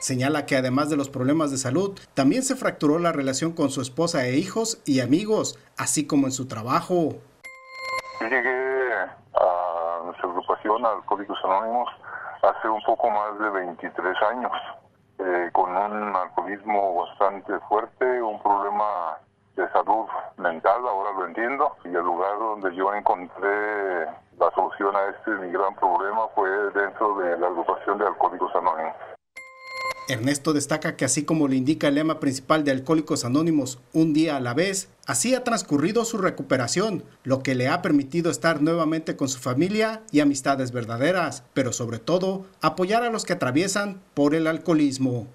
Señala 0.00 0.46
que 0.46 0.56
además 0.56 0.90
de 0.90 0.96
los 0.96 1.08
problemas 1.08 1.50
de 1.50 1.56
salud, 1.56 1.98
también 2.14 2.44
se 2.44 2.54
fracturó 2.54 3.00
la 3.00 3.10
relación 3.10 3.52
con 3.52 3.70
su 3.70 3.80
esposa 3.80 4.24
e 4.26 4.36
hijos 4.36 4.80
y 4.86 5.00
amigos, 5.00 5.58
así 5.76 6.06
como 6.06 6.26
en 6.26 6.32
su 6.32 6.46
trabajo. 6.46 7.14
Yo 8.20 8.28
llegué 8.28 8.92
a 9.34 10.02
nuestra 10.04 10.28
agrupación, 10.28 10.86
Alcohólicos 10.86 11.38
Anónimos, 11.44 11.88
hace 12.42 12.68
un 12.68 12.80
poco 12.82 13.10
más 13.10 13.38
de 13.40 13.50
23 13.50 14.22
años, 14.30 14.52
eh, 15.18 15.50
con 15.52 15.76
un 15.76 16.14
alcoholismo 16.14 17.04
bastante 17.04 17.58
fuerte, 17.68 18.22
un 18.22 18.40
problema 18.40 19.18
de 19.56 19.68
salud 19.72 20.06
mental, 20.36 20.80
ahora 20.86 21.10
lo 21.18 21.26
entiendo, 21.26 21.76
y 21.84 21.88
el 21.88 22.04
lugar 22.04 22.38
donde 22.38 22.72
yo 22.76 22.94
encontré 22.94 24.04
la 24.38 24.48
solución 24.54 24.94
a 24.94 25.06
este 25.06 25.32
mi 25.32 25.50
gran 25.50 25.74
problema 25.74 26.28
fue 26.36 26.48
dentro 26.70 27.18
de 27.18 27.36
la 27.36 27.48
agrupación 27.48 27.98
de 27.98 28.06
Alcohólicos 28.06 28.54
Anónimos. 28.54 29.17
Ernesto 30.08 30.54
destaca 30.54 30.96
que 30.96 31.04
así 31.04 31.26
como 31.26 31.48
le 31.48 31.56
indica 31.56 31.88
el 31.88 31.96
lema 31.96 32.18
principal 32.18 32.64
de 32.64 32.70
Alcohólicos 32.70 33.26
Anónimos, 33.26 33.78
un 33.92 34.14
día 34.14 34.36
a 34.36 34.40
la 34.40 34.54
vez, 34.54 34.90
así 35.06 35.34
ha 35.34 35.44
transcurrido 35.44 36.06
su 36.06 36.16
recuperación, 36.16 37.04
lo 37.24 37.42
que 37.42 37.54
le 37.54 37.68
ha 37.68 37.82
permitido 37.82 38.30
estar 38.30 38.62
nuevamente 38.62 39.18
con 39.18 39.28
su 39.28 39.38
familia 39.38 40.00
y 40.10 40.20
amistades 40.20 40.72
verdaderas, 40.72 41.44
pero 41.52 41.72
sobre 41.72 41.98
todo 41.98 42.46
apoyar 42.62 43.02
a 43.02 43.10
los 43.10 43.26
que 43.26 43.34
atraviesan 43.34 44.00
por 44.14 44.34
el 44.34 44.46
alcoholismo. 44.46 45.26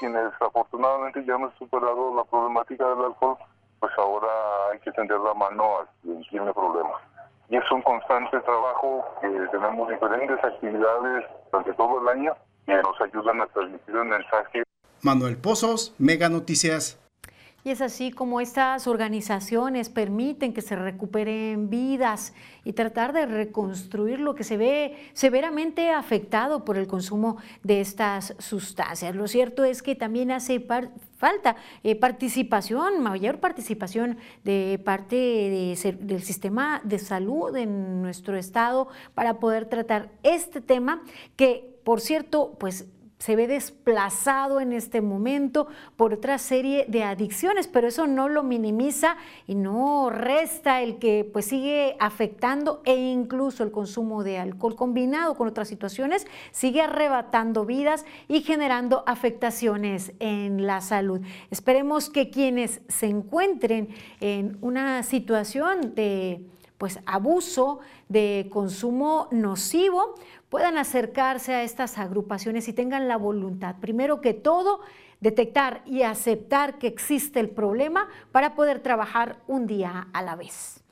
Quienes 0.00 0.32
afortunadamente 0.40 1.22
ya 1.26 1.34
hemos 1.34 1.52
superado 1.58 2.16
la 2.16 2.24
problemática 2.24 2.88
del 2.88 3.04
alcohol, 3.04 3.36
pues 3.78 3.92
ahora 3.98 4.28
hay 4.72 4.78
que 4.78 4.92
tender 4.92 5.20
la 5.20 5.34
mano 5.34 5.80
a 5.80 5.88
quien 6.00 6.22
tiene 6.30 6.50
problemas. 6.54 7.02
Y 7.50 7.56
es 7.56 7.70
un 7.70 7.82
constante 7.82 8.40
trabajo 8.40 9.04
que 9.20 9.28
tenemos 9.52 9.88
diferentes 9.90 10.42
actividades 10.42 11.24
durante 11.52 11.74
todo 11.74 12.00
el 12.00 12.08
año 12.08 12.34
que 12.66 12.74
nos 12.74 13.00
ayudan 13.00 13.40
a 13.40 13.46
transmitir 13.46 13.96
un 13.96 14.08
mensaje. 14.08 14.62
Manuel 15.02 15.36
Pozos, 15.36 15.94
Mega 15.98 16.28
Noticias. 16.28 17.00
Y 17.66 17.70
es 17.70 17.80
así 17.80 18.12
como 18.12 18.40
estas 18.40 18.86
organizaciones 18.86 19.88
permiten 19.88 20.54
que 20.54 20.62
se 20.62 20.76
recuperen 20.76 21.68
vidas 21.68 22.32
y 22.62 22.74
tratar 22.74 23.12
de 23.12 23.26
reconstruir 23.26 24.20
lo 24.20 24.36
que 24.36 24.44
se 24.44 24.56
ve 24.56 24.96
severamente 25.14 25.90
afectado 25.90 26.64
por 26.64 26.78
el 26.78 26.86
consumo 26.86 27.38
de 27.64 27.80
estas 27.80 28.36
sustancias. 28.38 29.16
Lo 29.16 29.26
cierto 29.26 29.64
es 29.64 29.82
que 29.82 29.96
también 29.96 30.30
hace 30.30 30.64
falta 31.18 31.56
eh, 31.82 31.96
participación, 31.96 33.02
mayor 33.02 33.40
participación 33.40 34.18
de 34.44 34.80
parte 34.84 35.16
del 35.16 36.22
sistema 36.22 36.80
de 36.84 37.00
salud 37.00 37.56
en 37.56 38.00
nuestro 38.00 38.36
estado 38.36 38.86
para 39.14 39.40
poder 39.40 39.66
tratar 39.66 40.10
este 40.22 40.60
tema 40.60 41.02
que, 41.34 41.75
por 41.86 42.00
cierto, 42.00 42.56
pues 42.58 42.86
se 43.20 43.36
ve 43.36 43.46
desplazado 43.46 44.58
en 44.58 44.72
este 44.72 45.00
momento 45.00 45.68
por 45.94 46.12
otra 46.12 46.36
serie 46.38 46.84
de 46.88 47.04
adicciones, 47.04 47.68
pero 47.68 47.86
eso 47.86 48.08
no 48.08 48.28
lo 48.28 48.42
minimiza 48.42 49.16
y 49.46 49.54
no 49.54 50.10
resta 50.10 50.82
el 50.82 50.98
que 50.98 51.24
pues 51.32 51.44
sigue 51.44 51.96
afectando 52.00 52.82
e 52.86 52.96
incluso 52.96 53.62
el 53.62 53.70
consumo 53.70 54.24
de 54.24 54.38
alcohol 54.38 54.74
combinado 54.74 55.36
con 55.36 55.46
otras 55.46 55.68
situaciones 55.68 56.26
sigue 56.50 56.82
arrebatando 56.82 57.64
vidas 57.64 58.04
y 58.26 58.40
generando 58.40 59.04
afectaciones 59.06 60.12
en 60.18 60.66
la 60.66 60.80
salud. 60.80 61.20
Esperemos 61.52 62.10
que 62.10 62.30
quienes 62.30 62.80
se 62.88 63.06
encuentren 63.06 63.90
en 64.18 64.58
una 64.60 65.04
situación 65.04 65.94
de 65.94 66.44
pues 66.78 67.00
abuso, 67.06 67.80
de 68.08 68.48
consumo 68.50 69.28
nocivo, 69.30 70.14
puedan 70.48 70.78
acercarse 70.78 71.54
a 71.54 71.62
estas 71.62 71.98
agrupaciones 71.98 72.68
y 72.68 72.72
tengan 72.72 73.08
la 73.08 73.16
voluntad, 73.16 73.76
primero 73.80 74.20
que 74.20 74.34
todo, 74.34 74.80
detectar 75.20 75.82
y 75.86 76.02
aceptar 76.02 76.78
que 76.78 76.86
existe 76.86 77.40
el 77.40 77.50
problema 77.50 78.08
para 78.32 78.54
poder 78.54 78.80
trabajar 78.80 79.38
un 79.46 79.66
día 79.66 80.08
a 80.12 80.22
la 80.22 80.36
vez. 80.36 80.82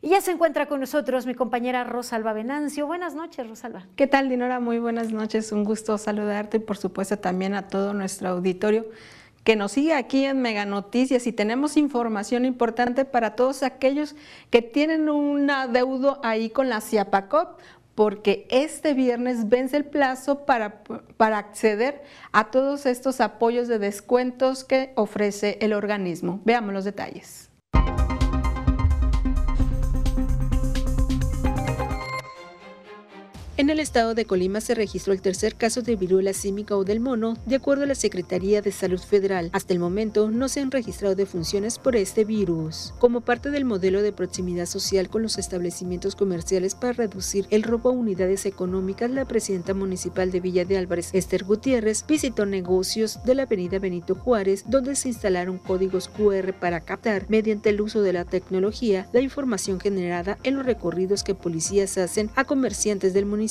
Y 0.00 0.10
ya 0.10 0.20
se 0.20 0.30
encuentra 0.30 0.66
con 0.66 0.78
nosotros 0.78 1.26
mi 1.26 1.34
compañera 1.34 1.82
Rosalba 1.82 2.32
Venancio. 2.32 2.86
Buenas 2.86 3.16
noches, 3.16 3.48
Rosalba. 3.48 3.86
¿Qué 3.96 4.06
tal, 4.06 4.28
Dinora? 4.28 4.60
Muy 4.60 4.78
buenas 4.78 5.10
noches. 5.10 5.50
Un 5.50 5.64
gusto 5.64 5.98
saludarte 5.98 6.58
y, 6.58 6.60
por 6.60 6.76
supuesto, 6.76 7.18
también 7.18 7.54
a 7.54 7.66
todo 7.66 7.94
nuestro 7.94 8.28
auditorio 8.28 8.86
que 9.48 9.56
nos 9.56 9.72
sigue 9.72 9.94
aquí 9.94 10.24
en 10.24 10.42
Mega 10.42 10.66
Noticias 10.66 11.26
y 11.26 11.32
tenemos 11.32 11.78
información 11.78 12.44
importante 12.44 13.06
para 13.06 13.34
todos 13.34 13.62
aquellos 13.62 14.14
que 14.50 14.60
tienen 14.60 15.08
un 15.08 15.50
adeudo 15.50 16.20
ahí 16.22 16.50
con 16.50 16.68
la 16.68 16.82
CIAPACOP 16.82 17.58
porque 17.98 18.46
este 18.48 18.94
viernes 18.94 19.48
vence 19.48 19.76
el 19.76 19.84
plazo 19.84 20.46
para, 20.46 20.84
para, 21.16 21.38
acceder 21.38 22.00
a 22.30 22.52
todos 22.52 22.86
estos 22.86 23.20
apoyos 23.20 23.66
de 23.66 23.80
descuentos 23.80 24.62
que 24.62 24.92
ofrece 24.94 25.58
el 25.62 25.72
organismo. 25.72 26.40
Veamos 26.44 26.72
los 26.72 26.84
detalles. 26.84 27.50
En 33.58 33.70
el 33.70 33.80
estado 33.80 34.14
de 34.14 34.24
Colima 34.24 34.60
se 34.60 34.76
registró 34.76 35.12
el 35.12 35.20
tercer 35.20 35.56
caso 35.56 35.82
de 35.82 35.96
viruela 35.96 36.32
símica 36.32 36.76
o 36.76 36.84
del 36.84 37.00
mono, 37.00 37.36
de 37.44 37.56
acuerdo 37.56 37.82
a 37.82 37.86
la 37.88 37.96
Secretaría 37.96 38.62
de 38.62 38.70
Salud 38.70 39.00
Federal. 39.00 39.50
Hasta 39.52 39.72
el 39.72 39.80
momento 39.80 40.30
no 40.30 40.48
se 40.48 40.60
han 40.60 40.70
registrado 40.70 41.16
defunciones 41.16 41.80
por 41.80 41.96
este 41.96 42.24
virus. 42.24 42.94
Como 43.00 43.20
parte 43.20 43.50
del 43.50 43.64
modelo 43.64 44.00
de 44.00 44.12
proximidad 44.12 44.66
social 44.66 45.08
con 45.10 45.22
los 45.22 45.38
establecimientos 45.38 46.14
comerciales 46.14 46.76
para 46.76 46.92
reducir 46.92 47.48
el 47.50 47.64
robo 47.64 47.88
a 47.88 47.94
unidades 47.94 48.46
económicas, 48.46 49.10
la 49.10 49.24
presidenta 49.24 49.74
municipal 49.74 50.30
de 50.30 50.38
Villa 50.38 50.64
de 50.64 50.78
Álvarez, 50.78 51.10
Esther 51.12 51.42
Gutiérrez, 51.42 52.04
visitó 52.06 52.46
negocios 52.46 53.18
de 53.24 53.34
la 53.34 53.42
avenida 53.42 53.80
Benito 53.80 54.14
Juárez, 54.14 54.66
donde 54.68 54.94
se 54.94 55.08
instalaron 55.08 55.58
códigos 55.58 56.06
QR 56.06 56.52
para 56.52 56.82
captar, 56.82 57.26
mediante 57.28 57.70
el 57.70 57.80
uso 57.80 58.02
de 58.02 58.12
la 58.12 58.24
tecnología, 58.24 59.08
la 59.12 59.20
información 59.20 59.80
generada 59.80 60.38
en 60.44 60.54
los 60.54 60.64
recorridos 60.64 61.24
que 61.24 61.34
policías 61.34 61.98
hacen 61.98 62.30
a 62.36 62.44
comerciantes 62.44 63.14
del 63.14 63.26
municipio 63.26 63.47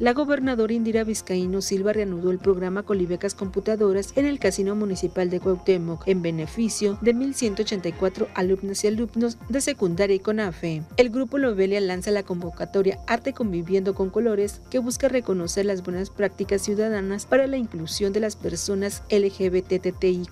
la 0.00 0.12
gobernadora 0.12 0.74
Indira 0.74 1.02
Vizcaíno 1.02 1.62
Silva 1.62 1.94
reanudó 1.94 2.30
el 2.30 2.38
programa 2.38 2.82
Colibecas 2.82 3.34
Computadoras 3.34 4.12
en 4.16 4.26
el 4.26 4.38
Casino 4.38 4.76
Municipal 4.76 5.30
de 5.30 5.40
Cuauhtémoc 5.40 6.06
en 6.06 6.20
beneficio 6.20 6.98
de 7.00 7.14
1.184 7.14 8.28
alumnas 8.34 8.84
y 8.84 8.88
alumnos 8.88 9.38
de 9.48 9.62
secundaria 9.62 10.16
y 10.16 10.18
CONAFE. 10.18 10.82
El 10.98 11.08
grupo 11.08 11.38
Lobelia 11.38 11.80
lanza 11.80 12.10
la 12.10 12.22
convocatoria 12.22 12.98
Arte 13.06 13.32
Conviviendo 13.32 13.94
con 13.94 14.10
Colores 14.10 14.60
que 14.70 14.78
busca 14.78 15.08
reconocer 15.08 15.64
las 15.64 15.82
buenas 15.82 16.10
prácticas 16.10 16.60
ciudadanas 16.60 17.24
para 17.24 17.46
la 17.46 17.56
inclusión 17.56 18.12
de 18.12 18.20
las 18.20 18.36
personas 18.36 19.02
LGBTTIQ+, 19.08 20.28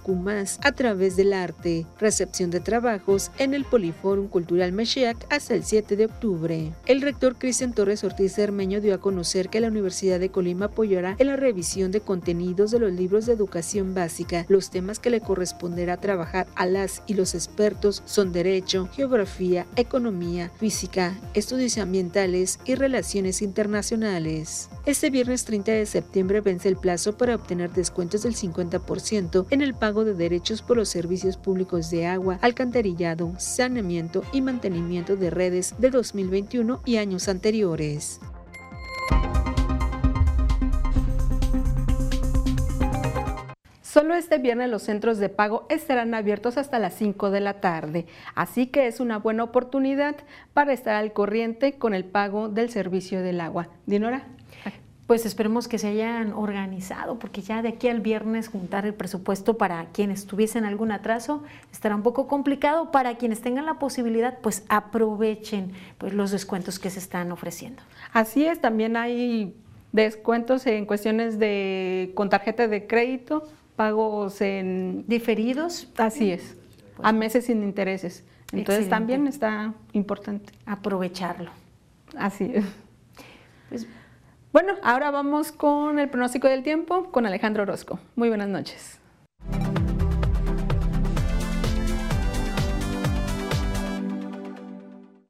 a 0.62 0.72
través 0.72 1.16
del 1.16 1.32
arte. 1.32 1.86
Recepción 1.98 2.50
de 2.50 2.60
trabajos 2.60 3.30
en 3.38 3.54
el 3.54 3.64
Poliforum 3.64 4.28
Cultural 4.28 4.72
Mexiac 4.72 5.16
hasta 5.30 5.54
el 5.54 5.64
7 5.64 5.96
de 5.96 6.04
octubre. 6.04 6.72
El 6.84 7.00
rector 7.00 7.36
Cristian 7.38 7.72
Torres 7.72 8.04
Ortiz 8.04 8.34
Cermeño 8.34 8.81
dio 8.82 8.94
a 8.94 9.00
conocer 9.00 9.48
que 9.48 9.60
la 9.60 9.68
Universidad 9.68 10.20
de 10.20 10.30
Colima 10.30 10.66
apoyará 10.66 11.16
en 11.18 11.28
la 11.28 11.36
revisión 11.36 11.92
de 11.92 12.00
contenidos 12.00 12.70
de 12.70 12.78
los 12.78 12.92
libros 12.92 13.26
de 13.26 13.32
educación 13.32 13.94
básica. 13.94 14.44
Los 14.48 14.70
temas 14.70 14.98
que 14.98 15.10
le 15.10 15.20
corresponderá 15.20 15.96
trabajar 15.96 16.46
a 16.54 16.66
las 16.66 17.02
y 17.06 17.14
los 17.14 17.34
expertos 17.34 18.02
son 18.04 18.32
derecho, 18.32 18.88
geografía, 18.92 19.66
economía, 19.76 20.50
física, 20.58 21.18
estudios 21.34 21.78
ambientales 21.78 22.58
y 22.64 22.74
relaciones 22.74 23.40
internacionales. 23.42 24.68
Este 24.84 25.10
viernes 25.10 25.44
30 25.44 25.72
de 25.72 25.86
septiembre 25.86 26.40
vence 26.40 26.68
el 26.68 26.76
plazo 26.76 27.16
para 27.16 27.36
obtener 27.36 27.70
descuentos 27.72 28.24
del 28.24 28.34
50% 28.34 29.46
en 29.50 29.62
el 29.62 29.74
pago 29.74 30.04
de 30.04 30.14
derechos 30.14 30.60
por 30.60 30.76
los 30.76 30.88
servicios 30.88 31.36
públicos 31.36 31.90
de 31.90 32.06
agua, 32.06 32.38
alcantarillado, 32.42 33.32
saneamiento 33.38 34.24
y 34.32 34.40
mantenimiento 34.40 35.16
de 35.16 35.30
redes 35.30 35.74
de 35.78 35.90
2021 35.90 36.80
y 36.84 36.96
años 36.96 37.28
anteriores. 37.28 38.20
Solo 43.92 44.14
este 44.14 44.38
viernes 44.38 44.70
los 44.70 44.84
centros 44.84 45.18
de 45.18 45.28
pago 45.28 45.66
estarán 45.68 46.14
abiertos 46.14 46.56
hasta 46.56 46.78
las 46.78 46.94
5 46.94 47.30
de 47.30 47.40
la 47.40 47.60
tarde, 47.60 48.06
así 48.34 48.66
que 48.66 48.86
es 48.86 49.00
una 49.00 49.18
buena 49.18 49.44
oportunidad 49.44 50.16
para 50.54 50.72
estar 50.72 50.94
al 50.94 51.12
corriente 51.12 51.74
con 51.74 51.92
el 51.92 52.06
pago 52.06 52.48
del 52.48 52.70
servicio 52.70 53.22
del 53.22 53.40
agua. 53.42 53.68
Dinora. 53.84 54.26
Pues 55.12 55.26
esperemos 55.26 55.68
que 55.68 55.76
se 55.76 55.88
hayan 55.88 56.32
organizado, 56.32 57.18
porque 57.18 57.42
ya 57.42 57.60
de 57.60 57.68
aquí 57.68 57.88
al 57.88 58.00
viernes 58.00 58.48
juntar 58.48 58.86
el 58.86 58.94
presupuesto 58.94 59.58
para 59.58 59.84
quienes 59.92 60.24
tuviesen 60.24 60.64
algún 60.64 60.90
atraso 60.90 61.42
estará 61.70 61.94
un 61.94 62.02
poco 62.02 62.26
complicado. 62.26 62.90
Para 62.90 63.16
quienes 63.18 63.42
tengan 63.42 63.66
la 63.66 63.74
posibilidad, 63.74 64.38
pues 64.38 64.64
aprovechen 64.70 65.72
pues, 65.98 66.14
los 66.14 66.30
descuentos 66.30 66.78
que 66.78 66.88
se 66.88 66.98
están 66.98 67.30
ofreciendo. 67.30 67.82
Así 68.14 68.46
es, 68.46 68.62
también 68.62 68.96
hay 68.96 69.54
descuentos 69.92 70.66
en 70.66 70.86
cuestiones 70.86 71.38
de 71.38 72.12
con 72.14 72.30
tarjeta 72.30 72.66
de 72.66 72.86
crédito 72.86 73.46
pagos 73.76 74.40
en 74.40 75.04
diferidos. 75.08 75.90
Así 75.98 76.30
es, 76.30 76.56
a 77.02 77.12
meses 77.12 77.44
sin 77.44 77.62
intereses. 77.62 78.24
Entonces 78.50 78.88
también 78.88 79.26
está 79.26 79.74
importante. 79.92 80.54
Aprovecharlo. 80.64 81.50
Así 82.16 82.50
es. 82.54 82.64
Pues, 83.68 83.86
bueno, 84.52 84.74
ahora 84.82 85.10
vamos 85.10 85.52
con 85.52 85.98
el 85.98 86.08
pronóstico 86.08 86.48
del 86.48 86.62
tiempo 86.62 87.10
con 87.10 87.26
Alejandro 87.26 87.62
Orozco. 87.62 87.98
Muy 88.16 88.28
buenas 88.28 88.48
noches. 88.48 89.00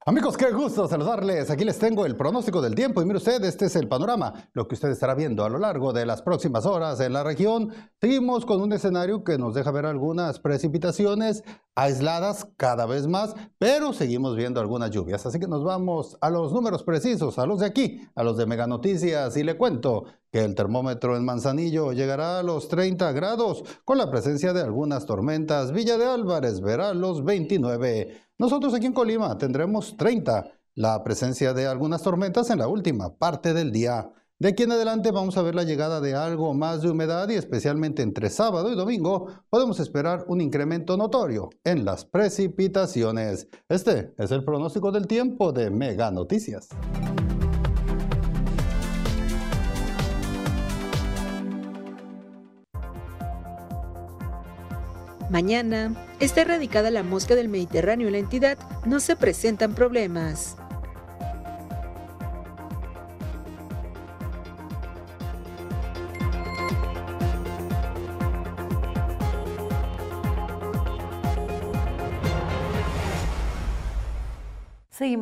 Amigos, 0.05 0.37
qué 0.37 0.51
gusto 0.51 0.89
saludarles. 0.89 1.49
Aquí 1.49 1.65
les 1.65 1.79
tengo 1.79 2.05
el 2.05 2.17
pronóstico 2.17 2.61
del 2.61 2.75
tiempo 2.75 3.01
y 3.01 3.05
mire 3.05 3.19
usted, 3.19 3.45
este 3.45 3.67
es 3.67 3.77
el 3.77 3.87
panorama, 3.87 4.49
lo 4.53 4.67
que 4.67 4.75
usted 4.75 4.91
estará 4.91 5.15
viendo 5.15 5.45
a 5.45 5.49
lo 5.49 5.61
largo 5.61 5.93
de 5.93 6.05
las 6.05 6.23
próximas 6.23 6.67
horas 6.67 6.99
en 6.99 7.13
la 7.13 7.23
región. 7.23 7.73
Seguimos 8.01 8.45
con 8.45 8.61
un 8.61 8.73
escenario 8.73 9.23
que 9.23 9.39
nos 9.39 9.55
deja 9.55 9.71
ver 9.71 9.87
algunas 9.87 10.41
precipitaciones 10.41 11.45
aisladas 11.77 12.49
cada 12.57 12.85
vez 12.87 13.07
más, 13.07 13.37
pero 13.59 13.93
seguimos 13.93 14.35
viendo 14.35 14.61
algunas 14.61 14.91
lluvias. 14.91 15.25
Así 15.25 15.39
que 15.39 15.47
nos 15.47 15.63
vamos 15.63 16.19
a 16.21 16.31
los 16.31 16.53
números 16.53 16.83
precisos, 16.83 17.39
a 17.39 17.47
los 17.47 17.61
de 17.61 17.67
aquí, 17.67 18.01
a 18.17 18.25
los 18.25 18.37
de 18.37 18.47
Mega 18.47 18.67
Noticias 18.67 19.37
y 19.37 19.45
le 19.45 19.57
cuento 19.57 20.07
que 20.33 20.45
el 20.45 20.55
termómetro 20.55 21.17
en 21.17 21.25
Manzanillo 21.25 21.93
llegará 21.93 22.39
a 22.39 22.43
los 22.43 22.67
30 22.69 23.13
grados 23.13 23.63
con 23.85 23.99
la 23.99 24.11
presencia 24.11 24.53
de 24.53 24.63
algunas 24.63 25.07
tormentas. 25.07 25.73
Villa 25.73 25.97
de 25.97 26.07
Álvarez 26.07 26.61
verá 26.61 26.93
los 26.93 27.23
29. 27.23 28.32
Nosotros 28.43 28.75
aquí 28.75 28.87
en 28.87 28.93
Colima 28.93 29.39
tendremos 29.39 29.97
30, 29.97 30.51
la 30.75 31.05
presencia 31.05 31.55
de 31.55 31.69
algunas 31.69 32.03
tormentas 32.03 32.51
en 32.51 32.59
la 32.59 32.67
última 32.67 33.17
parte 33.17 33.55
del 33.55 33.71
día. 33.71 34.11
De 34.41 34.49
aquí 34.49 34.65
en 34.65 34.73
adelante 34.73 35.13
vamos 35.13 35.37
a 35.37 35.43
ver 35.43 35.55
la 35.55 35.63
llegada 35.63 36.01
de 36.01 36.17
algo 36.17 36.53
más 36.53 36.83
de 36.83 36.91
humedad 36.91 37.29
y 37.29 37.35
especialmente 37.35 38.03
entre 38.03 38.31
sábado 38.31 38.73
y 38.73 38.75
domingo 38.75 39.29
podemos 39.49 39.79
esperar 39.79 40.25
un 40.27 40.41
incremento 40.41 40.97
notorio 40.97 41.51
en 41.63 41.85
las 41.85 42.05
precipitaciones. 42.05 43.47
Este 43.69 44.13
es 44.19 44.33
el 44.33 44.45
pronóstico 44.45 44.91
del 44.91 45.07
tiempo 45.07 45.53
de 45.53 45.71
Mega 45.71 46.11
Noticias. 46.11 46.69
Mañana 55.33 55.95
está 56.21 56.43
erradicada 56.43 56.91
la 56.91 57.03
mosca 57.03 57.35
del 57.35 57.49
Mediterráneo 57.49 58.09
en 58.09 58.13
la 58.13 58.19
entidad, 58.19 58.59
no 58.85 59.01
se 59.01 59.17
presentan 59.17 59.75
problemas. 59.75 60.59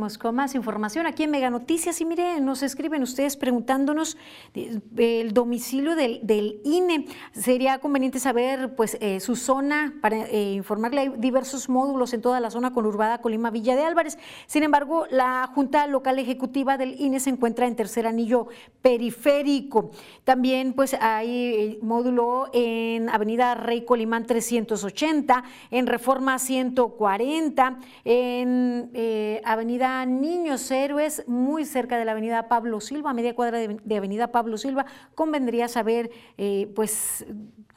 Con 0.01 0.35
más 0.35 0.55
información 0.55 1.07
aquí 1.07 1.25
en 1.25 1.31
Mega 1.31 1.51
Noticias 1.51 2.01
y 2.01 2.07
miren, 2.07 2.43
nos 2.43 2.63
escriben 2.63 3.03
ustedes 3.03 3.37
preguntándonos 3.37 4.17
el 4.55 5.35
domicilio 5.35 5.95
del, 5.95 6.61
INE. 6.65 7.05
Sería 7.33 7.81
conveniente 7.81 8.19
saber 8.19 8.75
pues 8.77 8.97
eh, 9.03 9.21
su 9.21 9.37
zona 9.37 9.93
para 10.01 10.25
eh, 10.29 10.53
informarle. 10.55 11.01
Hay 11.03 11.09
diversos 11.19 11.69
módulos 11.69 12.15
en 12.15 12.23
toda 12.23 12.41
la 12.41 12.51
zona 12.51 12.73
conurbada 12.73 13.21
Colima 13.21 13.51
Villa 13.51 13.77
de 13.77 13.85
Álvarez. 13.85 14.17
Sin 14.47 14.63
embargo, 14.63 15.05
la 15.11 15.51
Junta 15.55 15.87
Local 15.87 16.19
Ejecutiva 16.19 16.79
del 16.79 16.99
INE 16.99 17.21
se 17.21 17.29
encuentra 17.29 17.67
en 17.67 17.77
tercer 17.77 18.07
anillo 18.07 18.49
periférico. 18.81 19.91
También 20.25 20.73
pues 20.73 20.95
hay 20.95 21.31
eh, 21.31 21.79
módulo 21.83 22.49
en 22.55 23.11
Avenida 23.11 23.55
Rey 23.55 23.85
Colimán 23.85 24.25
380, 24.25 25.45
en 25.71 25.87
Reforma 25.87 26.39
140, 26.39 27.79
en 28.07 28.91
Avenida 29.45 29.90
Niños 30.07 30.71
Héroes, 30.71 31.25
muy 31.27 31.65
cerca 31.65 31.99
de 31.99 32.05
la 32.05 32.13
Avenida 32.13 32.49
Pablo 32.49 32.81
Silva, 32.81 33.11
a 33.11 33.15
media 33.15 33.35
cuadra 33.35 33.59
de, 33.59 33.97
Avenida 33.97 34.33
Pablo 34.33 34.57
Silva. 34.59 34.87
Convendría 35.15 35.69
saber, 35.69 36.11
eh, 36.39 36.73
pues, 36.75 37.27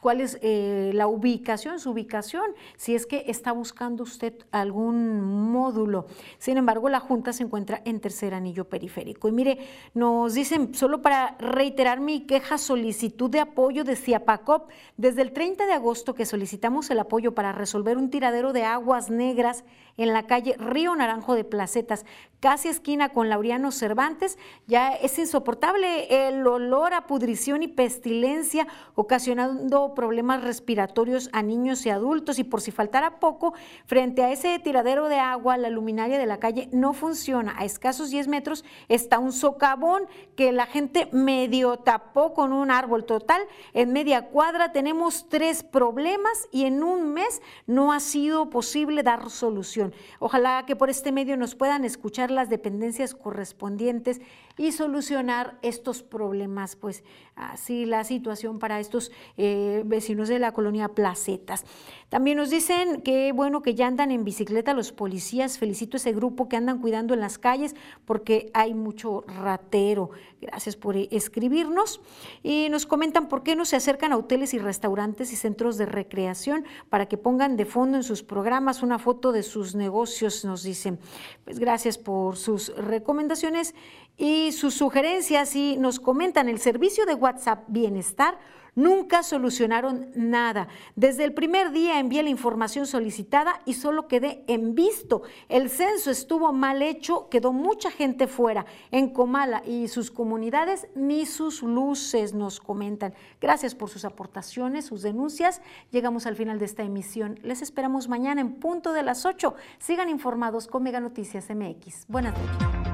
cuál 0.04 0.20
es 0.20 0.36
eh, 0.42 0.90
la 0.92 1.06
ubicación, 1.06 1.80
su 1.80 1.92
ubicación, 1.92 2.44
si 2.76 2.94
es 2.94 3.06
que 3.06 3.24
está 3.26 3.52
buscando 3.52 4.02
usted 4.02 4.34
algún 4.50 5.22
módulo. 5.50 6.04
Sin 6.36 6.58
embargo, 6.58 6.90
la 6.90 7.00
Junta 7.00 7.32
se 7.32 7.42
encuentra 7.42 7.80
en 7.86 8.00
tercer 8.00 8.34
anillo 8.34 8.68
periférico. 8.68 9.28
Y 9.28 9.32
mire, 9.32 9.58
nos 9.94 10.34
dicen, 10.34 10.74
solo 10.74 11.00
para 11.00 11.38
reiterar 11.38 12.00
mi 12.00 12.26
queja, 12.26 12.58
solicitud 12.58 13.30
de 13.30 13.40
apoyo 13.40 13.82
de 13.82 13.96
CIAPACOP, 13.96 14.68
desde 14.98 15.22
el 15.22 15.32
30 15.32 15.64
de 15.64 15.72
agosto 15.72 16.14
que 16.14 16.26
solicitamos 16.26 16.90
el 16.90 16.98
apoyo 16.98 17.34
para 17.34 17.52
resolver 17.52 17.96
un 17.96 18.10
tiradero 18.10 18.52
de 18.52 18.64
aguas 18.64 19.08
negras 19.08 19.64
en 19.96 20.12
la 20.12 20.26
calle 20.26 20.54
Río 20.58 20.94
Naranjo 20.94 21.34
de 21.34 21.44
Placetas, 21.44 22.04
casi 22.44 22.68
esquina 22.68 23.08
con 23.08 23.30
Laureano 23.30 23.72
Cervantes. 23.72 24.36
Ya 24.66 24.92
es 24.92 25.18
insoportable 25.18 26.28
el 26.28 26.46
olor 26.46 26.92
a 26.92 27.06
pudrición 27.06 27.62
y 27.62 27.68
pestilencia, 27.68 28.66
ocasionando 28.94 29.94
problemas 29.94 30.44
respiratorios 30.44 31.30
a 31.32 31.42
niños 31.42 31.86
y 31.86 31.88
adultos. 31.88 32.38
Y 32.38 32.44
por 32.44 32.60
si 32.60 32.70
faltara 32.70 33.18
poco, 33.18 33.54
frente 33.86 34.22
a 34.22 34.30
ese 34.30 34.58
tiradero 34.58 35.08
de 35.08 35.18
agua, 35.20 35.56
la 35.56 35.70
luminaria 35.70 36.18
de 36.18 36.26
la 36.26 36.38
calle 36.38 36.68
no 36.70 36.92
funciona. 36.92 37.54
A 37.56 37.64
escasos 37.64 38.10
10 38.10 38.28
metros 38.28 38.62
está 38.88 39.18
un 39.18 39.32
socavón 39.32 40.02
que 40.36 40.52
la 40.52 40.66
gente 40.66 41.08
medio 41.12 41.78
tapó 41.78 42.34
con 42.34 42.52
un 42.52 42.70
árbol 42.70 43.06
total. 43.06 43.40
En 43.72 43.94
media 43.94 44.28
cuadra 44.28 44.70
tenemos 44.70 45.30
tres 45.30 45.62
problemas 45.62 46.46
y 46.52 46.66
en 46.66 46.82
un 46.82 47.14
mes 47.14 47.40
no 47.66 47.90
ha 47.90 48.00
sido 48.00 48.50
posible 48.50 49.02
dar 49.02 49.30
solución. 49.30 49.94
Ojalá 50.18 50.66
que 50.66 50.76
por 50.76 50.90
este 50.90 51.10
medio 51.10 51.38
nos 51.38 51.54
puedan 51.54 51.86
escuchar 51.86 52.33
las 52.34 52.50
dependencias 52.50 53.14
correspondientes 53.14 54.20
y 54.56 54.72
solucionar 54.72 55.58
estos 55.62 56.02
problemas, 56.02 56.76
pues 56.76 57.02
así 57.34 57.86
la 57.86 58.04
situación 58.04 58.58
para 58.58 58.78
estos 58.78 59.10
eh, 59.36 59.82
vecinos 59.84 60.28
de 60.28 60.38
la 60.38 60.52
colonia 60.52 60.88
Placetas. 60.88 61.64
También 62.08 62.36
nos 62.36 62.50
dicen 62.50 63.02
que 63.02 63.32
bueno 63.32 63.62
que 63.62 63.74
ya 63.74 63.88
andan 63.88 64.12
en 64.12 64.22
bicicleta 64.22 64.74
los 64.74 64.92
policías, 64.92 65.58
felicito 65.58 65.96
a 65.96 65.98
ese 65.98 66.12
grupo 66.12 66.48
que 66.48 66.56
andan 66.56 66.78
cuidando 66.80 67.14
en 67.14 67.20
las 67.20 67.38
calles 67.38 67.74
porque 68.04 68.50
hay 68.54 68.74
mucho 68.74 69.24
ratero. 69.26 70.10
Gracias 70.40 70.76
por 70.76 70.96
escribirnos 70.96 72.00
y 72.42 72.68
nos 72.70 72.86
comentan 72.86 73.28
por 73.28 73.42
qué 73.42 73.56
no 73.56 73.64
se 73.64 73.76
acercan 73.76 74.12
a 74.12 74.16
hoteles 74.16 74.54
y 74.54 74.58
restaurantes 74.58 75.32
y 75.32 75.36
centros 75.36 75.78
de 75.78 75.86
recreación 75.86 76.64
para 76.90 77.06
que 77.06 77.16
pongan 77.16 77.56
de 77.56 77.64
fondo 77.64 77.96
en 77.96 78.04
sus 78.04 78.22
programas 78.22 78.82
una 78.82 78.98
foto 78.98 79.32
de 79.32 79.42
sus 79.42 79.74
negocios, 79.74 80.44
nos 80.44 80.62
dicen. 80.62 80.98
Pues 81.44 81.58
gracias 81.58 81.98
por 82.24 82.38
sus 82.38 82.74
recomendaciones 82.74 83.74
y 84.16 84.52
sus 84.52 84.72
sugerencias 84.72 85.54
y 85.54 85.76
nos 85.76 86.00
comentan 86.00 86.48
el 86.48 86.58
servicio 86.58 87.04
de 87.04 87.12
WhatsApp 87.12 87.64
Bienestar 87.68 88.38
nunca 88.74 89.22
solucionaron 89.22 90.08
nada. 90.14 90.68
Desde 90.96 91.24
el 91.24 91.34
primer 91.34 91.72
día 91.72 91.98
envié 91.98 92.22
la 92.22 92.30
información 92.30 92.86
solicitada 92.86 93.60
y 93.64 93.74
solo 93.74 94.08
quedé 94.08 94.44
en 94.46 94.74
visto. 94.74 95.22
El 95.48 95.70
censo 95.70 96.10
estuvo 96.10 96.52
mal 96.52 96.82
hecho, 96.82 97.28
quedó 97.28 97.52
mucha 97.52 97.90
gente 97.90 98.26
fuera. 98.26 98.66
En 98.90 99.10
Comala 99.10 99.62
y 99.66 99.88
sus 99.88 100.10
comunidades 100.10 100.86
ni 100.94 101.26
sus 101.26 101.62
luces 101.62 102.34
nos 102.34 102.60
comentan. 102.60 103.14
Gracias 103.40 103.74
por 103.74 103.90
sus 103.90 104.04
aportaciones, 104.04 104.86
sus 104.86 105.02
denuncias. 105.02 105.60
Llegamos 105.90 106.26
al 106.26 106.36
final 106.36 106.58
de 106.58 106.64
esta 106.64 106.82
emisión. 106.82 107.38
Les 107.42 107.62
esperamos 107.62 108.08
mañana 108.08 108.40
en 108.40 108.54
punto 108.54 108.92
de 108.92 109.02
las 109.02 109.26
8. 109.26 109.54
Sigan 109.78 110.08
informados 110.08 110.66
con 110.66 110.82
Mega 110.82 111.00
Noticias 111.00 111.48
MX. 111.50 112.06
Buenas 112.08 112.34
noches. 112.38 112.93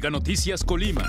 Mega 0.00 0.08
Noticias 0.08 0.64
Colima. 0.64 1.02